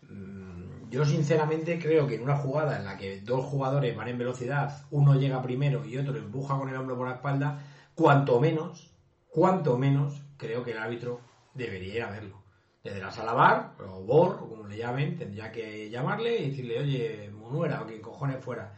Mm, 0.10 0.65
yo 0.90 1.06
sinceramente 1.06 1.80
creo 1.80 2.08
que 2.08 2.16
en 2.16 2.24
una 2.24 2.38
jugada 2.38 2.78
en 2.78 2.86
la 2.86 2.98
que 2.98 3.22
dos 3.22 3.46
jugadores 3.46 3.96
van 3.96 4.08
en 4.08 4.18
velocidad, 4.18 4.86
uno 4.92 5.16
llega 5.16 5.42
primero 5.42 5.86
y 5.86 5.98
otro 5.98 6.18
empuja 6.18 6.58
con 6.58 6.70
el 6.70 6.76
hombro 6.76 6.98
por 6.98 7.08
la 7.08 7.16
espalda, 7.16 7.60
cuanto 7.96 8.40
menos, 8.40 8.92
cuanto 9.30 9.78
menos 9.78 10.22
creo 10.38 10.64
que 10.64 10.72
el 10.72 10.78
árbitro 10.78 11.22
debería 11.54 11.96
ir 11.96 12.02
a 12.04 12.12
verlo 12.12 12.46
desde 12.86 13.00
la 13.00 13.74
o 13.80 14.04
BOR, 14.04 14.36
o 14.44 14.50
como 14.50 14.68
le 14.68 14.78
llamen, 14.78 15.18
tendría 15.18 15.52
que 15.52 15.90
llamarle 15.90 16.38
y 16.38 16.50
decirle, 16.50 16.80
oye, 16.80 17.32
Munuera, 17.32 17.82
o 17.82 17.88
quien 17.88 18.00
cojones 18.00 18.46
fuera, 18.46 18.76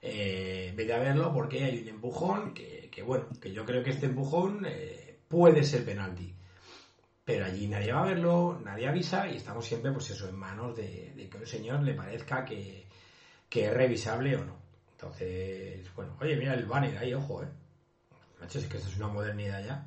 eh, 0.00 0.72
vete 0.76 0.94
a 0.94 1.00
verlo 1.00 1.32
porque 1.34 1.64
hay 1.64 1.82
un 1.82 1.88
empujón 1.88 2.54
que, 2.54 3.02
bueno, 3.04 3.26
que 3.40 3.52
yo 3.52 3.64
creo 3.64 3.82
que 3.82 3.90
este 3.90 4.06
empujón 4.06 4.64
eh, 4.66 5.18
puede 5.26 5.64
ser 5.64 5.84
penalti. 5.84 6.32
Pero 7.30 7.44
allí 7.44 7.68
nadie 7.68 7.92
va 7.92 8.02
a 8.02 8.06
verlo, 8.06 8.60
nadie 8.64 8.88
avisa 8.88 9.28
y 9.28 9.36
estamos 9.36 9.64
siempre, 9.64 9.92
pues 9.92 10.10
eso, 10.10 10.28
en 10.28 10.36
manos 10.36 10.74
de, 10.74 11.28
que 11.30 11.38
un 11.38 11.46
señor 11.46 11.80
le 11.82 11.94
parezca 11.94 12.44
que, 12.44 12.88
es 13.48 13.72
revisable 13.72 14.34
o 14.34 14.44
no. 14.44 14.56
Entonces, 14.90 15.94
bueno, 15.94 16.16
oye, 16.20 16.34
mira 16.34 16.54
el 16.54 16.66
banner 16.66 16.98
ahí, 16.98 17.14
ojo, 17.14 17.44
eh. 17.44 17.48
Macho, 18.40 18.58
es 18.58 18.66
que 18.66 18.78
esto 18.78 18.88
es 18.88 18.96
una 18.96 19.06
modernidad 19.06 19.64
ya. 19.64 19.86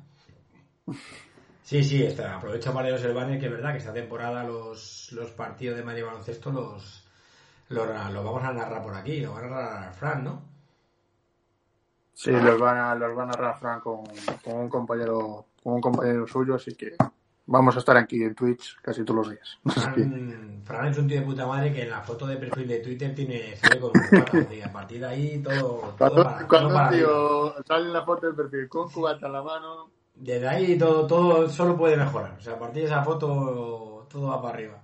Sí, 1.62 1.84
sí, 1.84 2.02
está. 2.02 2.36
aprovecha 2.36 2.72
para 2.72 2.88
el 2.88 3.14
banner 3.14 3.38
que 3.38 3.44
es 3.44 3.52
verdad 3.52 3.72
que 3.72 3.78
esta 3.78 3.92
temporada 3.92 4.42
los, 4.42 5.12
partidos 5.36 5.76
de 5.76 5.84
Madrid 5.84 6.04
Baloncesto 6.04 6.50
los, 6.50 7.06
los, 7.68 7.86
vamos 7.86 8.42
a 8.42 8.54
narrar 8.54 8.82
por 8.82 8.94
aquí, 8.94 9.20
lo 9.20 9.34
van 9.34 9.44
a 9.44 9.48
narrar 9.48 9.92
Fran, 9.92 10.24
¿no? 10.24 10.42
Sí, 12.14 12.30
los 12.30 12.58
van 12.58 12.78
a, 12.78 12.94
los 12.94 13.14
van 13.14 13.28
a 13.28 13.32
narrar 13.32 13.58
Fran 13.58 13.80
con, 13.80 14.04
un 14.46 14.68
compañero 14.70 15.44
con 15.62 15.74
un 15.74 15.80
compañero 15.82 16.26
suyo, 16.26 16.54
así 16.54 16.74
que 16.74 16.96
vamos 17.46 17.76
a 17.76 17.78
estar 17.78 17.96
aquí 17.96 18.22
en 18.22 18.34
Twitch 18.34 18.76
casi 18.80 19.04
todos 19.04 19.26
los 19.26 19.30
días. 19.30 19.58
Fran, 20.64 20.86
es 20.86 20.98
un 20.98 21.06
tío 21.06 21.20
de 21.20 21.26
puta 21.26 21.46
madre 21.46 21.72
que 21.72 21.82
en 21.82 21.90
la 21.90 22.00
foto 22.00 22.26
de 22.26 22.36
perfil 22.36 22.68
de 22.68 22.78
Twitter 22.80 23.14
tiene 23.14 23.56
sale 23.56 23.80
con 23.80 23.90
un 23.94 24.62
a 24.62 24.72
partir 24.72 25.00
de 25.00 25.06
ahí 25.06 25.42
todo, 25.42 25.94
cuando, 25.98 26.36
cuando 26.48 26.68
un 26.68 26.88
tío 26.90 27.64
sale 27.66 27.86
en 27.86 27.92
la 27.92 28.04
foto 28.04 28.26
de 28.28 28.34
perfil 28.34 28.68
con 28.68 28.90
cubata 28.90 29.26
en 29.26 29.32
la 29.32 29.42
mano 29.42 29.90
desde 30.14 30.48
ahí 30.48 30.78
todo, 30.78 31.06
todo 31.06 31.48
solo 31.48 31.76
puede 31.76 31.96
mejorar. 31.96 32.36
O 32.38 32.40
sea, 32.40 32.54
a 32.54 32.58
partir 32.58 32.82
de 32.82 32.88
esa 32.88 33.02
foto 33.02 34.06
todo 34.08 34.28
va 34.28 34.40
para 34.40 34.54
arriba. 34.54 34.82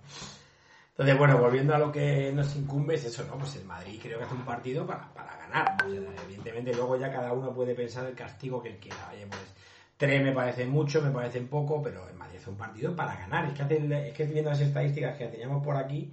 Entonces, 0.90 1.16
bueno, 1.16 1.38
volviendo 1.38 1.74
a 1.74 1.78
lo 1.78 1.90
que 1.90 2.30
nos 2.32 2.54
incumbe, 2.56 2.96
es 2.96 3.04
eso, 3.04 3.24
¿no? 3.24 3.38
Pues 3.38 3.56
el 3.56 3.64
Madrid 3.64 3.98
creo 4.02 4.18
que 4.18 4.24
hace 4.24 4.34
un 4.34 4.44
partido 4.44 4.86
para, 4.86 5.08
para 5.14 5.36
ganar. 5.36 5.76
evidentemente, 6.24 6.74
luego 6.74 6.96
ya 6.96 7.10
cada 7.10 7.32
uno 7.32 7.54
puede 7.54 7.74
pensar 7.74 8.06
el 8.06 8.14
castigo 8.14 8.62
que 8.62 8.70
él 8.70 8.78
quiera. 8.78 9.08
Oye, 9.10 9.26
pues 9.26 9.40
tres 10.00 10.24
me 10.24 10.32
parecen 10.32 10.68
mucho, 10.70 11.00
me 11.00 11.10
parecen 11.10 11.46
poco, 11.46 11.80
pero 11.80 12.08
el 12.08 12.16
Madrid 12.16 12.38
hace 12.38 12.50
un 12.50 12.56
partido 12.56 12.96
para 12.96 13.14
ganar. 13.14 13.44
Es 13.44 13.52
que, 13.52 14.08
es 14.08 14.14
que 14.14 14.24
viendo 14.24 14.50
las 14.50 14.60
estadísticas 14.60 15.16
que 15.16 15.28
teníamos 15.28 15.62
por 15.62 15.76
aquí, 15.76 16.12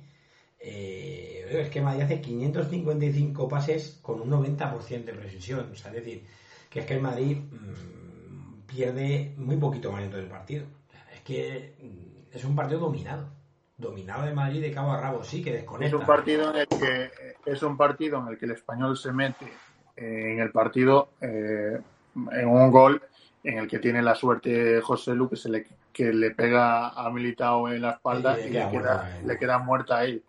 eh, 0.59 1.47
es 1.49 1.69
que 1.69 1.81
Madrid 1.81 2.03
hace 2.03 2.21
555 2.21 3.47
pases 3.47 3.97
con 4.03 4.21
un 4.21 4.29
90% 4.29 5.05
de 5.05 5.13
precisión. 5.13 5.69
O 5.71 5.75
sea, 5.75 5.91
es 5.91 5.97
decir, 6.03 6.23
que 6.69 6.81
es 6.81 6.85
que 6.85 6.93
el 6.93 7.01
Madrid. 7.01 7.37
Mm, 7.37 7.97
pierde 8.67 9.33
muy 9.37 9.55
poquito 9.57 9.91
más 9.91 10.03
en 10.03 10.11
todo 10.11 10.21
el 10.21 10.27
partido. 10.27 10.65
Es 11.13 11.21
que 11.21 11.73
mm, 11.81 12.35
es 12.35 12.43
un 12.43 12.55
partido 12.55 12.81
dominado. 12.81 13.29
Dominado 13.77 14.25
de 14.25 14.33
Madrid 14.33 14.61
de 14.61 14.71
cabo 14.71 14.91
a 14.91 14.99
rabo, 14.99 15.23
sí, 15.23 15.43
que 15.43 15.53
desconecta. 15.53 15.95
Es 15.95 16.01
un 16.01 16.07
partido 16.07 16.49
en 16.51 16.57
el 16.57 16.67
que, 16.67 17.11
es 17.45 17.63
un 17.63 17.77
partido 17.77 18.19
en 18.19 18.27
el 18.27 18.37
que 18.37 18.45
el 18.45 18.51
español 18.51 18.97
se 18.97 19.11
mete 19.11 19.45
eh, 19.95 20.33
en 20.33 20.39
el 20.39 20.51
partido 20.51 21.09
eh, 21.21 21.79
en 22.15 22.47
un 22.47 22.71
gol 22.71 23.01
en 23.43 23.59
el 23.59 23.67
que 23.67 23.79
tiene 23.79 24.01
la 24.01 24.15
suerte 24.15 24.81
José 24.81 25.13
Lu 25.13 25.29
que, 25.29 25.35
se 25.35 25.49
le, 25.49 25.65
que 25.93 26.11
le 26.13 26.31
pega 26.31 26.89
a 26.89 27.09
Militao 27.09 27.69
en 27.69 27.81
la 27.81 27.91
espalda 27.91 28.39
y, 28.39 28.49
le, 28.49 28.69
queda, 28.69 29.19
le, 29.25 29.37
queda, 29.37 29.57
muerta 29.57 29.99
a 29.99 30.05
él. 30.05 30.23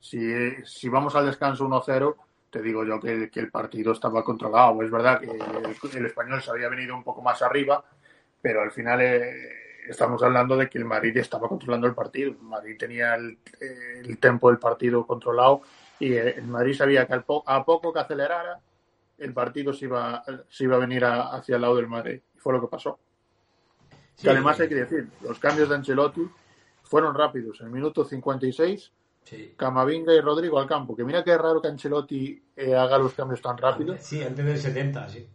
Si, 0.00 0.18
si 0.64 0.88
vamos 0.88 1.14
al 1.14 1.26
descanso 1.26 1.66
1-0, 1.66 2.14
te 2.50 2.62
digo 2.62 2.84
yo 2.84 3.00
que, 3.00 3.30
el 3.32 3.50
partido 3.50 3.92
estaba 3.92 4.22
controlado. 4.22 4.82
Es 4.82 4.90
verdad 4.90 5.20
que 5.20 5.98
el, 5.98 6.06
español 6.06 6.42
se 6.42 6.50
había 6.50 6.68
venido 6.68 6.94
un 6.94 7.02
poco 7.02 7.22
más 7.22 7.42
arriba, 7.42 7.84
pero 8.40 8.62
al 8.62 8.70
final 8.70 9.00
eh, 9.00 9.30
estamos 9.88 10.22
hablando 10.22 10.56
de 10.56 10.68
que 10.68 10.78
el 10.78 10.84
Madrid 10.84 11.16
estaba 11.16 11.48
controlando 11.48 11.86
el 11.86 11.94
partido. 11.94 12.30
El 12.30 12.38
Madrid 12.38 12.76
tenía 12.78 13.14
el, 13.14 13.38
el 13.60 14.18
tempo 14.18 14.50
del 14.50 14.58
partido 14.58 15.06
controlado 15.06 15.62
y 15.98 16.14
el 16.14 16.46
Madrid 16.46 16.74
sabía 16.74 17.06
que 17.06 17.14
a 17.14 17.64
poco 17.64 17.92
que 17.92 18.00
acelerara, 18.00 18.60
el 19.18 19.32
partido 19.32 19.72
se 19.72 19.86
iba, 19.86 20.22
se 20.48 20.64
iba 20.64 20.76
a 20.76 20.80
venir 20.80 21.04
hacia 21.04 21.56
el 21.56 21.62
lado 21.62 21.76
del 21.76 21.88
Madrid. 21.88 22.20
Fue 22.44 22.52
lo 22.52 22.60
que 22.60 22.68
pasó. 22.68 22.98
y 24.22 24.28
además 24.28 24.60
hay 24.60 24.68
que 24.68 24.74
decir, 24.74 25.08
los 25.22 25.38
cambios 25.38 25.70
de 25.70 25.76
Ancelotti 25.76 26.28
fueron 26.82 27.14
rápidos. 27.14 27.58
En 27.62 27.68
el 27.68 27.72
minuto 27.72 28.04
56 28.04 28.92
Camavinga 29.56 30.12
y 30.12 30.20
Rodrigo 30.20 30.58
al 30.58 30.66
campo. 30.66 30.94
Que 30.94 31.04
mira 31.04 31.24
que 31.24 31.32
es 31.32 31.38
raro 31.38 31.62
que 31.62 31.68
Ancelotti 31.68 32.42
eh, 32.54 32.74
haga 32.74 32.98
los 32.98 33.14
cambios 33.14 33.40
tan 33.40 33.56
rápido. 33.56 33.96
Sí, 33.98 34.22
antes 34.22 34.44
del 34.44 34.58
70, 34.58 35.08
sí. 35.08 35.26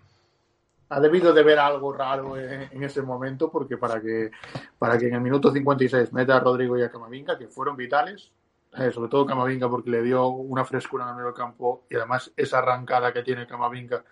Ha 0.89 0.99
debido 0.99 1.33
de 1.33 1.43
ver 1.43 1.57
algo 1.57 1.91
raro 1.91 2.37
en, 2.37 2.83
ese 2.83 3.01
momento 3.01 3.51
porque 3.51 3.77
para 3.77 3.99
que, 3.99 4.31
para 4.77 4.97
que 4.97 5.07
en 5.07 5.15
el 5.15 5.21
minuto 5.21 5.51
56 5.51 6.13
meta 6.13 6.37
a 6.37 6.39
Rodrigo 6.39 6.77
y 6.77 6.83
a 6.83 6.91
Camavinga, 6.91 7.37
que 7.37 7.47
fueron 7.47 7.75
vitales, 7.75 8.31
eh, 8.75 8.91
sobre 8.91 9.09
todo 9.09 9.25
Camavinga 9.25 9.67
porque 9.67 9.89
le 9.89 10.03
dio 10.03 10.27
una 10.27 10.65
frescura 10.65 11.05
en 11.05 11.11
el 11.11 11.15
medio 11.17 11.33
campo 11.33 11.85
y 11.89 11.95
además 11.95 12.31
esa 12.35 12.59
arrancada 12.59 13.11
que 13.11 13.21
tiene 13.21 13.45
Camavinga 13.45 14.03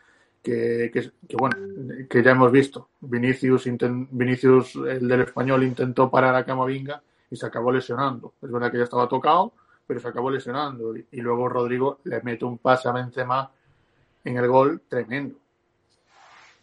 que, 0.47 1.11
que, 1.27 1.35
bueno, 1.35 1.57
que 2.09 2.23
ya 2.23 2.31
hemos 2.31 2.51
visto. 2.51 2.89
Vinicius, 3.01 3.65
Vinicius, 4.11 4.75
el 4.75 5.07
del 5.07 5.21
español, 5.21 5.63
intentó 5.63 6.09
parar 6.09 6.35
a 6.35 6.45
Camavinga 6.45 7.01
y 7.29 7.35
se 7.35 7.45
acabó 7.45 7.71
lesionando. 7.71 8.33
Es 8.41 8.49
verdad 8.49 8.71
que 8.71 8.77
ya 8.77 8.85
estaba 8.85 9.09
tocado, 9.09 9.51
pero 9.85 9.99
se 9.99 10.07
acabó 10.07 10.31
lesionando. 10.31 10.95
Y, 10.95 11.17
luego 11.17 11.49
Rodrigo 11.49 11.99
le 12.05 12.21
mete 12.21 12.45
un 12.45 12.59
pase 12.59 12.87
a 12.87 12.93
Benzema 12.93 13.51
en 14.23 14.37
el 14.37 14.47
gol 14.47 14.81
tremendo. 14.87 15.35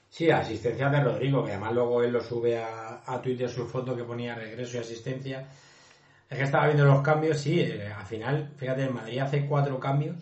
Sí, 0.09 0.31
asistencia 0.31 0.89
de 0.89 1.03
Rodrigo, 1.03 1.45
que 1.45 1.51
además 1.51 1.75
luego 1.75 2.03
él 2.03 2.13
lo 2.13 2.23
sube 2.23 2.63
a, 2.63 3.21
Twitter 3.23 3.51
su 3.51 3.67
foto 3.67 3.95
que 3.97 4.05
ponía 4.05 4.35
regreso 4.35 4.77
y 4.77 4.81
asistencia. 4.81 5.47
Es 6.31 6.39
que 6.39 6.45
estaba 6.45 6.67
viendo 6.67 6.87
los 6.87 7.03
cambios, 7.03 7.39
sí, 7.39 7.61
eh, 7.61 7.93
al 7.93 8.07
final, 8.07 8.51
fíjate, 8.57 8.85
en 8.85 8.95
Madrid 8.95 9.19
hace 9.19 9.47
cuatro 9.47 9.79
cambios. 9.79 10.17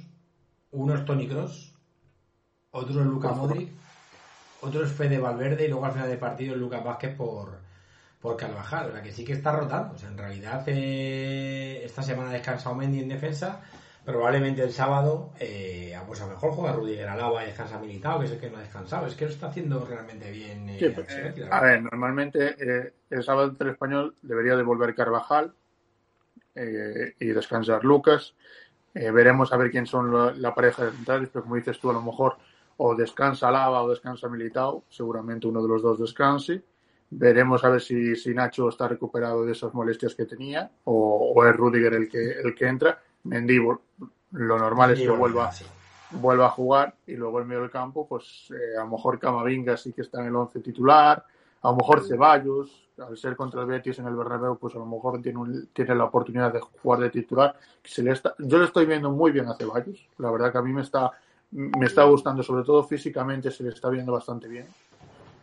Uno 0.73 0.95
es 0.95 1.05
Tony 1.05 1.29
Cross, 1.29 1.72
otro 2.73 3.01
es 3.01 3.07
Luca 3.07 3.33
Modric, 3.33 3.71
otro 4.63 4.85
es 4.85 4.93
Fede 4.93 5.19
Valverde 5.19 5.65
y 5.65 5.69
luego 5.69 5.85
al 5.87 5.93
final 5.93 6.09
del 6.09 6.19
partido 6.19 6.55
es 6.55 6.61
Lucas 6.61 6.85
Vázquez 6.85 7.15
por, 7.15 7.59
por 8.23 8.37
Carvajal, 8.37 8.89
o 8.89 8.93
sea 8.93 9.03
que 9.03 9.13
sí 9.13 9.25
que 9.25 9.33
está 9.33 9.53
rotando. 9.53 9.95
O 9.95 9.99
sea, 9.99 10.09
en 10.09 10.17
realidad 10.17 10.63
eh, 10.67 11.83
esta 11.85 12.03
semana 12.03 12.31
ha 12.31 12.35
descansado 12.35 12.75
Mendy 12.75 13.01
en 13.01 13.09
defensa, 13.09 13.61
probablemente 14.05 14.63
el 14.63 14.73
sábado, 14.73 15.33
eh, 15.41 15.99
pues 16.07 16.21
a 16.21 16.27
lo 16.27 16.33
mejor 16.33 16.53
juega 16.53 16.73
Rudiger 16.73 17.09
Alaba 17.09 17.43
y 17.43 17.47
descansa 17.47 17.81
Militao, 17.81 18.21
que 18.21 18.27
es 18.27 18.33
el 18.33 18.39
que 18.39 18.49
no 18.49 18.59
ha 18.59 18.61
descansado. 18.61 19.07
Es 19.07 19.17
que 19.17 19.25
lo 19.25 19.33
está 19.33 19.49
haciendo 19.49 19.85
realmente 19.85 20.31
bien. 20.31 20.69
Eh, 20.69 21.49
a 21.51 21.61
ver, 21.61 21.83
normalmente 21.83 22.93
el 23.11 23.25
sábado 23.25 23.55
el 23.59 23.69
español 23.69 24.15
debería 24.23 24.57
de 24.57 24.63
volver 24.63 24.95
Carvajal 24.95 25.53
y 26.55 27.27
descansar 27.27 27.83
Lucas. 27.83 28.35
veremos 28.95 29.53
a 29.53 29.57
ver 29.57 29.71
quién 29.73 29.87
son 29.87 30.41
la, 30.41 30.55
pareja 30.55 30.85
de 30.85 30.93
centrales, 30.93 31.29
pero 31.33 31.43
como 31.43 31.57
dices 31.57 31.81
tú, 31.81 31.91
a 31.91 31.95
lo 31.95 32.03
mejor 32.03 32.37
o 32.85 32.97
descansa 32.97 33.49
Alaba 33.49 33.83
o 33.83 33.89
descansa 33.89 34.29
Militao, 34.29 34.85
seguramente 34.89 35.47
uno 35.47 35.63
de 35.63 35.69
los 35.69 35.83
dos 35.83 36.01
descanse 36.01 36.65
Veremos 37.15 37.63
a 37.63 37.69
ver 37.69 37.81
si, 37.83 38.17
si, 38.17 38.33
Nacho 38.33 38.71
está 38.71 38.89
recuperado 38.89 39.45
de 39.45 39.53
esas 39.53 39.75
molestias 39.75 40.15
que 40.15 40.25
tenía 40.25 40.71
o, 40.85 41.45
es 41.47 41.55
Rudiger 41.55 41.93
el 41.93 42.09
que, 42.09 42.41
el 42.43 42.55
que 42.55 42.67
entra. 42.67 42.99
Mendy, 43.25 43.59
lo 43.59 44.59
normal 44.59 44.93
es 44.93 45.01
que 45.01 45.11
vuelva, 45.11 45.51
vuelva 46.13 46.47
a 46.47 46.51
jugar 46.51 46.95
y 47.07 47.15
luego 47.15 47.43
en 47.43 47.49
medio 47.49 47.61
del 47.61 47.71
campo, 47.71 48.09
pues 48.09 48.49
eh, 48.51 48.79
a 48.79 48.85
lo 48.85 48.93
mejor 48.93 49.19
Camavinga 49.19 49.77
sí 49.77 49.93
que 49.93 50.01
está 50.01 50.23
en 50.23 50.29
el 50.29 50.37
11 50.37 50.61
titular, 50.61 51.23
a 51.61 51.71
lo 51.71 51.77
mejor 51.77 52.03
Ceballos, 52.03 52.89
al 52.99 53.15
ser 53.19 53.37
contra 53.37 53.61
el 53.61 53.67
Betis 53.67 53.99
en 53.99 54.07
el 54.07 54.17
Bernabéu, 54.17 54.57
pues 54.57 54.75
a 54.75 54.79
lo 54.79 54.87
mejor 54.87 55.21
tiene, 55.21 55.67
tiene 55.75 55.95
la 55.95 56.05
oportunidad 56.05 56.51
de 56.51 56.61
jugar 56.61 57.01
de 57.01 57.11
titular. 57.11 57.55
Se 57.85 58.03
le 58.03 58.13
está, 58.13 58.35
yo 58.39 58.59
le 58.59 58.65
estoy 58.65 58.87
viendo 58.87 59.11
muy 59.11 59.33
bien 59.33 59.49
a 59.49 59.55
Ceballos, 59.55 60.09
la 60.17 60.31
verdad 60.31 60.51
que 60.51 60.59
a 60.59 60.63
mí 60.63 60.73
me 60.73 60.81
está, 60.81 61.13
me 61.53 61.87
está 61.87 62.05
gustando, 62.05 62.43
sobre 62.43 62.65
todo 62.65 62.83
físicamente 62.85 63.51
se 63.51 63.63
le 63.63 63.71
está 63.71 63.89
viendo 63.89 64.13
bastante 64.13 64.49
bien 64.49 64.67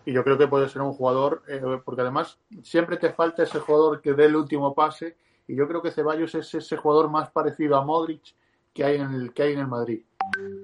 y 0.09 0.11
yo 0.11 0.23
creo 0.23 0.39
que 0.39 0.47
puede 0.47 0.67
ser 0.69 0.81
un 0.81 0.93
jugador, 0.93 1.43
eh, 1.47 1.61
porque 1.85 2.01
además 2.01 2.39
siempre 2.63 2.97
te 2.97 3.11
falta 3.11 3.43
ese 3.43 3.59
jugador 3.59 4.01
que 4.01 4.13
dé 4.13 4.25
el 4.25 4.35
último 4.35 4.73
pase, 4.73 5.17
y 5.47 5.55
yo 5.55 5.67
creo 5.67 5.83
que 5.83 5.91
Ceballos 5.91 6.33
es 6.33 6.51
ese 6.53 6.77
jugador 6.77 7.09
más 7.09 7.29
parecido 7.29 7.75
a 7.75 7.85
Modric 7.85 8.33
que 8.73 8.83
hay 8.83 8.95
en 8.95 9.13
el, 9.13 9.33
que 9.33 9.43
hay 9.43 9.53
en 9.53 9.59
el 9.59 9.67
Madrid. 9.67 10.01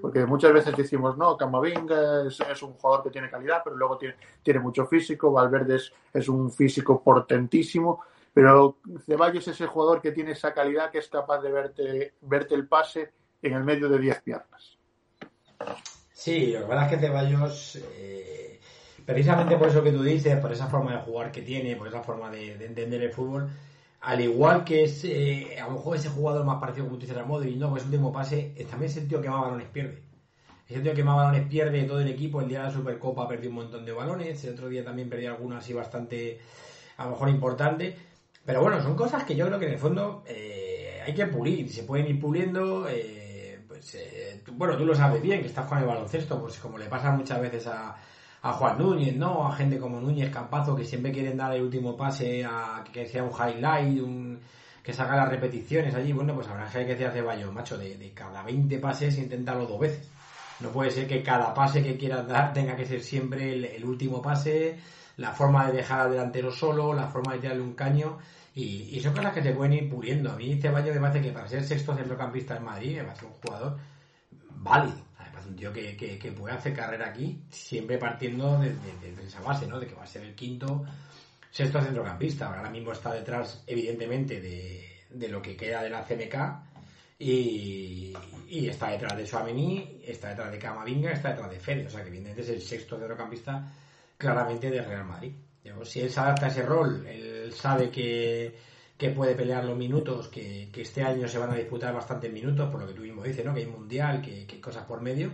Porque 0.01 0.25
muchas 0.25 0.51
veces 0.51 0.75
decimos, 0.75 1.15
no, 1.17 1.37
Camavinga 1.37 2.27
es, 2.27 2.63
un 2.63 2.73
jugador 2.73 3.03
que 3.03 3.11
tiene 3.11 3.29
calidad, 3.29 3.61
pero 3.63 3.75
luego 3.75 3.99
tiene, 4.43 4.59
mucho 4.59 4.87
físico, 4.87 5.31
Valverde 5.31 5.75
es, 5.75 5.93
es 6.11 6.27
un 6.27 6.51
físico 6.51 7.03
portentísimo, 7.03 8.01
pero 8.33 8.77
Ceballos 9.05 9.47
es 9.47 9.61
el 9.61 9.67
jugador 9.67 10.01
que 10.01 10.11
tiene 10.11 10.31
esa 10.31 10.55
calidad 10.55 10.89
que 10.89 10.99
es 10.99 11.07
capaz 11.07 11.39
de 11.41 11.51
verte, 11.51 12.13
verte 12.21 12.55
el 12.55 12.67
pase 12.67 13.11
en 13.43 13.53
el 13.53 13.63
medio 13.63 13.89
de 13.89 13.99
10 13.99 14.21
piernas. 14.21 14.74
Sí, 16.13 16.53
lo 16.53 16.61
que 16.61 16.65
pasa 16.65 16.85
es 16.85 16.91
que 16.91 16.97
Ceballos, 17.05 17.75
eh, 17.97 18.59
precisamente 19.05 19.57
por 19.57 19.67
eso 19.67 19.83
que 19.83 19.91
tú 19.91 20.01
dices, 20.01 20.37
por 20.39 20.51
esa 20.51 20.67
forma 20.67 20.93
de 20.93 20.99
jugar 20.99 21.31
que 21.31 21.41
tiene, 21.41 21.75
por 21.75 21.87
esa 21.87 22.01
forma 22.01 22.31
de, 22.31 22.53
entender 22.53 23.03
el 23.03 23.11
fútbol, 23.11 23.49
al 24.01 24.21
igual 24.21 24.63
que 24.63 24.85
es 24.85 25.03
eh, 25.03 25.59
a 25.59 25.67
lo 25.67 25.73
mejor 25.73 25.97
ese 25.97 26.09
jugador 26.09 26.45
más 26.45 26.59
parecido 26.59 26.85
como 26.85 26.97
tú 26.97 27.05
dices 27.05 27.17
a 27.17 27.25
Modric, 27.25 27.57
no, 27.57 27.69
con 27.69 27.77
ese 27.77 27.87
último 27.87 28.11
pase, 28.11 28.53
también 28.69 28.89
es 28.89 28.97
el 28.97 29.07
tío 29.07 29.21
que 29.21 29.29
más 29.29 29.41
balones 29.41 29.67
pierde. 29.67 30.01
Es 30.67 30.77
el 30.77 30.83
tío 30.83 30.95
que 30.95 31.03
más 31.03 31.15
balones 31.15 31.47
pierde 31.47 31.83
todo 31.83 31.99
el 31.99 32.07
equipo. 32.07 32.41
El 32.41 32.47
día 32.49 32.59
de 32.59 32.65
la 32.65 32.71
Supercopa 32.71 33.27
perdió 33.27 33.49
un 33.49 33.57
montón 33.57 33.85
de 33.85 33.91
balones, 33.91 34.43
el 34.45 34.53
otro 34.53 34.67
día 34.67 34.83
también 34.83 35.09
perdió 35.09 35.29
algunos 35.29 35.59
así 35.63 35.73
bastante, 35.73 36.39
a 36.97 37.05
lo 37.05 37.11
mejor 37.11 37.29
importante. 37.29 37.95
Pero 38.43 38.61
bueno, 38.61 38.81
son 38.81 38.95
cosas 38.95 39.23
que 39.25 39.35
yo 39.35 39.45
creo 39.47 39.59
que 39.59 39.67
en 39.67 39.73
el 39.73 39.79
fondo 39.79 40.23
eh, 40.27 41.01
hay 41.05 41.13
que 41.13 41.27
pulir, 41.27 41.69
se 41.71 41.83
pueden 41.83 42.07
ir 42.07 42.19
puliendo. 42.19 42.87
Eh, 42.89 43.24
eh, 43.93 44.41
bueno, 44.51 44.77
tú 44.77 44.85
lo 44.85 44.95
sabes 44.95 45.21
bien, 45.21 45.41
que 45.41 45.47
estás 45.47 45.67
con 45.67 45.77
el 45.77 45.85
baloncesto, 45.85 46.39
pues 46.41 46.57
como 46.57 46.77
le 46.77 46.85
pasa 46.85 47.11
muchas 47.11 47.39
veces 47.39 47.67
a, 47.67 47.95
Juan 48.41 48.77
Núñez, 48.77 49.15
¿no? 49.15 49.47
A 49.47 49.55
gente 49.55 49.79
como 49.79 49.99
Núñez, 49.99 50.29
Campazo, 50.29 50.75
que 50.75 50.85
siempre 50.85 51.11
quieren 51.11 51.35
dar 51.35 51.53
el 51.53 51.63
último 51.63 51.97
pase 51.97 52.45
a 52.45 52.83
que 52.93 53.07
sea 53.07 53.23
un 53.23 53.31
highlight, 53.31 53.99
un, 53.99 54.39
que 54.83 54.93
saca 54.93 55.15
las 55.15 55.29
repeticiones 55.29 55.95
allí. 55.95 56.13
Bueno, 56.13 56.35
pues 56.35 56.47
habrá 56.47 56.69
gente 56.69 56.85
que 56.85 56.93
decía 56.93 57.11
Ceballos, 57.11 57.51
macho, 57.51 57.75
de, 57.75 58.11
cada 58.13 58.43
20 58.43 58.77
pases 58.77 59.17
intentarlo 59.17 59.65
dos 59.65 59.79
veces. 59.79 60.07
No 60.59 60.69
puede 60.69 60.91
ser 60.91 61.07
que 61.07 61.23
cada 61.23 61.55
pase 61.55 61.81
que 61.81 61.97
quieras 61.97 62.27
dar 62.27 62.53
tenga 62.53 62.75
que 62.75 62.85
ser 62.85 63.01
siempre 63.01 63.75
el 63.75 63.83
último 63.83 64.21
pase 64.21 64.77
la 65.17 65.31
forma 65.31 65.67
de 65.67 65.77
dejar 65.77 66.01
al 66.01 66.11
delantero 66.11 66.51
solo, 66.51 66.93
la 66.93 67.07
forma 67.07 67.33
de 67.33 67.39
tirarle 67.39 67.63
un 67.63 67.73
caño. 67.73 68.17
Y, 68.57 69.01
son 69.01 69.13
cosas 69.13 69.33
que 69.33 69.43
se 69.43 69.51
pueden 69.51 69.73
ir 69.73 69.89
puliendo. 69.89 70.31
A 70.31 70.37
mí 70.37 70.57
Ceballos 70.61 70.95
me 70.95 71.01
parece 71.01 71.21
que 71.21 71.31
para 71.33 71.47
ser 71.47 71.61
sexto 71.65 71.93
centrocampista 71.93 72.55
en 72.55 72.63
Madrid 72.63 72.97
me 72.97 73.03
parece 73.03 73.25
un 73.25 73.33
jugador 73.33 73.77
válido. 74.49 75.05
Además, 75.17 75.45
un 75.45 75.55
tío 75.57 75.73
que, 75.73 75.97
que, 75.97 76.31
puede 76.31 76.55
hacer 76.55 76.73
carrera 76.73 77.09
aquí 77.09 77.43
siempre 77.49 77.97
partiendo 77.97 78.57
de, 78.59 78.73
esa 79.27 79.41
base, 79.41 79.67
¿no? 79.67 79.77
De 79.77 79.87
que 79.87 79.93
va 79.93 80.03
a 80.03 80.07
ser 80.07 80.23
el 80.23 80.35
quinto, 80.35 80.85
sexto 81.51 81.81
centrocampista. 81.81 82.47
Ahora 82.47 82.69
mismo 82.69 82.93
está 82.93 83.13
detrás, 83.13 83.61
evidentemente, 83.67 84.39
de, 84.39 85.27
lo 85.27 85.41
que 85.41 85.57
queda 85.57 85.83
de 85.83 85.89
la 85.89 86.05
CMK. 86.05 87.17
Y, 87.19 88.13
y, 88.47 88.69
está 88.69 88.91
detrás 88.91 89.17
de 89.17 89.27
Suamení, 89.27 89.99
está 90.05 90.29
detrás 90.29 90.51
de 90.51 90.59
Camavinga, 90.59 91.11
está 91.11 91.31
detrás 91.31 91.51
de 91.51 91.59
Fede. 91.59 91.87
O 91.87 91.89
sea 91.89 92.03
que 92.03 92.07
evidentemente 92.07 92.41
es 92.41 92.49
el 92.49 92.61
sexto 92.61 92.97
centrocampista 92.97 93.69
claramente 94.17 94.69
de 94.69 94.81
Real 94.81 95.03
Madrid. 95.03 95.33
Si 95.83 96.01
él 96.01 96.11
se 96.11 96.19
adapta 96.19 96.45
a 96.45 96.49
ese 96.49 96.63
rol, 96.63 97.05
él 97.07 97.51
sabe 97.53 97.89
que, 97.89 98.55
puede 99.15 99.35
pelear 99.35 99.65
los 99.65 99.77
minutos, 99.77 100.27
que, 100.27 100.69
este 100.75 101.03
año 101.03 101.27
se 101.27 101.37
van 101.37 101.51
a 101.51 101.55
disputar 101.55 101.93
bastantes 101.93 102.31
minutos, 102.31 102.69
por 102.69 102.81
lo 102.81 102.87
que 102.87 102.93
tú 102.93 103.01
mismo 103.01 103.23
dices, 103.23 103.45
¿no? 103.45 103.53
que 103.53 103.61
hay 103.61 103.67
mundial, 103.67 104.21
que, 104.21 104.47
hay 104.49 104.61
cosas 104.61 104.85
por 104.85 105.01
medio. 105.01 105.31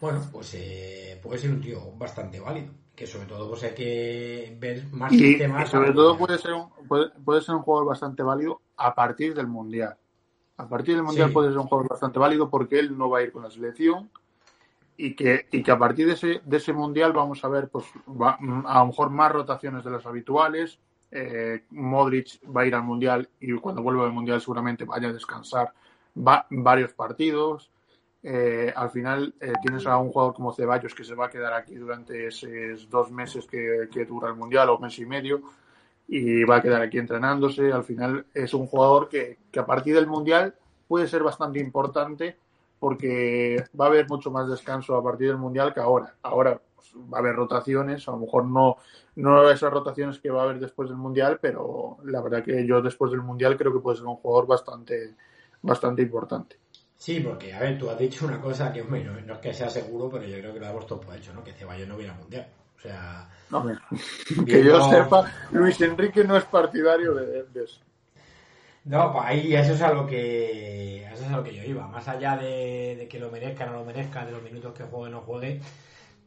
Bueno, 0.00 0.20
pues 0.32 0.54
eh, 0.54 1.18
puede 1.22 1.38
ser 1.38 1.50
un 1.50 1.60
tío 1.60 1.92
bastante 1.92 2.40
válido. 2.40 2.72
Que 2.94 3.06
sobre 3.06 3.26
todo 3.26 3.48
pues 3.48 3.62
hay 3.62 3.74
que 3.74 4.56
ver 4.60 4.84
más 4.92 5.10
y, 5.12 5.36
Y 5.36 5.66
sobre 5.66 5.92
todo 5.92 6.18
puede 6.18 6.36
ser, 6.36 6.52
un, 6.52 6.68
puede, 6.86 7.40
ser 7.40 7.54
un 7.54 7.62
jugador 7.62 7.88
bastante 7.88 8.22
válido 8.22 8.60
a 8.76 8.94
partir 8.94 9.34
del 9.34 9.46
mundial. 9.46 9.96
A 10.58 10.68
partir 10.68 10.96
del 10.96 11.04
mundial 11.04 11.32
puede 11.32 11.48
ser 11.48 11.58
un 11.58 11.66
jugador 11.66 11.88
bastante 11.88 12.18
válido 12.18 12.50
porque 12.50 12.78
él 12.78 12.98
no 12.98 13.08
va 13.08 13.20
a 13.20 13.22
ir 13.22 13.32
con 13.32 13.42
la 13.42 13.50
selección 13.50 14.10
y 15.02 15.14
que, 15.14 15.46
y 15.50 15.62
que 15.62 15.70
a 15.70 15.78
partir 15.78 16.06
de 16.06 16.12
ese, 16.12 16.42
de 16.44 16.56
ese 16.58 16.74
mundial 16.74 17.14
vamos 17.14 17.42
a 17.42 17.48
ver 17.48 17.68
pues 17.68 17.86
a 18.20 18.78
lo 18.80 18.86
mejor 18.86 19.08
más 19.08 19.32
rotaciones 19.32 19.82
de 19.82 19.90
las 19.90 20.04
habituales. 20.04 20.78
Eh, 21.10 21.64
Modric 21.70 22.38
va 22.54 22.60
a 22.60 22.66
ir 22.66 22.74
al 22.74 22.84
mundial 22.84 23.28
y 23.40 23.52
cuando 23.54 23.82
vuelva 23.82 24.04
al 24.04 24.12
mundial 24.12 24.40
seguramente 24.40 24.84
vaya 24.84 25.08
a 25.08 25.12
descansar 25.12 25.72
va, 26.16 26.46
varios 26.50 26.92
partidos. 26.92 27.70
Eh, 28.22 28.70
al 28.76 28.90
final 28.90 29.34
eh, 29.40 29.54
tienes 29.62 29.86
a 29.86 29.96
un 29.96 30.12
jugador 30.12 30.34
como 30.34 30.52
Ceballos 30.52 30.94
que 30.94 31.04
se 31.04 31.14
va 31.14 31.26
a 31.26 31.30
quedar 31.30 31.54
aquí 31.54 31.76
durante 31.76 32.26
esos 32.26 32.88
dos 32.90 33.10
meses 33.10 33.46
que, 33.46 33.88
que 33.90 34.04
dura 34.04 34.28
el 34.28 34.36
mundial 34.36 34.68
o 34.68 34.78
mes 34.78 34.98
y 34.98 35.06
medio 35.06 35.40
y 36.06 36.44
va 36.44 36.56
a 36.56 36.62
quedar 36.62 36.82
aquí 36.82 36.98
entrenándose. 36.98 37.72
Al 37.72 37.84
final 37.84 38.26
es 38.34 38.52
un 38.52 38.66
jugador 38.66 39.08
que, 39.08 39.38
que 39.50 39.60
a 39.60 39.64
partir 39.64 39.94
del 39.94 40.06
mundial 40.06 40.54
puede 40.86 41.08
ser 41.08 41.22
bastante 41.22 41.58
importante 41.58 42.36
porque 42.80 43.62
va 43.78 43.84
a 43.84 43.88
haber 43.88 44.08
mucho 44.08 44.30
más 44.30 44.48
descanso 44.48 44.96
a 44.96 45.04
partir 45.04 45.28
del 45.28 45.36
Mundial 45.36 45.72
que 45.72 45.80
ahora. 45.80 46.14
Ahora 46.22 46.60
pues, 46.74 46.88
va 46.94 47.18
a 47.18 47.20
haber 47.20 47.36
rotaciones, 47.36 48.08
a 48.08 48.12
lo 48.12 48.18
mejor 48.18 48.46
no, 48.46 48.78
no 49.16 49.50
esas 49.50 49.70
rotaciones 49.70 50.18
que 50.18 50.30
va 50.30 50.40
a 50.40 50.44
haber 50.44 50.58
después 50.58 50.88
del 50.88 50.98
Mundial, 50.98 51.38
pero 51.40 51.98
la 52.04 52.22
verdad 52.22 52.42
que 52.42 52.66
yo 52.66 52.80
después 52.80 53.12
del 53.12 53.20
Mundial 53.20 53.56
creo 53.56 53.72
que 53.72 53.80
puede 53.80 53.98
ser 53.98 54.06
un 54.06 54.16
jugador 54.16 54.46
bastante, 54.46 55.14
bastante 55.60 56.02
importante. 56.02 56.56
Sí, 56.96 57.20
porque, 57.20 57.52
a 57.52 57.60
ver, 57.60 57.78
tú 57.78 57.88
has 57.88 57.98
dicho 57.98 58.26
una 58.26 58.40
cosa 58.40 58.72
que, 58.72 58.82
bueno, 58.82 59.12
no 59.26 59.34
es 59.34 59.38
que 59.40 59.54
sea 59.54 59.70
seguro, 59.70 60.10
pero 60.10 60.24
yo 60.24 60.38
creo 60.38 60.52
que 60.52 60.60
lo 60.60 60.66
damos 60.66 60.86
todo 60.86 61.00
por 61.00 61.14
hecho, 61.14 61.32
¿no? 61.32 61.44
Que 61.44 61.52
Ceballos 61.52 61.88
no 61.88 61.96
viene 61.96 62.12
al 62.12 62.18
Mundial. 62.18 62.48
O 62.76 62.80
sea... 62.80 63.28
que 64.46 64.64
yo 64.64 64.88
sepa, 64.88 65.30
Luis 65.50 65.80
Enrique 65.80 66.24
no 66.24 66.36
es 66.36 66.44
partidario 66.44 67.14
de 67.14 67.64
eso. 67.64 67.80
No, 68.84 69.12
pues 69.12 69.24
ahí 69.26 69.54
eso 69.54 69.74
es 69.74 69.82
a 69.82 69.92
lo 69.92 70.06
que 70.06 71.04
eso 71.04 71.24
es 71.24 71.30
a 71.30 71.36
lo 71.36 71.44
que 71.44 71.54
yo 71.54 71.62
iba. 71.64 71.86
Más 71.86 72.08
allá 72.08 72.36
de, 72.36 73.06
que 73.10 73.18
lo 73.18 73.30
merezca 73.30 73.64
o 73.64 73.66
no 73.68 73.72
lo 73.74 73.84
merezca, 73.84 74.24
de 74.24 74.32
los 74.32 74.42
minutos 74.42 74.72
que 74.72 74.84
juegue 74.84 75.08
o 75.08 75.10
no 75.10 75.20
juegue, 75.20 75.60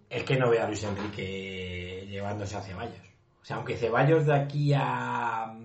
es 0.09 0.23
que 0.23 0.37
no 0.37 0.49
veo 0.49 0.63
a 0.63 0.67
Luis 0.67 0.83
Enrique 0.83 2.05
llevándose 2.09 2.57
a 2.57 2.61
Ceballos. 2.61 3.01
O 3.41 3.45
sea, 3.45 3.57
aunque 3.57 3.75
Ceballos 3.75 4.25
de 4.25 4.33
aquí 4.33 4.71
a, 4.73 5.55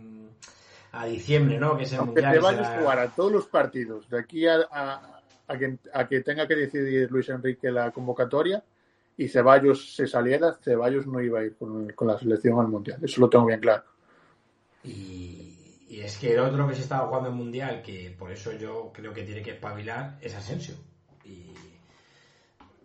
a 0.92 1.06
diciembre, 1.06 1.58
¿no? 1.58 1.76
Que 1.76 1.84
es 1.84 1.92
el 1.92 2.00
aunque 2.00 2.22
Ceballos 2.22 2.66
jugará 2.78 3.08
todos 3.08 3.32
los 3.32 3.46
partidos 3.46 4.08
de 4.08 4.18
aquí 4.18 4.46
a, 4.46 4.56
a, 4.70 5.58
que, 5.58 5.78
a 5.92 6.08
que 6.08 6.20
tenga 6.22 6.48
que 6.48 6.56
decidir 6.56 7.10
Luis 7.10 7.28
Enrique 7.28 7.70
la 7.70 7.90
convocatoria 7.90 8.64
y 9.16 9.28
Ceballos 9.28 9.94
se 9.94 10.06
saliera, 10.06 10.54
Ceballos 10.54 11.06
no 11.06 11.20
iba 11.20 11.40
a 11.40 11.44
ir 11.44 11.56
con, 11.56 11.90
con 11.90 12.08
la 12.08 12.18
selección 12.18 12.58
al 12.60 12.68
Mundial. 12.68 12.98
Eso 13.02 13.20
lo 13.20 13.28
tengo 13.28 13.46
bien 13.46 13.60
claro. 13.60 13.84
Y, 14.84 15.57
y 15.88 16.00
es 16.00 16.18
que 16.18 16.34
el 16.34 16.40
otro 16.40 16.68
que 16.68 16.74
se 16.74 16.82
estaba 16.82 17.06
jugando 17.06 17.30
en 17.30 17.36
Mundial, 17.36 17.82
que 17.82 18.14
por 18.18 18.30
eso 18.30 18.52
yo 18.52 18.92
creo 18.92 19.12
que 19.12 19.22
tiene 19.22 19.42
que 19.42 19.52
espabilar, 19.52 20.18
es 20.20 20.34
Asensio. 20.34 20.74
Y 21.24 21.54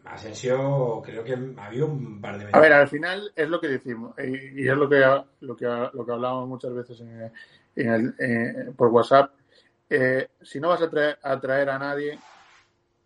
Asensio 0.06 1.02
creo 1.04 1.24
que 1.24 1.38
había 1.58 1.86
un 1.86 2.22
par 2.22 2.38
de... 2.38 2.48
A 2.54 2.60
ver, 2.60 2.72
al 2.72 2.88
final 2.88 3.32
es 3.36 3.50
lo 3.50 3.60
que 3.60 3.68
decimos, 3.68 4.16
y 4.18 4.68
es 4.68 4.78
lo 4.78 4.88
que, 4.88 5.04
lo 5.42 5.56
que, 5.56 5.66
lo 5.66 6.06
que 6.06 6.12
hablábamos 6.12 6.48
muchas 6.48 6.74
veces 6.74 7.04
en, 7.76 8.74
por 8.74 8.88
WhatsApp. 8.88 9.32
Eh, 9.90 10.30
si 10.42 10.62
no 10.62 10.70
vas 10.70 10.82
a 10.82 10.90
traer, 10.90 11.20
a 11.22 11.38
traer 11.40 11.70
a 11.72 11.80
nadie, 11.80 12.18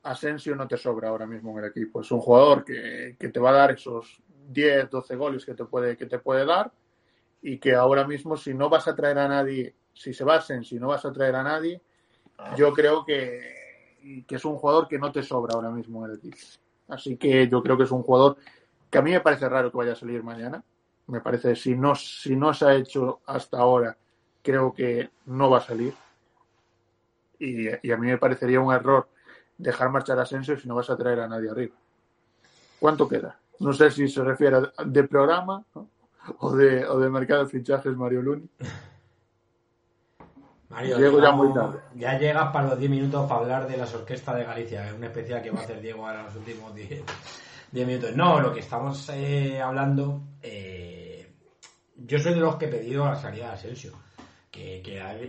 Asensio 0.04 0.56
no 0.56 0.68
te 0.68 0.78
sobra 0.78 1.10
ahora 1.10 1.26
mismo 1.26 1.52
en 1.54 1.66
el 1.66 1.72
equipo. 1.72 2.02
Es 2.02 2.12
un 2.12 2.20
jugador 2.20 2.64
que, 2.64 3.16
que 3.20 3.30
te 3.30 3.40
va 3.40 3.50
a 3.50 3.54
dar 3.54 3.72
esos 3.72 4.22
10, 4.50 4.92
12 4.92 5.16
goles 5.16 5.44
que 5.44 5.56
te 5.56 5.66
puede, 5.66 5.98
que 5.98 6.06
te 6.06 6.20
puede 6.20 6.46
dar 6.46 6.72
y 7.42 7.58
que 7.58 7.74
ahora 7.74 8.06
mismo 8.06 8.38
si 8.38 8.54
no 8.54 8.70
vas 8.70 8.88
a 8.88 8.96
traer 8.96 9.18
a 9.18 9.28
nadie 9.28 9.76
si 9.98 10.14
se 10.14 10.24
basen, 10.24 10.64
si 10.64 10.80
no 10.80 10.88
vas 10.88 11.06
a 11.06 11.12
traer 11.12 11.36
a 11.36 11.44
nadie, 11.44 11.82
yo 12.56 12.72
creo 12.74 13.04
que, 13.04 14.24
que 14.28 14.36
es 14.36 14.46
un 14.46 14.58
jugador 14.58 14.88
que 14.88 15.00
no 15.00 15.12
te 15.12 15.24
sobra 15.24 15.56
ahora 15.56 15.72
mismo 15.72 16.06
en 16.06 16.12
el 16.12 16.18
equipo. 16.18 16.38
Así 16.88 17.18
que 17.18 17.48
yo 17.48 17.62
creo 17.62 17.78
que 17.78 17.84
es 17.84 17.92
un 17.92 18.04
jugador 18.04 18.38
que 18.90 18.98
a 18.98 19.02
mí 19.02 19.12
me 19.12 19.22
parece 19.22 19.50
raro 19.50 19.72
que 19.72 19.78
vaya 19.78 19.94
a 19.94 19.96
salir 19.96 20.24
mañana. 20.24 20.64
Me 21.08 21.22
parece, 21.22 21.56
si 21.56 21.76
no, 21.76 21.96
si 21.96 22.36
no 22.36 22.54
se 22.54 22.66
ha 22.66 22.76
hecho 22.76 23.22
hasta 23.26 23.58
ahora, 23.58 23.98
creo 24.42 24.74
que 24.74 25.10
no 25.26 25.50
va 25.50 25.58
a 25.58 25.62
salir. 25.62 25.94
Y, 27.40 27.70
a 27.70 27.98
mí 27.98 28.08
me 28.08 28.18
parecería 28.18 28.60
un 28.60 28.74
error 28.74 29.08
dejar 29.58 29.90
marchar 29.90 30.20
a 30.20 30.24
Asensio 30.24 30.58
si 30.58 30.68
no 30.68 30.76
vas 30.76 30.90
a 30.90 30.98
traer 30.98 31.20
a 31.20 31.28
nadie 31.28 31.50
arriba. 31.50 31.76
¿Cuánto 32.80 33.08
queda? 33.08 33.40
No 33.60 33.74
sé 33.74 33.90
si 33.92 34.08
se 34.08 34.24
refiere 34.24 34.58
de 34.86 35.04
programa 35.04 35.64
o, 36.40 36.56
de, 36.56 36.86
o 36.86 37.00
de 37.00 37.10
mercado 37.10 37.46
de 37.46 37.50
fichajes 37.50 37.96
Mario 37.96 38.22
Luni. 38.22 38.50
Mario, 40.70 41.00
ya, 41.96 42.20
llegas 42.20 42.52
para 42.52 42.68
los 42.68 42.80
10 42.80 42.92
minutos 42.92 43.28
para 43.28 43.42
hablar 43.42 43.68
de 43.68 43.78
las 43.78 43.94
orquestas 43.94 44.36
de 44.36 44.44
Galicia, 44.44 44.94
un 44.96 45.04
especial 45.04 45.42
que 45.42 45.50
va 45.50 45.62
a 45.62 45.64
hacer 45.64 45.82
Diego 45.82 46.06
ahora 46.06 46.20
en 46.20 46.26
los 46.26 46.36
últimos 46.36 46.76
10, 46.76 47.04
minutos. 47.72 48.16
No, 48.16 48.42
lo 48.42 48.54
que 48.54 48.60
estamos 48.60 49.10
eh, 49.14 49.62
hablando, 49.62 50.22
eh, 50.42 51.32
yo 51.96 52.20
soy 52.20 52.34
de 52.34 52.42
los 52.42 52.58
que 52.58 52.66
he 52.66 52.70
pedido 52.70 53.06
la 53.06 53.16
salida 53.16 53.48
de 53.48 53.54
Asensio, 53.54 53.94
que, 54.52 54.82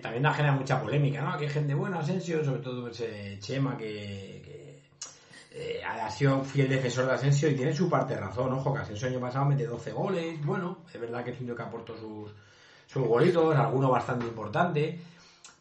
también 0.02 0.24
da 0.24 0.34
genera 0.34 0.54
mucha 0.54 0.80
polémica, 0.80 1.22
¿no? 1.22 1.38
Que 1.38 1.44
hay 1.44 1.50
gente 1.50 1.74
buena, 1.74 2.00
Asensio, 2.00 2.44
sobre 2.44 2.60
todo 2.60 2.88
ese 2.88 3.38
Chema 3.38 3.76
que, 3.76 4.82
eh, 5.52 5.80
ha 5.84 6.10
sido 6.10 6.42
fiel 6.42 6.68
defensor 6.68 7.06
de 7.06 7.12
Asensio 7.12 7.48
y 7.48 7.54
tiene 7.54 7.72
su 7.72 7.88
parte 7.88 8.14
de 8.14 8.20
razón, 8.20 8.52
ojo, 8.54 8.74
que 8.74 8.80
Asensio 8.80 9.06
el 9.06 9.14
año 9.14 9.22
pasado 9.22 9.44
mete 9.44 9.66
12 9.66 9.92
goles, 9.92 10.44
bueno, 10.44 10.78
es 10.92 11.00
verdad 11.00 11.22
que 11.22 11.30
es 11.30 11.40
un 11.40 11.54
que 11.54 11.62
aportó 11.62 11.96
sus, 11.96 12.34
sus 12.88 13.06
golitos, 13.06 13.54
algunos 13.54 13.92
bastante 13.92 14.26
importantes 14.26 14.96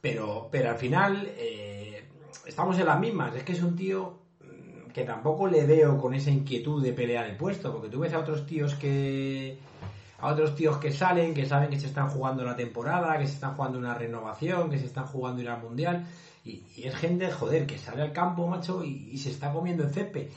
pero, 0.01 0.47
pero 0.51 0.69
al 0.69 0.77
final, 0.77 1.31
eh, 1.37 2.07
estamos 2.45 2.77
en 2.79 2.85
las 2.85 2.99
mismas. 2.99 3.35
Es 3.35 3.43
que 3.43 3.53
es 3.53 3.61
un 3.61 3.75
tío 3.75 4.19
mm, 4.41 4.91
que 4.91 5.03
tampoco 5.03 5.47
le 5.47 5.65
veo 5.65 5.97
con 5.97 6.13
esa 6.13 6.31
inquietud 6.31 6.83
de 6.83 6.93
pelear 6.93 7.25
el 7.25 7.37
puesto, 7.37 7.71
porque 7.71 7.89
tú 7.89 7.99
ves 7.99 8.13
a 8.13 8.19
otros 8.19 8.45
tíos 8.45 8.75
que 8.75 9.59
a 10.19 10.31
otros 10.31 10.55
tíos 10.55 10.77
que 10.77 10.91
salen, 10.91 11.33
que 11.33 11.45
saben 11.45 11.69
que 11.69 11.79
se 11.79 11.87
están 11.87 12.09
jugando 12.09 12.43
la 12.43 12.55
temporada, 12.55 13.17
que 13.17 13.27
se 13.27 13.33
están 13.33 13.55
jugando 13.55 13.77
una 13.77 13.93
renovación, 13.93 14.69
que 14.69 14.79
se 14.79 14.85
están 14.85 15.05
jugando 15.05 15.41
ir 15.41 15.49
al 15.49 15.61
mundial, 15.61 16.07
y, 16.43 16.63
es 16.83 16.95
gente, 16.95 17.31
joder, 17.31 17.67
que 17.67 17.77
sale 17.77 18.01
al 18.01 18.13
campo, 18.13 18.47
macho, 18.47 18.83
y, 18.83 19.15
se 19.17 19.29
está 19.29 19.51
comiendo 19.51 19.83
el 19.83 19.93
césped. 19.93 20.29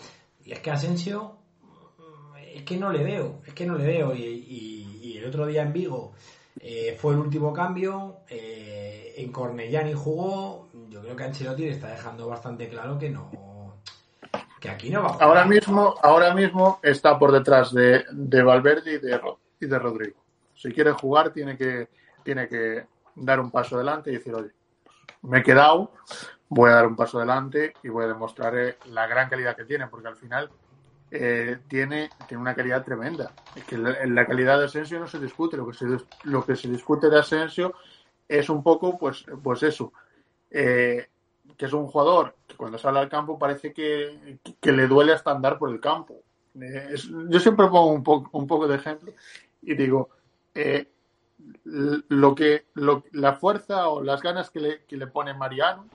Y 0.45 0.53
es 0.53 0.61
que 0.61 0.71
Asensio, 0.71 1.37
mm, 1.63 2.37
es 2.57 2.63
que 2.65 2.77
no 2.77 2.93
le 2.93 3.03
veo, 3.03 3.41
es 3.47 3.55
que 3.55 3.65
no 3.65 3.77
le 3.77 3.87
veo, 3.87 4.15
y, 4.15 5.17
el 5.17 5.27
otro 5.27 5.47
día 5.47 5.63
en 5.63 5.73
Vigo 5.75 6.13
eh, 6.59 6.97
fue 6.99 7.13
el 7.13 7.21
último 7.21 7.53
cambio, 7.53 8.21
eh, 8.27 8.89
en 9.21 9.33
Cornellani 9.33 9.93
jugó, 9.95 10.68
yo 10.89 11.01
creo 11.01 11.16
que 11.16 11.25
Ancelotti 11.25 11.64
le 11.64 11.73
está 11.73 11.91
dejando 11.91 12.29
bastante 12.29 12.68
claro 12.68 12.99
que 12.99 13.11
no, 13.11 13.31
que 14.61 14.68
aquí 14.68 14.91
no 14.91 15.03
va 15.03 15.09
a 15.09 15.12
jugar. 15.14 15.29
Ahora 15.29 15.45
mismo, 15.45 15.95
ahora 16.03 16.35
mismo 16.35 16.81
está 16.83 17.18
por 17.18 17.33
detrás 17.33 17.73
de, 17.73 18.05
de 18.11 18.43
Valverde 18.43 18.95
y 18.95 18.99
de, 18.99 19.21
y 19.61 19.66
de 19.66 19.79
Rodrigo. 19.79 20.23
Si 20.55 20.71
quiere 20.73 20.93
jugar, 20.93 21.33
tiene 21.33 21.57
que, 21.57 21.89
tiene 22.23 22.49
que 22.49 22.87
dar 23.14 23.41
un 23.41 23.51
paso 23.51 23.77
adelante 23.77 24.11
y 24.11 24.14
decir, 24.14 24.35
oye, 24.35 24.51
me 25.23 25.39
he 25.39 25.43
quedado, 25.43 25.93
voy 26.49 26.71
a 26.71 26.75
dar 26.75 26.87
un 26.87 26.97
paso 26.97 27.18
adelante 27.18 27.75
y 27.83 27.89
voy 27.89 28.05
a 28.05 28.09
demostrar 28.09 28.57
eh, 28.57 28.77
la 28.87 29.07
gran 29.07 29.29
calidad 29.29 29.57
que 29.57 29.64
tiene, 29.64 29.87
porque 29.87 30.09
al 30.09 30.16
final 30.16 30.51
eh, 31.11 31.59
tiene, 31.66 32.11
tiene 32.29 32.41
una 32.41 32.55
calidad 32.55 32.85
tremenda. 32.85 33.33
Es 33.55 33.64
que 33.64 33.77
la, 33.77 34.27
calidad 34.27 34.59
de 34.59 34.66
Asensio 34.66 35.01
no 35.01 35.07
se 35.07 35.18
discute, 35.18 35.57
lo 35.57 35.66
que 35.66 35.75
se, 35.75 35.87
lo 36.25 36.45
que 36.45 36.55
se 36.55 36.68
discute 36.68 37.11
de 37.11 37.18
Asensio 37.18 37.75
es 38.31 38.49
un 38.49 38.62
poco, 38.62 38.97
pues, 38.97 39.24
pues 39.43 39.64
eso, 39.64 39.93
eh, 40.51 41.09
que 41.57 41.66
es 41.66 41.72
un 41.72 41.89
jugador 41.89 42.37
que 42.47 42.57
cuando 42.57 42.78
sale 42.78 43.01
al 43.01 43.09
campo 43.09 43.39
parece 43.39 43.72
que, 43.72 44.39
que 44.61 44.72
le 44.72 44.87
duele 44.87 45.12
hasta 45.12 45.33
andar 45.33 45.59
por 45.59 45.70
el 45.70 45.81
campo. 45.81 46.22
yo 46.55 47.41
siempre 47.41 47.66
pongo 47.66 47.87
un, 47.87 48.05
poco 48.05 48.39
un 48.39 48.47
poco 48.47 48.68
de 48.68 48.76
ejemplo 48.76 49.12
y 49.62 49.74
digo, 49.74 50.11
eh, 50.55 50.89
lo 51.64 52.35
que 52.37 52.66
la 52.74 53.35
fuerza 53.35 53.89
o 53.89 54.01
las 54.01 54.22
ganas 54.22 54.51
que 54.51 54.61
le, 54.61 54.85
que 54.85 54.97
le 54.97 55.09
pone 55.09 55.35
Mariano 55.35 55.87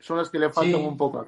son 0.00 0.18
las 0.18 0.28
que 0.28 0.40
le 0.40 0.50
faltan 0.50 0.84
un 0.84 0.96
poco 0.96 1.20
a. 1.20 1.26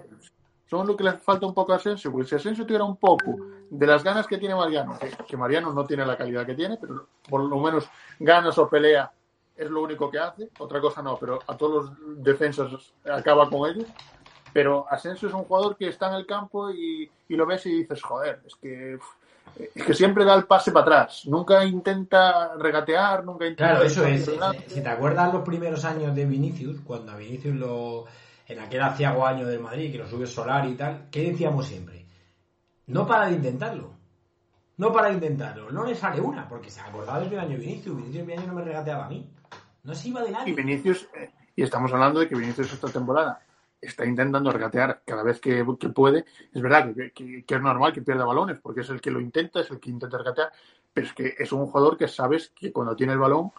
Son 0.67 0.87
lo 0.87 0.97
que 0.97 1.05
le 1.05 1.13
falta 1.13 1.47
un 1.47 1.55
poco 1.55 1.73
a 1.73 1.77
Asensio, 1.77 2.11
porque 2.11 2.29
si 2.29 2.35
Asensio 2.35 2.67
tuviera 2.67 2.85
un 2.85 2.97
poco 2.97 3.37
de 3.71 3.87
las 3.87 4.03
ganas 4.03 4.27
que 4.27 4.37
tiene 4.37 4.55
Mariano, 4.55 4.99
que, 5.27 5.37
Mariano 5.37 5.73
no 5.73 5.87
tiene 5.87 6.05
la 6.05 6.17
calidad 6.17 6.45
que 6.45 6.55
tiene, 6.55 6.77
pero 6.77 7.07
por 7.27 7.43
lo 7.43 7.59
menos 7.59 7.89
ganas 8.19 8.59
o 8.59 8.69
pelea 8.69 9.11
es 9.59 9.69
lo 9.69 9.83
único 9.83 10.11
que 10.11 10.19
hace, 10.19 10.49
otra 10.59 10.81
cosa 10.81 11.03
no, 11.03 11.17
pero 11.19 11.41
a 11.47 11.57
todos 11.57 11.93
los 12.01 12.23
defensas 12.23 12.71
acaba 13.05 13.51
con 13.51 13.69
ellos. 13.69 13.87
Pero 14.53 14.87
Asensio 14.89 15.29
es 15.29 15.35
un 15.35 15.45
jugador 15.45 15.77
que 15.77 15.89
está 15.89 16.09
en 16.09 16.15
el 16.15 16.27
campo 16.27 16.71
y, 16.71 17.11
y 17.29 17.37
lo 17.37 17.45
ves 17.45 17.67
y 17.67 17.81
dices, 17.81 18.03
joder, 18.03 18.41
es 18.47 18.55
que 18.57 18.99
es 19.75 19.85
que 19.85 19.95
siempre 19.95 20.25
da 20.25 20.35
el 20.35 20.45
pase 20.45 20.73
para 20.73 20.83
atrás. 20.83 21.23
Nunca 21.27 21.65
intenta 21.65 22.55
regatear, 22.57 23.25
nunca 23.25 23.47
intenta. 23.47 23.73
Claro, 23.73 23.85
eso 23.85 24.05
es. 24.05 24.31
Si 24.67 24.81
te 24.81 24.89
acuerdas 24.89 25.33
los 25.33 25.43
primeros 25.43 25.85
años 25.85 26.15
de 26.15 26.25
Vinicius, 26.25 26.81
cuando 26.85 27.13
a 27.13 27.17
Vinicius 27.17 27.57
lo. 27.57 28.05
En 28.47 28.61
aquel 28.61 28.81
aciago 28.81 29.27
año 29.27 29.47
del 29.47 29.61
Madrid, 29.61 29.93
que 29.93 29.99
lo 29.99 30.09
sube 30.09 30.27
Solar 30.27 30.67
y 30.67 30.75
tal, 30.75 31.09
¿qué 31.11 31.31
decíamos 31.31 31.67
siempre? 31.67 32.07
No 32.87 33.07
para 33.07 33.27
de 33.27 33.33
intentarlo. 33.33 33.93
No 34.79 34.91
para 34.91 35.09
de 35.09 35.15
intentarlo. 35.15 35.71
No 35.71 35.85
le 35.85 35.95
sale 35.95 36.19
una, 36.19 36.49
porque 36.49 36.71
se 36.71 36.81
acordaba 36.81 37.21
del 37.21 37.39
año 37.39 37.59
de 37.59 37.65
Vinicius. 37.65 37.95
Vinicius 37.95 38.27
mi 38.27 38.33
año 38.33 38.47
no 38.47 38.55
me 38.55 38.65
regateaba 38.65 39.05
a 39.05 39.09
mí. 39.11 39.29
No 39.89 39.95
se 39.95 40.09
iba 40.09 40.23
de 40.23 40.31
nadie. 40.31 40.53
Y 40.53 40.55
Vinicius, 40.55 41.09
eh, 41.15 41.31
y 41.57 41.63
estamos 41.63 41.91
hablando 41.95 42.21
de 42.21 42.29
que 42.29 42.35
Vinicius 42.35 42.75
esta 42.75 42.89
temporada 42.89 43.41
está 43.81 44.05
intentando 44.05 44.53
regatear 44.53 45.01
cada 45.07 45.23
vez 45.23 45.41
que, 45.41 45.65
puede. 45.95 46.27
Es 46.53 46.61
verdad 46.61 46.93
que, 47.15 47.45
es 47.49 47.61
normal 47.63 47.95
que 47.95 48.03
pierda 48.03 48.27
balones, 48.27 48.59
porque 48.61 48.83
es 48.83 48.91
el 48.91 49.01
que 49.01 49.11
lo 49.11 49.19
intenta, 49.19 49.61
es 49.61 49.71
el 49.71 49.81
que 49.81 49.89
intenta 49.89 50.19
regatear, 50.19 50.53
pero 50.93 51.07
es 51.07 51.15
que 51.15 51.35
es 51.39 51.53
un 51.53 51.65
jugador 51.65 51.97
que 51.97 52.07
sabes 52.07 52.53
que 52.55 52.71
cuando 52.71 52.95
tiene 52.95 53.15
el 53.15 53.19
balón 53.19 53.51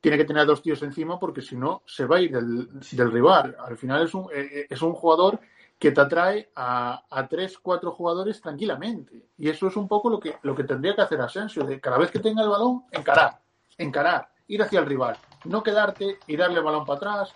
tiene 0.00 0.16
que 0.16 0.24
tener 0.24 0.46
dos 0.46 0.62
tíos 0.62 0.82
encima 0.82 1.16
porque 1.20 1.42
si 1.42 1.56
no 1.56 1.82
se 1.86 2.06
va 2.06 2.16
a 2.16 2.20
ir 2.22 2.32
del, 2.32 3.12
rival. 3.12 3.54
Al 3.60 3.76
final 3.76 4.02
es 4.02 4.14
un, 4.14 4.24
eh, 4.32 4.48
eh, 4.50 4.66
es 4.68 4.82
un 4.82 4.94
jugador 4.94 5.38
que 5.78 5.92
te 5.92 6.00
atrae 6.00 6.50
a, 6.56 7.04
a, 7.08 7.28
tres, 7.28 7.56
cuatro 7.56 7.92
jugadores 7.92 8.40
tranquilamente. 8.40 9.28
Y 9.38 9.48
eso 9.48 9.68
es 9.68 9.76
un 9.76 9.86
poco 9.86 10.10
lo 10.10 10.18
que, 10.18 10.38
lo 10.42 10.56
que 10.56 10.64
tendría 10.64 10.96
que 10.96 11.02
hacer 11.02 11.20
Asensio, 11.20 11.62
de 11.62 11.78
cada 11.78 11.98
vez 11.98 12.10
que 12.10 12.18
tenga 12.18 12.42
el 12.42 12.48
balón, 12.48 12.82
encarar, 12.90 13.40
encarar, 13.76 14.28
ir 14.48 14.60
hacia 14.60 14.80
el 14.80 14.86
rival, 14.86 15.16
no 15.44 15.62
quedarte 15.62 16.18
y 16.26 16.36
darle 16.36 16.58
el 16.58 16.64
balón 16.64 16.84
para 16.84 16.96
atrás, 16.96 17.34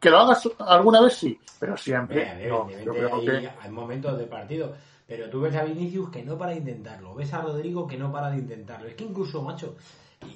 que 0.00 0.10
lo 0.10 0.18
hagas 0.18 0.48
alguna 0.58 1.00
vez 1.00 1.14
sí, 1.14 1.38
pero 1.58 1.76
siempre. 1.76 2.28
hay, 2.28 3.70
momentos 3.70 4.18
de 4.18 4.26
partido. 4.26 4.74
Pero 5.06 5.28
tú 5.28 5.42
ves 5.42 5.54
a 5.54 5.64
Vinicius 5.64 6.08
que 6.08 6.22
no 6.22 6.38
para 6.38 6.52
de 6.52 6.58
intentarlo, 6.58 7.14
ves 7.14 7.32
a 7.34 7.42
Rodrigo 7.42 7.86
que 7.86 7.98
no 7.98 8.10
para 8.10 8.30
de 8.30 8.38
intentarlo. 8.38 8.88
Es 8.88 8.94
que 8.94 9.04
incluso, 9.04 9.42
macho, 9.42 9.76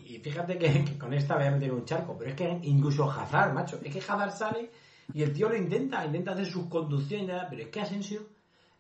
y, 0.07 0.19
fíjate 0.19 0.59
que, 0.59 0.99
con 0.99 1.15
esta 1.15 1.37
voy 1.37 1.47
a 1.47 1.51
meter 1.53 1.73
un 1.73 1.87
charco, 1.87 2.17
pero 2.19 2.31
es 2.31 2.37
que 2.37 2.59
incluso 2.65 3.11
Hazard, 3.11 3.55
macho, 3.55 3.79
es 3.83 3.93
que 3.93 4.01
Hazard 4.01 4.33
sale 4.33 4.71
y 5.15 5.23
el 5.23 5.33
tío 5.33 5.49
lo 5.49 5.57
intenta, 5.57 6.05
intenta 6.05 6.33
hacer 6.33 6.47
sus 6.47 6.67
conducciones, 6.67 7.45
pero 7.49 7.63
es 7.63 7.69
que 7.69 7.81
Asensio 7.81 8.21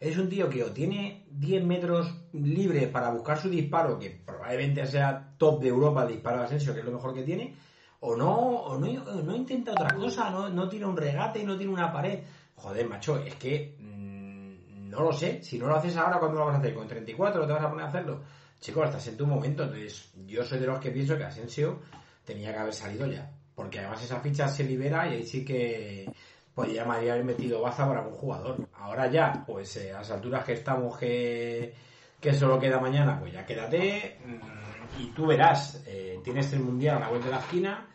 es 0.00 0.16
un 0.16 0.28
tío 0.28 0.48
que 0.48 0.62
o 0.62 0.70
tiene 0.70 1.26
10 1.30 1.64
metros 1.64 2.14
libre 2.32 2.86
para 2.86 3.10
buscar 3.10 3.38
su 3.38 3.48
disparo, 3.48 3.98
que 3.98 4.10
probablemente 4.10 4.86
sea 4.86 5.34
top 5.36 5.60
de 5.62 5.68
Europa 5.68 6.02
el 6.02 6.08
disparo 6.08 6.38
de 6.38 6.44
Asensio, 6.44 6.72
que 6.72 6.80
es 6.80 6.86
lo 6.86 6.92
mejor 6.92 7.14
que 7.14 7.22
tiene, 7.22 7.56
o 8.00 8.14
no, 8.14 8.36
o 8.36 8.78
no, 8.78 9.36
intenta 9.36 9.72
otra 9.72 9.94
cosa, 9.94 10.30
no, 10.30 10.48
no 10.48 10.68
tira 10.68 10.86
un 10.86 10.96
regate 10.96 11.40
y 11.40 11.44
no 11.44 11.56
tiene 11.56 11.72
una 11.72 11.92
pared. 11.92 12.20
Joder, 12.54 12.88
macho, 12.88 13.18
es 13.18 13.34
que 13.34 13.76
mm, 13.78 14.88
no 14.88 15.02
lo 15.02 15.12
sé. 15.12 15.42
Si 15.42 15.58
no 15.58 15.66
lo 15.66 15.76
haces 15.76 15.96
ahora, 15.96 16.18
¿cuándo 16.18 16.38
lo 16.38 16.46
vas 16.46 16.56
a 16.56 16.58
hacer? 16.58 16.74
¿Con 16.74 16.86
34 16.86 17.46
te 17.46 17.52
vas 17.52 17.62
a 17.62 17.68
poner 17.68 17.86
a 17.86 17.88
hacerlo? 17.88 18.22
Chicos, 18.60 18.86
estás 18.86 19.06
en 19.08 19.16
tu 19.16 19.26
momento. 19.26 19.64
Entonces, 19.64 20.12
yo 20.26 20.44
soy 20.44 20.60
de 20.60 20.66
los 20.66 20.78
que 20.78 20.90
pienso 20.90 21.16
que 21.16 21.24
Asensio 21.24 21.80
tenía 22.24 22.52
que 22.52 22.58
haber 22.58 22.74
salido 22.74 23.06
ya. 23.06 23.30
Porque 23.54 23.80
además 23.80 24.02
esa 24.04 24.20
ficha 24.20 24.46
se 24.48 24.62
libera 24.62 25.08
y 25.08 25.14
ahí 25.14 25.24
sí 25.24 25.44
que 25.44 26.12
pues 26.58 26.72
ya 26.72 26.84
me 26.84 26.94
haber 26.94 27.22
metido 27.22 27.62
baza 27.62 27.86
para 27.86 28.00
algún 28.00 28.16
jugador. 28.16 28.56
Ahora 28.80 29.06
ya, 29.08 29.44
pues 29.46 29.76
eh, 29.76 29.92
a 29.92 29.98
las 29.98 30.10
alturas 30.10 30.44
que 30.44 30.54
estamos 30.54 30.98
que, 30.98 31.72
que 32.20 32.34
solo 32.34 32.58
queda 32.58 32.80
mañana, 32.80 33.16
pues 33.20 33.32
ya 33.32 33.46
quédate. 33.46 34.18
Mm, 34.26 35.00
y 35.00 35.06
tú 35.10 35.28
verás, 35.28 35.84
eh, 35.86 36.18
tienes 36.24 36.52
el 36.54 36.58
Mundial 36.58 36.96
a 36.96 37.00
la 37.02 37.08
vuelta 37.10 37.26
de 37.26 37.32
la 37.32 37.38
esquina, 37.38 37.86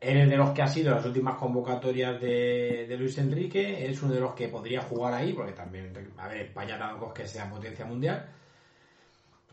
eres 0.00 0.30
de 0.30 0.36
los 0.36 0.50
que 0.50 0.62
ha 0.62 0.68
sido 0.68 0.94
las 0.94 1.04
últimas 1.04 1.34
convocatorias 1.34 2.20
de, 2.20 2.94
Luis 2.96 3.18
Enrique, 3.18 3.84
es 3.90 4.00
uno 4.04 4.14
de 4.14 4.20
los 4.20 4.34
que 4.34 4.46
podría 4.46 4.82
jugar 4.82 5.12
ahí, 5.12 5.32
porque 5.32 5.50
también, 5.50 5.92
a 6.16 6.28
ver, 6.28 6.42
España 6.42 6.78
tampoco 6.78 7.08
es 7.08 7.14
que 7.14 7.26
sea 7.26 7.50
potencia 7.50 7.86
mundial. 7.86 8.24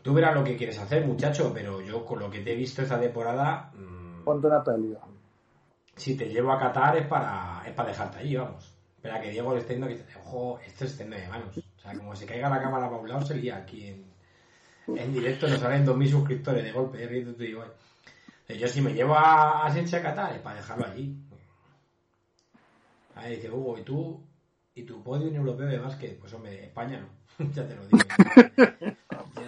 Tú 0.00 0.14
verás 0.14 0.32
lo 0.32 0.44
que 0.44 0.56
quieres 0.56 0.78
hacer, 0.78 1.04
muchacho, 1.04 1.50
pero 1.52 1.80
yo 1.80 2.04
con 2.04 2.20
lo 2.20 2.30
que 2.30 2.38
te 2.38 2.52
he 2.52 2.54
visto 2.54 2.82
esta 2.82 3.00
temporada... 3.00 3.72
Mmm, 3.74 4.22
Ponte 4.22 4.46
una 4.46 4.62
pelea. 4.62 5.00
Si 5.98 6.16
te 6.16 6.28
llevo 6.28 6.52
a 6.52 6.58
Qatar 6.58 6.96
es 6.96 7.06
para, 7.06 7.62
es 7.66 7.72
para 7.74 7.90
dejarte 7.90 8.18
ahí, 8.18 8.36
vamos. 8.36 8.74
Espera 8.96 9.20
que 9.20 9.30
Diego 9.30 9.52
le 9.54 9.60
esté 9.60 9.76
que 9.76 10.18
ojo, 10.24 10.58
esto 10.64 10.84
es 10.84 10.96
de 10.96 11.04
manos. 11.04 11.58
O 11.58 11.80
sea, 11.80 11.94
como 11.94 12.16
se 12.16 12.26
caiga 12.26 12.48
la 12.48 12.60
cámara 12.60 12.88
para 12.88 13.00
un 13.00 13.08
lado, 13.08 13.26
sería 13.26 13.56
aquí 13.56 13.86
en, 13.86 14.08
en 14.96 15.12
directo 15.12 15.48
nos 15.48 15.60
salen 15.60 15.86
2.000 15.86 16.10
suscriptores 16.10 16.64
de 16.64 16.72
golpe, 16.72 17.04
eh, 17.04 18.58
Yo 18.58 18.68
si 18.68 18.80
me 18.80 18.94
llevo 18.94 19.14
a, 19.14 19.66
a 19.66 19.72
Sencha 19.72 20.00
Qatar 20.00 20.34
es 20.34 20.40
para 20.40 20.56
dejarlo 20.56 20.86
allí. 20.86 21.16
Ahí 23.14 23.36
dice 23.36 23.50
Hugo, 23.50 23.76
¿y 23.76 23.82
tú? 23.82 24.24
¿Y 24.74 24.84
tu 24.84 25.02
podio 25.02 25.26
europeo 25.28 25.66
de 25.66 25.78
básquet? 25.78 26.18
Pues 26.18 26.32
hombre, 26.32 26.64
España 26.64 27.00
no. 27.00 27.46
ya 27.52 27.66
te 27.66 27.74
lo 27.74 27.86
digo. 27.86 27.98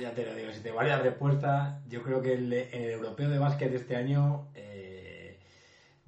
ya 0.01 0.12
te 0.12 0.26
lo 0.26 0.34
digo. 0.34 0.53
Si 0.53 0.61
te 0.61 0.72
vale 0.72 0.90
la 0.90 0.98
respuesta, 0.98 1.80
yo 1.88 2.03
creo 2.03 2.20
que 2.20 2.34
el, 2.34 2.53
europeo 2.53 3.30
de 3.30 3.38
básquet 3.38 3.70
de 3.70 3.76
este 3.76 3.94
año 3.94 4.48
eh, 4.55 4.80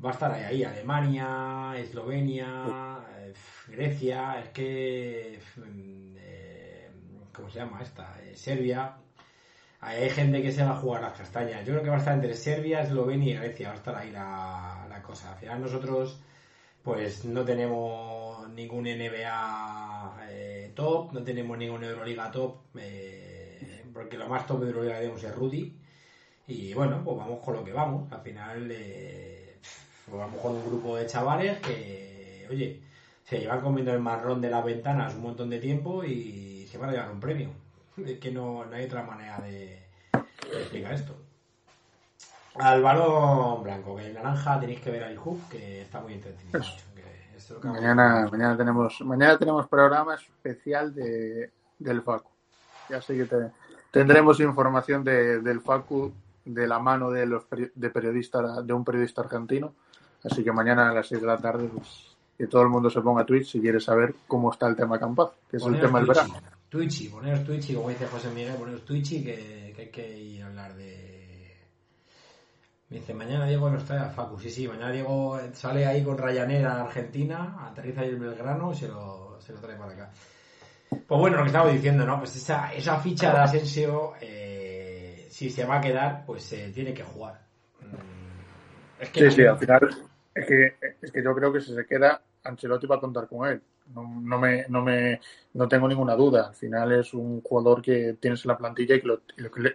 va 0.05 0.11
a 0.11 0.13
estar 0.13 0.33
ahí, 0.33 0.65
Alemania, 0.65 1.75
Eslovenia, 1.77 2.99
eh, 3.19 3.33
Grecia, 3.69 4.41
es 4.41 4.49
que... 4.51 5.39
¿Cómo 7.33 7.49
se 7.49 7.61
llama 7.61 7.83
esta? 7.83 8.15
Serbia 8.35 8.97
hay 9.85 10.11
gente 10.11 10.41
que 10.41 10.53
se 10.53 10.63
va 10.63 10.71
a 10.71 10.77
jugar 10.77 11.03
las 11.03 11.19
castañas. 11.19 11.67
Yo 11.67 11.73
creo 11.73 11.83
que 11.83 11.89
va 11.91 11.97
a 11.97 11.99
estar 11.99 12.15
entre 12.15 12.35
Serbia, 12.35 12.83
Eslovenia 12.83 13.35
y 13.35 13.37
Grecia. 13.37 13.69
Va 13.69 13.75
a 13.75 13.77
estar 13.77 13.97
ahí 13.97 14.13
la, 14.13 15.03
cosa. 15.05 15.33
Al 15.33 15.39
final 15.39 15.61
nosotros 15.61 16.21
pues 16.85 17.25
no 17.25 17.45
tenemos 17.45 18.49
ningún 18.51 18.85
NBA 18.85 20.17
eh, 20.29 20.73
top, 20.77 21.13
no 21.13 21.25
tenemos 21.25 21.59
ninguna 21.59 21.89
Euroliga 21.89 22.31
top, 22.31 22.59
eh, 22.77 23.85
porque 23.93 24.17
lo 24.17 24.29
más 24.29 24.47
top 24.47 24.61
de 24.61 24.67
Euroliga 24.69 24.99
tenemos 25.01 25.25
es 25.25 25.35
Rudy. 25.35 25.77
Y 26.47 26.75
bueno, 26.75 27.03
pues 27.05 27.17
vamos 27.17 27.45
con 27.45 27.55
lo 27.55 27.65
que 27.65 27.73
vamos. 27.73 28.13
Al 28.13 28.21
final 28.21 28.69
eh, 28.71 29.42
pues 30.07 30.19
vamos 30.19 30.41
con 30.41 30.53
un 30.53 30.67
grupo 30.67 30.97
de 30.97 31.07
chavales 31.07 31.59
que, 31.61 32.47
oye, 32.51 32.81
se 33.25 33.39
llevan 33.39 33.61
comiendo 33.61 33.93
el 33.93 34.01
marrón 34.01 34.41
de 34.41 34.51
las 34.51 34.65
ventanas 34.65 35.15
un 35.15 35.23
montón 35.23 35.51
de 35.51 35.59
tiempo 35.59 36.05
y 36.05 36.67
se 36.71 36.79
van 36.79 36.91
a 36.91 36.93
llevar 36.93 37.11
un 37.11 37.21
premio. 37.21 37.51
Es 37.97 38.19
que 38.19 38.31
no, 38.31 38.65
hay 38.73 38.87
otra 38.87 39.03
manera 39.03 39.39
de, 39.41 39.83
explicar 40.53 40.95
esto. 40.95 41.15
Al 42.57 42.83
balón 42.83 43.63
blanco, 43.63 43.97
que 43.97 44.07
el 44.07 44.15
naranja 44.15 44.61
tenéis 44.61 44.81
que 44.81 44.91
ver 44.91 45.05
al 45.05 45.17
Hook, 45.17 45.49
que 45.49 45.83
está 45.83 46.01
muy 46.01 46.15
entretenido. 46.15 46.61
mañana, 47.63 48.29
mañana 48.31 48.57
tenemos, 48.57 49.01
mañana 49.03 49.39
tenemos 49.39 49.69
programa 49.69 50.15
especial 50.15 50.95
de, 50.95 51.51
del 51.79 52.03
Facu. 52.03 52.31
Ya 52.91 53.01
sé 53.01 53.15
que 53.17 53.51
tendremos 53.91 54.41
información 54.41 55.05
de, 55.05 55.41
del 55.41 55.61
Facu 55.61 56.13
de 56.45 56.67
la 56.67 56.79
mano 56.79 57.11
de 57.11 57.27
los 57.27 57.45
de 57.51 57.91
periodista, 57.91 58.63
de 58.63 58.73
un 58.73 58.85
periodista 58.85 59.23
argentino. 59.23 59.75
Así 60.25 60.45
que 60.45 60.53
mañana 60.53 60.91
a 60.91 60.95
las 60.95 61.07
6 61.09 61.21
de 61.21 61.27
la 61.27 61.39
tarde, 61.39 61.69
pues, 61.69 62.17
que 62.37 62.47
todo 62.47 62.63
el 62.63 62.69
mundo 62.69 62.91
se 62.91 63.01
ponga 63.01 63.23
a 63.23 63.27
Twitch 63.27 63.53
si 63.53 63.61
quiere 63.61 63.81
saber 63.81 64.15
cómo 64.27 64.53
está 64.53 64.67
el 64.67 64.77
tema 64.77 64.99
Campaz, 64.99 65.31
que 65.51 65.57
es 65.57 65.65
el 65.65 65.81
tema 65.81 65.99
del 65.99 66.09
verano. 66.09 66.35
Twitchy, 66.69 67.09
poneros 67.09 67.45
Twitchy, 67.45 67.75
como 67.75 67.91
dice 67.91 68.07
José 68.07 68.31
Miguel, 68.31 68.55
poneros 68.55 68.85
Twitchy 68.85 69.23
que, 69.23 69.73
que 69.77 69.83
hay 69.83 69.89
que 69.91 70.19
ir 70.19 70.43
a 70.43 70.47
hablar 70.47 70.75
de. 70.75 71.55
Me 72.89 72.99
dice, 72.99 73.15
mañana 73.15 73.47
Diego 73.47 73.71
nos 73.71 73.85
trae 73.85 74.01
al 74.01 74.11
Facu. 74.11 74.39
Sí, 74.39 74.51
sí, 74.51 74.67
mañana 74.67 74.91
Diego 74.91 75.39
sale 75.53 75.87
ahí 75.87 76.03
con 76.03 76.17
Ryanair 76.17 76.67
a 76.67 76.83
Argentina, 76.83 77.59
aterriza 77.61 78.01
ahí 78.01 78.11
en 78.11 78.21
Belgrano 78.21 78.73
y 78.73 78.77
se 78.77 78.89
lo, 78.89 79.39
se 79.41 79.53
lo 79.53 79.61
trae 79.61 79.77
para 79.77 79.93
acá. 79.93 80.11
Pues 80.89 81.21
bueno, 81.21 81.37
lo 81.37 81.43
que 81.43 81.49
estaba 81.49 81.71
diciendo, 81.71 82.07
¿no? 82.07 82.19
Pues 82.19 82.37
esa, 82.37 82.73
esa 82.73 82.99
ficha 82.99 83.33
de 83.33 83.39
Asensio, 83.39 84.15
eh, 84.21 85.27
si 85.31 85.51
se 85.51 85.65
va 85.65 85.77
a 85.77 85.81
quedar, 85.81 86.25
pues 86.27 86.43
se 86.43 86.71
tiene 86.71 86.93
que 86.93 87.03
jugar. 87.03 87.41
Mm, 87.81 89.03
es 89.03 89.09
que 89.11 89.31
sí, 89.31 89.37
sí, 89.37 89.47
al 89.47 89.59
final 89.59 89.91
es 90.35 90.47
que, 90.47 90.75
es 91.01 91.13
que 91.13 91.23
yo 91.23 91.35
creo 91.35 91.53
que 91.53 91.61
si 91.61 91.75
se 91.75 91.87
queda, 91.87 92.23
Ancelotti 92.45 92.87
va 92.87 92.97
a 92.97 93.01
contar 93.01 93.29
con 93.29 93.49
él. 93.49 93.63
No, 93.95 94.21
no, 94.23 94.39
me, 94.39 94.65
no, 94.69 94.83
me, 94.83 95.21
no 95.55 95.69
tengo 95.69 95.89
ninguna 95.89 96.15
duda. 96.15 96.49
Al 96.49 96.55
final 96.55 96.93
es 96.93 97.13
un 97.15 97.43
jugador 97.43 97.83
que 97.83 98.17
tienes 98.21 98.45
en 98.45 98.49
la 98.49 98.57
plantilla 98.59 98.95
y 98.95 99.01
que, 99.01 99.07
lo, 99.07 99.21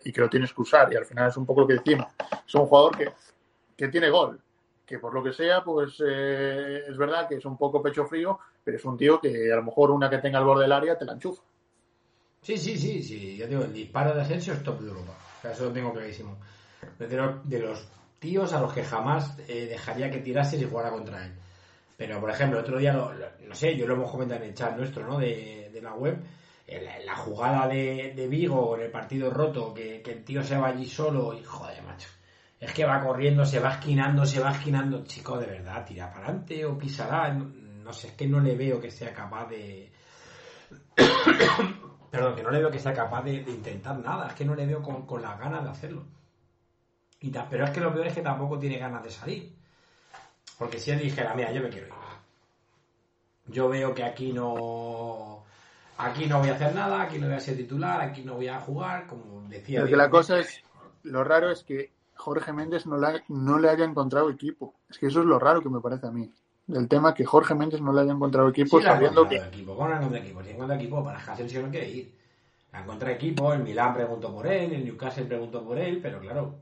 y 0.04 0.12
que 0.12 0.22
lo 0.22 0.30
tienes 0.30 0.54
que 0.54 0.62
usar. 0.62 0.92
Y 0.92 0.96
al 0.96 1.06
final 1.06 1.30
es 1.30 1.38
un 1.38 1.46
poco 1.46 1.62
lo 1.62 1.68
que 1.68 1.74
decimos. 1.76 2.08
Es 2.48 2.56
un 2.56 2.66
jugador 2.66 2.98
que, 2.98 3.12
que 3.76 3.88
tiene 3.90 4.10
gol. 4.10 4.40
Que 4.86 5.00
por 5.00 5.14
lo 5.14 5.22
que 5.22 5.34
sea, 5.34 5.64
pues 5.64 6.02
eh, 6.06 6.84
es 6.88 6.98
verdad 6.98 7.28
que 7.28 7.36
es 7.36 7.46
un 7.46 7.58
poco 7.58 7.84
pecho 7.84 8.06
frío, 8.06 8.40
pero 8.64 8.78
es 8.78 8.86
un 8.86 8.98
tío 8.98 9.20
que 9.20 9.52
a 9.52 9.58
lo 9.58 9.64
mejor 9.64 9.92
una 9.92 10.10
que 10.10 10.20
tenga 10.20 10.40
el 10.40 10.46
borde 10.46 10.64
del 10.64 10.72
área 10.72 10.98
te 10.98 11.04
la 11.04 11.14
enchufa. 11.14 11.44
Sí, 12.42 12.58
sí, 12.58 12.78
sí, 12.78 13.04
sí. 13.04 13.36
Yo 13.36 13.48
digo, 13.48 13.64
el 13.64 13.74
disparo 13.74 14.16
de 14.16 14.22
Asensio 14.22 14.54
es 14.54 14.64
top 14.64 14.80
de 14.80 14.88
Europa. 14.88 15.14
Eso 15.44 15.66
lo 15.66 15.72
tengo 15.72 15.92
clarísimo. 15.92 16.38
De 16.98 17.08
de 17.08 17.60
los 17.60 17.88
tíos 18.20 18.54
a 18.54 18.62
los 18.62 18.74
que 18.74 18.84
jamás 18.84 19.38
eh, 19.48 19.68
dejaría 19.68 20.10
que 20.10 20.20
tirase 20.20 20.58
si 20.58 20.66
jugara 20.66 20.92
contra 20.92 21.26
él. 21.26 21.34
Pero, 21.98 22.20
por 22.20 22.30
ejemplo, 22.30 22.60
otro 22.60 22.78
día, 22.78 22.94
no 22.94 23.56
sé, 23.56 23.76
yo 23.76 23.88
lo 23.88 23.96
hemos 23.96 24.12
comentado 24.12 24.44
en 24.44 24.50
el 24.50 24.54
chat 24.54 24.78
nuestro, 24.78 25.06
¿no? 25.08 25.18
De, 25.18 25.72
la 25.82 25.94
web. 25.94 26.24
La, 27.06 27.16
jugada 27.16 27.68
de, 27.68 28.28
Vigo 28.30 28.76
en 28.76 28.84
el 28.84 28.92
partido 28.92 29.32
roto, 29.32 29.74
que, 29.74 30.02
el 30.06 30.24
tío 30.24 30.44
se 30.44 30.58
va 30.58 30.68
allí 30.68 30.86
solo 30.88 31.34
y, 31.34 31.44
joder, 31.44 31.82
macho. 31.84 32.10
Es 32.60 32.72
que 32.74 32.86
va 32.86 33.04
corriendo, 33.04 33.46
se 33.46 33.60
va 33.60 33.74
esquinando, 33.74 34.26
se 34.26 34.40
va 34.40 34.52
esquinando. 34.52 35.04
Chico, 35.06 35.38
de 35.38 35.48
verdad, 35.48 35.86
tira 35.86 36.12
para 36.12 36.26
adelante 36.26 36.66
o 36.66 36.78
pisará. 36.78 37.34
No, 37.34 37.94
sé, 37.94 38.08
es 38.08 38.14
que 38.14 38.28
no 38.28 38.40
le 38.40 38.56
veo 38.56 38.80
que 38.80 38.92
sea 38.92 39.14
capaz 39.14 39.48
de. 39.48 39.92
Perdón, 42.12 42.36
que 42.36 42.44
no 42.44 42.52
le 42.52 42.60
veo 42.60 42.72
que 42.72 42.80
sea 42.80 42.94
capaz 42.94 43.24
de, 43.24 43.36
intentar 43.36 43.98
nada. 44.00 44.28
Es 44.28 44.34
que 44.34 44.46
no 44.46 44.56
le 44.56 44.66
veo 44.66 44.82
con, 44.82 45.06
con 45.06 45.22
las 45.22 45.40
ganas 45.40 45.64
de 45.64 45.70
hacerlo. 45.70 46.06
Y 47.20 47.32
pero 47.50 47.66
es 47.66 47.72
que 47.72 47.80
lo 47.80 47.94
peor 47.94 48.08
es 48.08 48.14
que 48.14 48.22
tampoco 48.22 48.60
tiene 48.60 48.78
ganas 48.78 49.04
de 49.04 49.10
salir. 49.10 49.54
Porque 50.58 50.80
si 50.80 50.92
él 50.92 51.00
dijera, 51.00 51.34
mira, 51.34 51.52
yo 51.52 51.62
me 51.62 51.70
quiero 51.70 51.88
ir. 51.88 51.94
Yo 53.48 53.70
veo 53.70 53.94
que 53.94 54.04
aquí 54.04 54.34
no. 54.34 55.44
Aquí 55.98 56.28
no 56.28 56.40
voy 56.40 56.50
a 56.50 56.54
hacer 56.54 56.76
nada, 56.76 57.02
aquí 57.02 57.18
no 57.18 57.28
voy 57.28 57.36
a 57.36 57.40
ser 57.40 57.58
titular, 57.58 58.02
aquí 58.02 58.22
no 58.22 58.36
voy 58.36 58.48
a 58.48 58.60
jugar, 58.60 59.08
como 59.08 59.48
decía. 59.48 59.80
Porque 59.80 59.96
la 59.96 60.10
cosa 60.10 60.40
es. 60.40 60.62
Lo 61.04 61.24
raro 61.24 61.50
es 61.50 61.64
que 61.64 61.92
Jorge 62.16 62.54
Méndez 62.54 62.86
no, 62.86 62.98
no 63.30 63.60
le 63.60 63.70
haya 63.70 63.86
encontrado 63.86 64.30
equipo. 64.30 64.76
Es 64.90 64.98
que 65.00 65.08
eso 65.08 65.22
es 65.22 65.26
lo 65.26 65.40
raro 65.40 65.62
que 65.62 65.70
me 65.70 65.80
parece 65.80 66.08
a 66.08 66.12
mí. 66.12 66.32
Del 66.68 66.88
tema 66.88 67.14
que 67.14 67.24
Jorge 67.24 67.56
Méndez 67.56 67.82
no 67.82 67.94
le 67.94 68.02
haya 68.02 68.12
encontrado 68.12 68.50
equipo 68.50 68.82
sabiendo 68.82 69.28
que. 69.28 69.38
Equipo, 69.38 69.76
¿Cómo 69.76 69.88
no 69.88 69.96
encontrado 69.96 70.26
equipo? 70.26 70.44
Si 70.44 70.50
encuentra 70.50 70.76
equipo, 70.76 71.04
para 71.04 71.18
Asensio 71.18 71.62
no 71.62 71.72
quiere 71.72 71.90
ir. 71.90 72.18
Encontrado 72.74 73.16
equipo, 73.16 73.54
el 73.54 73.64
Milán 73.64 73.94
preguntó 73.94 74.34
por 74.34 74.46
él, 74.46 74.74
el 74.74 74.86
Newcastle 74.86 75.26
preguntó 75.26 75.64
por 75.64 75.80
él, 75.80 76.00
pero 76.02 76.20
claro, 76.20 76.56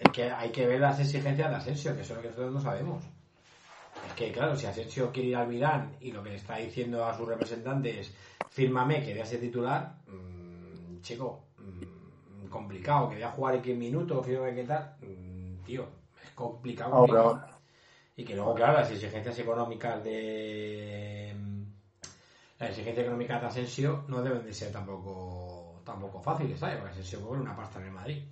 es 0.00 0.10
que 0.12 0.30
hay 0.30 0.50
que 0.50 0.66
ver 0.66 0.80
las 0.80 0.98
exigencias 1.00 1.50
de 1.50 1.56
Asensio, 1.56 1.94
que 1.94 2.02
eso 2.02 2.12
es 2.12 2.16
lo 2.16 2.22
que 2.22 2.28
nosotros 2.28 2.54
no 2.54 2.60
sabemos. 2.60 3.04
Es 4.06 4.12
que, 4.14 4.30
claro, 4.30 4.56
si 4.56 4.66
Asensio 4.66 5.10
quiere 5.10 5.30
ir 5.30 5.36
al 5.36 5.48
Milán 5.48 5.96
y 6.00 6.12
lo 6.12 6.22
que 6.22 6.30
le 6.30 6.36
está 6.36 6.56
diciendo 6.56 7.04
a 7.04 7.16
su 7.16 7.24
representante 7.24 8.00
es 8.00 8.12
fírmame 8.50 9.02
que 9.02 9.12
voy 9.12 9.20
a 9.20 9.26
ser 9.26 9.40
titular, 9.40 9.96
mmm, 10.06 11.00
chico, 11.00 11.46
mmm, 11.58 12.48
complicado, 12.48 13.08
que 13.08 13.16
voy 13.16 13.24
a 13.24 13.30
jugar 13.30 13.56
X 13.56 13.76
minutos, 13.76 14.24
fírmame 14.24 14.54
qué 14.54 14.64
tal, 14.64 14.96
mmm, 15.00 15.64
tío, 15.64 15.88
es 16.22 16.30
complicado. 16.30 17.06
Y 18.16 18.24
que 18.24 18.34
luego, 18.34 18.54
claro, 18.54 18.74
las 18.74 18.90
exigencias 18.90 19.38
económicas 19.38 20.02
de. 20.02 21.34
Las 22.58 22.70
exigencias 22.70 23.04
económicas 23.04 23.42
de 23.42 23.46
Asensio 23.48 24.04
no 24.08 24.22
deben 24.22 24.44
de 24.44 24.54
ser 24.54 24.72
tampoco 24.72 25.82
tampoco 25.84 26.20
fáciles, 26.20 26.58
¿sabes? 26.58 26.76
Porque 26.76 26.92
Asensio 26.92 27.20
cobra 27.20 27.40
una 27.40 27.54
pasta 27.54 27.78
en 27.78 27.86
el 27.86 27.92
Madrid. 27.92 28.22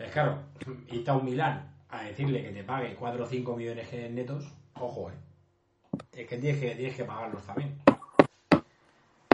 Es 0.00 0.10
claro, 0.12 0.38
y 0.88 1.00
está 1.00 1.14
un 1.14 1.26
Milán 1.26 1.74
a 1.90 2.04
decirle 2.04 2.42
que 2.42 2.52
te 2.52 2.64
pague 2.64 2.96
4 2.96 3.22
o 3.22 3.26
5 3.26 3.54
millones 3.54 3.92
netos, 4.10 4.50
ojo, 4.74 5.10
eh. 5.10 5.14
Es 6.12 6.26
que 6.26 6.38
tienes 6.38 6.58
que, 6.58 6.74
tienes 6.74 6.96
que 6.96 7.04
pagarlos 7.04 7.44
también. 7.44 7.78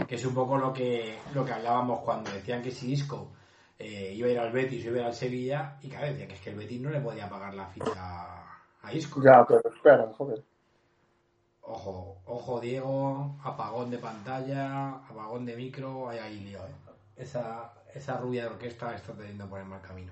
Que 0.05 0.15
es 0.15 0.25
un 0.25 0.33
poco 0.33 0.57
lo 0.57 0.73
que, 0.73 1.19
lo 1.33 1.45
que 1.45 1.53
hablábamos 1.53 2.01
cuando 2.01 2.31
decían 2.31 2.61
que 2.61 2.71
si 2.71 2.91
Isco 2.91 3.31
eh, 3.79 4.11
iba 4.13 4.27
a 4.27 4.31
ir 4.31 4.39
al 4.39 4.51
Betis 4.51 4.83
iba 4.83 4.97
a 4.97 4.99
ir 4.99 5.05
al 5.05 5.13
Sevilla, 5.13 5.77
y 5.81 5.87
cada 5.87 6.03
vez 6.03 6.13
decía 6.13 6.27
que 6.27 6.33
es 6.33 6.41
que 6.41 6.49
el 6.49 6.57
Betis 6.57 6.81
no 6.81 6.89
le 6.89 6.99
podía 6.99 7.29
pagar 7.29 7.53
la 7.53 7.67
ficha 7.67 8.59
a 8.81 8.93
Isco. 8.93 9.21
Ya, 9.23 9.45
pero 9.47 9.61
espera, 9.73 10.11
joder. 10.17 10.43
Ojo, 11.61 12.21
ojo 12.25 12.59
Diego, 12.59 13.37
apagón 13.41 13.89
de 13.89 13.99
pantalla, 13.99 14.95
apagón 15.09 15.45
de 15.45 15.55
micro, 15.55 16.09
hay 16.09 16.19
ahí 16.19 16.39
lío, 16.41 16.59
eh. 16.59 16.75
Esa, 17.15 17.73
esa 17.93 18.17
rubia 18.17 18.43
de 18.43 18.49
orquesta 18.49 18.93
está 18.93 19.13
teniendo 19.13 19.47
por 19.47 19.61
el 19.61 19.65
mal 19.65 19.81
camino. 19.81 20.11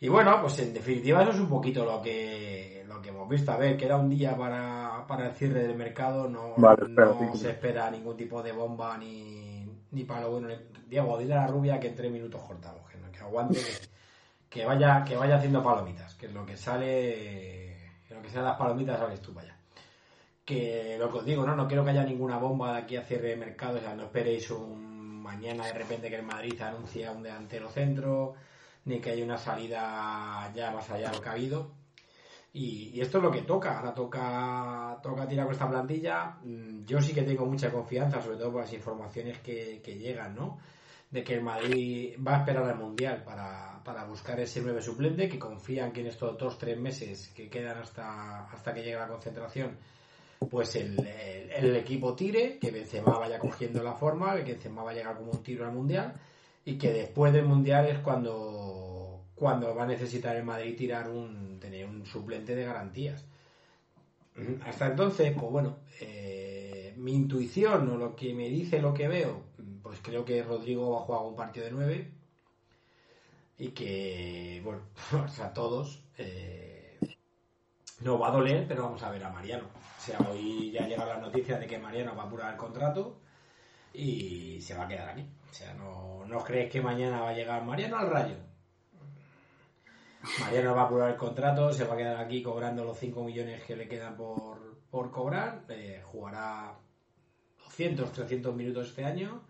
Y 0.00 0.08
bueno, 0.08 0.40
pues 0.40 0.58
en 0.60 0.72
definitiva 0.72 1.22
eso 1.22 1.32
es 1.32 1.40
un 1.40 1.48
poquito 1.48 1.84
lo 1.84 2.00
que, 2.00 2.84
lo 2.86 3.02
que 3.02 3.08
hemos 3.08 3.28
visto. 3.28 3.50
A 3.50 3.56
ver, 3.56 3.76
queda 3.76 3.96
un 3.96 4.08
día 4.08 4.36
para, 4.36 5.04
para 5.08 5.28
el 5.28 5.34
cierre 5.34 5.66
del 5.66 5.76
mercado, 5.76 6.28
no, 6.28 6.54
no 6.56 7.34
se 7.34 7.50
espera 7.50 7.90
ningún 7.90 8.16
tipo 8.16 8.40
de 8.40 8.52
bomba 8.52 8.96
ni, 8.96 9.66
ni 9.90 10.04
lo 10.04 10.30
bueno. 10.30 10.48
Diego, 10.86 11.18
dile 11.18 11.34
a 11.34 11.38
la 11.38 11.46
rubia 11.48 11.80
que 11.80 11.88
en 11.88 11.96
tres 11.96 12.12
minutos 12.12 12.40
cortamos, 12.42 12.82
que, 12.88 12.98
que 13.10 13.18
aguante, 13.18 13.58
que, 14.48 14.64
vaya, 14.64 15.04
que 15.04 15.16
vaya 15.16 15.36
haciendo 15.36 15.64
palomitas, 15.64 16.14
que 16.14 16.26
es 16.26 16.32
lo 16.32 16.46
que 16.46 16.56
sale, 16.56 17.98
que 18.06 18.14
lo 18.14 18.22
que 18.22 18.30
sean 18.30 18.44
las 18.44 18.56
palomitas 18.56 19.00
sales 19.00 19.20
tú 19.20 19.32
vaya. 19.32 19.56
Que 20.44 20.96
lo 20.98 21.10
que 21.10 21.18
os 21.18 21.24
digo, 21.24 21.44
¿no? 21.44 21.56
No 21.56 21.66
quiero 21.66 21.84
que 21.84 21.90
haya 21.90 22.04
ninguna 22.04 22.38
bomba 22.38 22.72
de 22.72 22.78
aquí 22.78 22.96
a 22.96 23.02
cierre 23.02 23.30
de 23.30 23.36
mercado, 23.36 23.78
o 23.78 23.80
sea, 23.80 23.94
no 23.94 24.04
esperéis 24.04 24.48
un 24.50 25.20
mañana 25.22 25.66
de 25.66 25.72
repente 25.74 26.08
que 26.08 26.16
el 26.16 26.22
Madrid 26.22 26.58
anuncia 26.62 27.12
un 27.12 27.22
delantero 27.22 27.68
centro 27.68 28.34
ni 28.88 29.00
que 29.00 29.10
haya 29.10 29.24
una 29.24 29.38
salida 29.38 30.50
ya 30.54 30.70
más 30.70 30.90
allá 30.90 31.10
de 31.10 31.16
lo 31.16 31.22
que 31.22 31.28
ha 31.28 31.32
habido. 31.32 31.70
Y, 32.52 33.00
esto 33.00 33.18
es 33.18 33.24
lo 33.24 33.30
que 33.30 33.42
toca, 33.42 33.78
ahora 33.78 33.94
toca, 33.94 34.98
toca 35.02 35.28
tirar 35.28 35.44
con 35.44 35.54
esta 35.54 35.68
plantilla. 35.68 36.38
Mm, 36.42 36.84
yo 36.84 37.00
sí 37.00 37.12
que 37.12 37.22
tengo 37.22 37.46
mucha 37.46 37.70
confianza, 37.70 38.22
sobre 38.22 38.38
todo 38.38 38.52
por 38.52 38.62
las 38.62 38.72
informaciones 38.72 39.38
que, 39.40 39.80
llegan, 39.98 40.34
¿no? 40.34 40.58
De 41.10 41.22
que 41.22 41.34
el 41.34 41.42
Madrid 41.42 42.16
va 42.26 42.36
a 42.36 42.38
esperar 42.40 42.64
al 42.64 42.78
Mundial 42.78 43.22
para, 43.22 43.82
para 43.84 44.04
buscar 44.04 44.40
ese 44.40 44.62
nueve 44.62 44.82
suplente, 44.82 45.28
que 45.28 45.38
confían 45.38 45.92
que 45.92 46.00
en 46.00 46.08
estos 46.08 46.36
dos, 46.38 46.58
tres 46.58 46.78
meses 46.78 47.28
que 47.34 47.48
quedan 47.48 47.78
hasta, 47.78 48.48
hasta 48.48 48.74
que 48.74 48.82
llegue 48.82 48.96
la 48.96 49.08
concentración, 49.08 49.76
pues 50.50 50.76
el, 50.76 50.98
el, 51.00 51.76
equipo 51.76 52.14
tire, 52.14 52.58
que 52.58 52.70
Benzema 52.70 53.18
vaya 53.18 53.38
cogiendo 53.38 53.82
la 53.82 53.94
forma, 53.94 54.34
que 54.36 54.52
Benzema 54.52 54.82
va 54.82 54.92
a 54.92 54.94
llegar 54.94 55.16
como 55.16 55.32
un 55.32 55.42
tiro 55.42 55.66
al 55.66 55.72
Mundial 55.72 56.14
y 56.68 56.76
que 56.76 56.92
después 56.92 57.32
del 57.32 57.46
Mundial 57.46 57.86
es 57.86 57.98
cuando, 58.00 59.24
cuando 59.34 59.74
va 59.74 59.84
a 59.84 59.86
necesitar 59.86 60.36
el 60.36 60.44
Madrid 60.44 60.76
tirar 60.76 61.08
un, 61.08 61.58
tener 61.58 61.86
un 61.86 62.04
suplente 62.04 62.54
de 62.54 62.66
garantías. 62.66 63.24
Hasta 64.66 64.88
entonces, 64.88 65.32
pues 65.32 65.50
bueno, 65.50 65.78
eh, 66.02 66.92
mi 66.98 67.14
intuición 67.14 67.88
o 67.88 67.96
lo 67.96 68.14
que 68.14 68.34
me 68.34 68.50
dice 68.50 68.82
lo 68.82 68.92
que 68.92 69.08
veo, 69.08 69.44
pues 69.82 69.98
creo 70.02 70.26
que 70.26 70.42
Rodrigo 70.42 70.90
va 70.90 70.98
a 70.98 71.04
jugar 71.04 71.22
un 71.22 71.36
partido 71.36 71.64
de 71.64 71.72
nueve 71.72 72.12
y 73.56 73.68
que, 73.68 74.60
bueno, 74.62 74.82
o 75.24 75.28
sea, 75.28 75.54
todos 75.54 76.02
eh, 76.18 76.98
no 78.00 78.18
va 78.18 78.28
a 78.28 78.32
doler, 78.32 78.66
pero 78.68 78.82
vamos 78.82 79.02
a 79.02 79.10
ver 79.10 79.24
a 79.24 79.30
Mariano. 79.30 79.64
O 79.96 80.00
sea, 80.02 80.18
hoy 80.30 80.70
ya 80.70 80.86
llega 80.86 81.06
la 81.06 81.16
noticia 81.16 81.58
de 81.58 81.66
que 81.66 81.78
Mariano 81.78 82.14
va 82.14 82.24
a 82.24 82.26
apurar 82.26 82.52
el 82.52 82.58
contrato 82.58 83.16
y 83.94 84.60
se 84.60 84.74
va 84.74 84.84
a 84.84 84.88
quedar 84.88 85.08
aquí. 85.08 85.24
O 85.50 85.54
sea, 85.54 85.74
no, 85.74 86.24
no 86.26 86.44
crees 86.44 86.70
que 86.70 86.80
mañana 86.80 87.20
va 87.20 87.30
a 87.30 87.34
llegar 87.34 87.64
Mariano 87.64 87.98
al 87.98 88.10
rayo. 88.10 88.36
Mariano 90.40 90.74
va 90.74 90.82
a 90.82 90.84
apurar 90.86 91.10
el 91.10 91.16
contrato, 91.16 91.72
se 91.72 91.84
va 91.84 91.94
a 91.94 91.96
quedar 91.96 92.16
aquí 92.18 92.42
cobrando 92.42 92.84
los 92.84 92.98
5 92.98 93.22
millones 93.24 93.62
que 93.62 93.76
le 93.76 93.88
quedan 93.88 94.16
por, 94.16 95.10
cobrar, 95.10 95.64
eh, 95.68 96.02
jugará 96.04 96.74
200, 97.64 98.12
300 98.12 98.54
minutos 98.54 98.88
este 98.88 99.04
año 99.04 99.42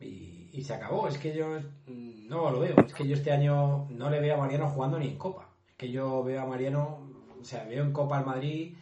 y, 0.00 0.62
se 0.62 0.74
acabó. 0.74 1.08
Es 1.08 1.18
que 1.18 1.34
yo 1.34 1.58
no 1.86 2.50
lo 2.50 2.60
veo, 2.60 2.74
es 2.86 2.94
que 2.94 3.06
yo 3.06 3.14
este 3.14 3.32
año 3.32 3.86
no 3.90 4.10
le 4.10 4.20
veo 4.20 4.34
a 4.34 4.38
Mariano 4.38 4.68
jugando 4.70 4.98
ni 4.98 5.08
en 5.08 5.18
Copa. 5.18 5.48
Es 5.68 5.74
que 5.74 5.90
yo 5.90 6.22
veo 6.24 6.40
a 6.40 6.46
Mariano 6.46 7.14
o 7.44 7.44
sea, 7.44 7.64
veo 7.64 7.84
en 7.84 7.92
Copa 7.92 8.16
al 8.16 8.24
Madrid 8.24 8.74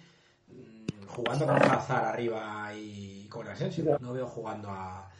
mm, 0.47 1.07
jugando 1.09 1.47
con 1.47 1.57
Hazard 1.57 2.05
arriba 2.05 2.73
y 2.77 3.27
con 3.29 3.49
Asensio. 3.49 3.99
No 3.99 4.13
veo 4.13 4.29
jugando 4.29 4.71
a, 4.71 5.11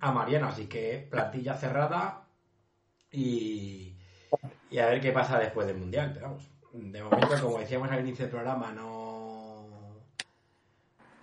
a 0.00 0.12
Mariano, 0.12 0.48
así 0.48 0.66
que 0.66 1.06
plantilla 1.10 1.54
cerrada 1.56 2.26
y, 3.10 3.96
y 4.70 4.78
a 4.78 4.86
ver 4.86 5.00
qué 5.00 5.12
pasa 5.12 5.38
después 5.38 5.66
del 5.66 5.78
Mundial. 5.78 6.10
Pero 6.12 6.26
vamos, 6.26 6.50
de 6.72 7.02
momento, 7.02 7.40
como 7.40 7.58
decíamos 7.58 7.90
al 7.90 8.00
inicio 8.00 8.24
del 8.24 8.32
programa, 8.32 8.72
no. 8.72 9.66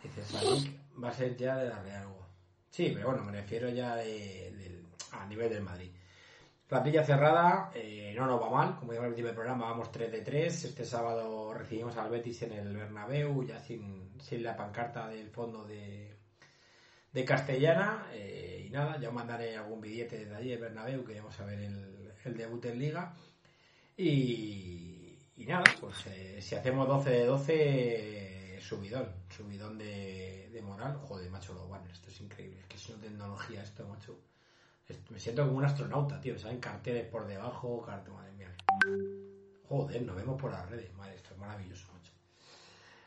Dice 0.02 0.22
va 1.02 1.10
a 1.10 1.14
ser 1.14 1.36
ya 1.36 1.58
de 1.58 1.70
darle 1.70 1.94
algo. 1.94 2.28
Sí, 2.70 2.92
pero 2.94 3.10
bueno, 3.10 3.24
me 3.24 3.34
refiero 3.34 3.70
ya 3.70 3.96
de, 3.96 4.82
a 5.12 5.26
nivel 5.26 5.50
del 5.50 5.62
Madrid. 5.62 5.92
Plantilla 6.68 7.04
cerrada, 7.04 7.72
eh, 7.76 8.14
no 8.16 8.26
nos 8.26 8.42
va 8.42 8.50
mal, 8.50 8.76
como 8.78 8.92
decíamos 8.92 9.08
al 9.08 9.14
principio 9.14 9.28
del 9.28 9.36
programa, 9.36 9.66
vamos 9.66 9.92
3 9.92 10.12
de 10.12 10.22
3. 10.22 10.66
Este 10.66 10.86
sábado 10.86 11.54
recibimos 11.54 11.98
al 11.98 12.10
Betis 12.10 12.44
en 12.44 12.54
el 12.54 12.76
Bernabéu, 12.76 13.44
ya 13.44 13.60
sin, 13.60 14.18
sin 14.22 14.42
la 14.42 14.56
pancarta 14.56 15.10
del 15.10 15.30
fondo 15.30 15.66
de, 15.66 16.11
de 17.12 17.26
Castellana. 17.26 18.08
Eh, 18.14 18.66
y 18.68 18.70
nada, 18.70 19.00
ya 19.00 19.10
os 19.10 19.14
mandaré 19.14 19.58
algún 19.58 19.82
billete 19.82 20.20
desde 20.20 20.36
allí, 20.36 20.52
el 20.52 20.60
Bernabéu, 20.60 21.04
que 21.04 21.20
vamos 21.20 21.40
el, 21.40 22.14
el 22.26 22.38
debut 22.38 22.66
en 22.66 22.80
Liga. 22.80 23.14
Y, 23.98 25.20
y 25.38 25.46
nada, 25.46 25.64
pues 25.80 26.06
eh, 26.08 26.42
si 26.42 26.56
hacemos 26.56 26.88
12 26.88 27.10
de 27.10 27.26
12, 27.26 28.60
subidón, 28.62 29.08
subidón 29.30 29.78
de, 29.78 30.50
de 30.52 30.62
moral. 30.62 30.96
Joder, 30.98 31.30
macho, 31.30 31.54
lo 31.54 31.68
bueno, 31.68 31.86
esto 31.92 32.10
es 32.10 32.22
increíble, 32.22 32.60
es 32.62 32.66
que 32.68 32.78
es 32.78 32.90
una 32.90 33.02
tecnología 33.02 33.64
esto, 33.64 33.88
macho. 33.88 34.20
Me 35.10 35.20
siento 35.20 35.46
como 35.46 35.58
un 35.58 35.66
astronauta, 35.66 36.20
tío, 36.20 36.38
¿saben? 36.38 36.60
Carteles 36.60 37.06
por 37.08 37.26
debajo, 37.26 37.82
carteles, 37.82 38.14
madre 38.14 38.32
mía. 38.34 38.56
Joder, 39.68 40.02
nos 40.02 40.16
vemos 40.16 40.40
por 40.40 40.52
las 40.52 40.70
redes, 40.70 40.94
madre, 40.96 41.16
esto 41.16 41.34
es 41.34 41.40
maravilloso, 41.40 41.88
macho. 41.94 42.12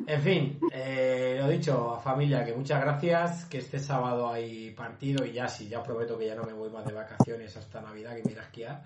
En 0.06 0.20
fin, 0.20 0.60
eh, 0.72 1.36
lo 1.40 1.48
dicho, 1.48 2.00
familia, 2.02 2.44
que 2.44 2.52
muchas 2.52 2.80
gracias, 2.80 3.44
que 3.46 3.58
este 3.58 3.78
sábado 3.78 4.30
hay 4.30 4.70
partido 4.72 5.24
y 5.24 5.32
ya 5.32 5.48
sí, 5.48 5.68
ya 5.68 5.82
prometo 5.82 6.18
que 6.18 6.26
ya 6.26 6.34
no 6.34 6.42
me 6.42 6.52
voy 6.52 6.68
más 6.70 6.84
de 6.84 6.92
vacaciones 6.92 7.56
hasta 7.56 7.80
Navidad, 7.80 8.16
que 8.16 8.22
me 8.24 8.32
iré 8.32 8.40
a 8.40 8.44
esquiar. 8.44 8.82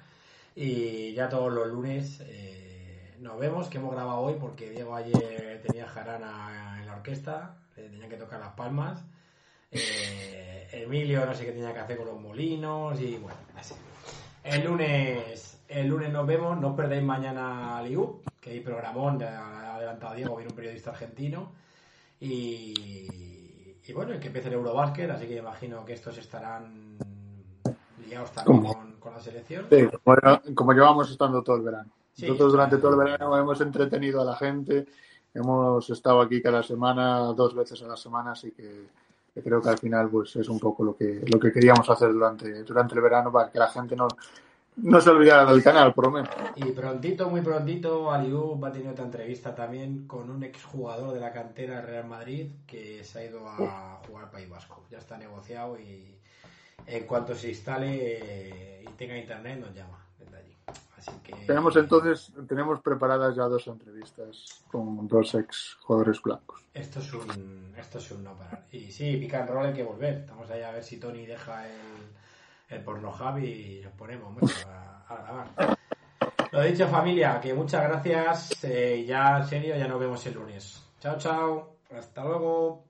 Y 0.55 1.15
ya 1.15 1.29
todos 1.29 1.53
los 1.53 1.67
lunes 1.69 2.21
eh, 2.27 3.15
nos 3.21 3.39
vemos, 3.39 3.69
que 3.69 3.79
hemos 3.79 3.95
grabado 3.95 4.21
hoy 4.21 4.37
porque 4.39 4.71
Diego 4.71 4.95
ayer 4.95 5.61
tenía 5.67 5.87
jarana 5.89 6.79
en 6.81 6.87
la 6.87 6.97
orquesta, 6.97 7.57
le 7.77 7.89
tenía 7.89 8.09
que 8.09 8.17
tocar 8.17 8.41
las 8.41 8.53
palmas. 8.53 9.03
Eh, 9.71 10.69
Emilio 10.73 11.27
no 11.27 11.35
sé 11.35 11.45
qué 11.47 11.53
tenía 11.53 11.73
que 11.73 11.81
hacer 11.81 11.97
con 11.97 12.07
los 12.07 12.21
molinos 12.21 13.01
y 13.01 13.17
bueno, 13.17 13.39
así. 13.57 13.75
El 14.45 14.65
lunes, 14.65 15.61
el 15.69 15.89
lunes 15.89 16.13
nos 16.13 16.27
vemos, 16.27 16.59
no 16.59 16.69
os 16.69 16.77
perdáis 16.77 17.03
mañana 17.03 17.83
Liu, 17.83 18.23
que 18.49 18.55
hay 18.55 18.61
programón, 18.61 19.23
ha 19.23 19.77
adelantado 19.77 20.15
Diego, 20.15 20.37
viene 20.37 20.51
un 20.51 20.57
periodista 20.57 20.91
argentino. 20.91 21.53
Y, 22.21 23.77
y 23.87 23.93
bueno, 23.93 24.13
el 24.13 24.21
que 24.21 24.29
empiece 24.29 24.49
el 24.49 24.55
Eurobásquet, 24.55 25.11
así 25.11 25.27
que 25.27 25.37
imagino 25.37 25.85
que 25.85 25.93
estos 25.93 26.17
estarán 26.19 26.97
liados 28.09 28.33
también 28.33 28.73
con, 28.73 28.93
con, 28.95 29.13
la 29.13 29.21
selección. 29.21 29.67
Sí, 29.71 29.87
como, 30.03 30.17
como, 30.55 30.73
llevamos 30.73 31.11
estando 31.11 31.43
todo 31.43 31.57
el 31.57 31.63
verano. 31.63 31.91
Sí, 32.15 32.27
Nosotros 32.27 32.53
durante 32.53 32.79
todo 32.79 32.93
el 32.93 33.11
verano 33.11 33.37
hemos 33.37 33.61
entretenido 33.61 34.23
a 34.23 34.25
la 34.25 34.35
gente, 34.35 34.87
hemos 35.35 35.89
estado 35.91 36.21
aquí 36.23 36.41
cada 36.43 36.63
semana, 36.63 37.19
dos 37.35 37.55
veces 37.55 37.83
a 37.83 37.87
la 37.87 37.97
semana, 37.97 38.33
así 38.33 38.51
que 38.53 38.87
creo 39.45 39.63
que 39.63 39.69
al 39.69 39.79
final 39.79 40.09
pues 40.11 40.35
es 40.35 40.49
un 40.49 40.59
poco 40.59 40.83
lo 40.83 40.97
que 40.97 41.23
lo 41.31 41.39
que 41.39 41.53
queríamos 41.53 41.89
hacer 41.89 42.13
durante 42.13 42.65
durante 42.65 42.97
el 42.97 43.01
verano 43.01 43.31
para 43.31 43.53
que 43.53 43.59
la 43.61 43.69
gente 43.69 43.95
no 43.95 44.09
no 44.83 45.01
se 45.01 45.11
olvidara 45.11 45.51
del 45.51 45.63
canal, 45.63 45.93
por 45.95 46.07
lo 46.07 46.11
menos. 46.11 46.31
Y 46.57 46.65
prontito, 46.73 47.29
muy 47.29 47.41
prontito, 47.41 48.11
Aliú 48.11 48.59
va 48.59 48.69
a 48.69 48.73
tener 48.73 48.89
otra 48.89 49.05
entrevista 49.05 49.55
también 49.55 50.07
con 50.07 50.31
un 50.31 50.43
exjugador 50.43 51.13
de 51.13 51.21
la 51.21 51.33
cantera 51.33 51.81
Real 51.81 52.07
Madrid 52.07 52.51
que 52.67 53.03
se 53.05 53.19
ha 53.19 53.25
ido 53.25 53.49
a 53.49 54.01
jugar 54.07 54.25
al 54.25 54.31
País 54.31 54.49
Vasco. 54.49 54.85
Ya 54.91 54.99
está 54.99 55.17
negociado 55.19 55.79
y 55.79 56.15
en 56.87 57.07
cuanto 57.07 57.35
se 57.35 57.51
instale 57.51 57.97
eh, 58.01 58.85
y 58.89 58.93
tenga 58.93 59.17
internet 59.17 59.61
nos 59.61 59.75
llama 59.75 60.05
desde 60.19 60.37
allí. 60.37 60.57
Así 60.97 61.11
que... 61.23 61.35
Tenemos 61.47 61.77
entonces, 61.77 62.33
tenemos 62.49 62.81
preparadas 62.81 63.37
ya 63.37 63.45
dos 63.45 63.67
entrevistas 63.67 64.65
con 64.71 65.07
dos 65.09 65.35
ex 65.35 65.77
jugadores 65.81 66.23
blancos. 66.23 66.65
Esto 66.73 67.01
es 67.01 67.13
un, 67.13 67.75
esto 67.77 67.99
es 67.99 68.11
un 68.13 68.25
no 68.25 68.35
parar. 68.35 68.65
Y 68.73 68.91
sí, 68.93 69.17
pica 69.17 69.41
and 69.41 69.51
roll 69.51 69.67
hay 69.67 69.75
que 69.75 69.83
volver. 69.83 70.19
Estamos 70.19 70.51
ahí 70.51 70.63
a 70.63 70.71
ver 70.71 70.85
si 70.85 70.99
Tony 70.99 71.27
deja 71.27 71.67
el, 71.67 71.73
el 72.69 72.83
porno 72.83 73.11
hub 73.11 73.39
y 73.39 73.81
nos 73.83 73.93
ponemos 73.95 74.67
a 74.67 75.17
grabar. 75.17 75.79
Lo 76.51 76.63
dicho 76.63 76.89
familia, 76.89 77.41
que 77.41 77.53
muchas 77.53 77.83
gracias. 77.85 78.65
Eh, 78.65 79.05
ya 79.07 79.39
en 79.39 79.47
serio, 79.47 79.77
ya 79.77 79.87
nos 79.87 80.01
vemos 80.01 80.25
el 80.27 80.35
lunes. 80.35 80.83
Chao, 81.01 81.19
chao. 81.19 81.77
Hasta 81.97 82.25
luego. 82.25 82.85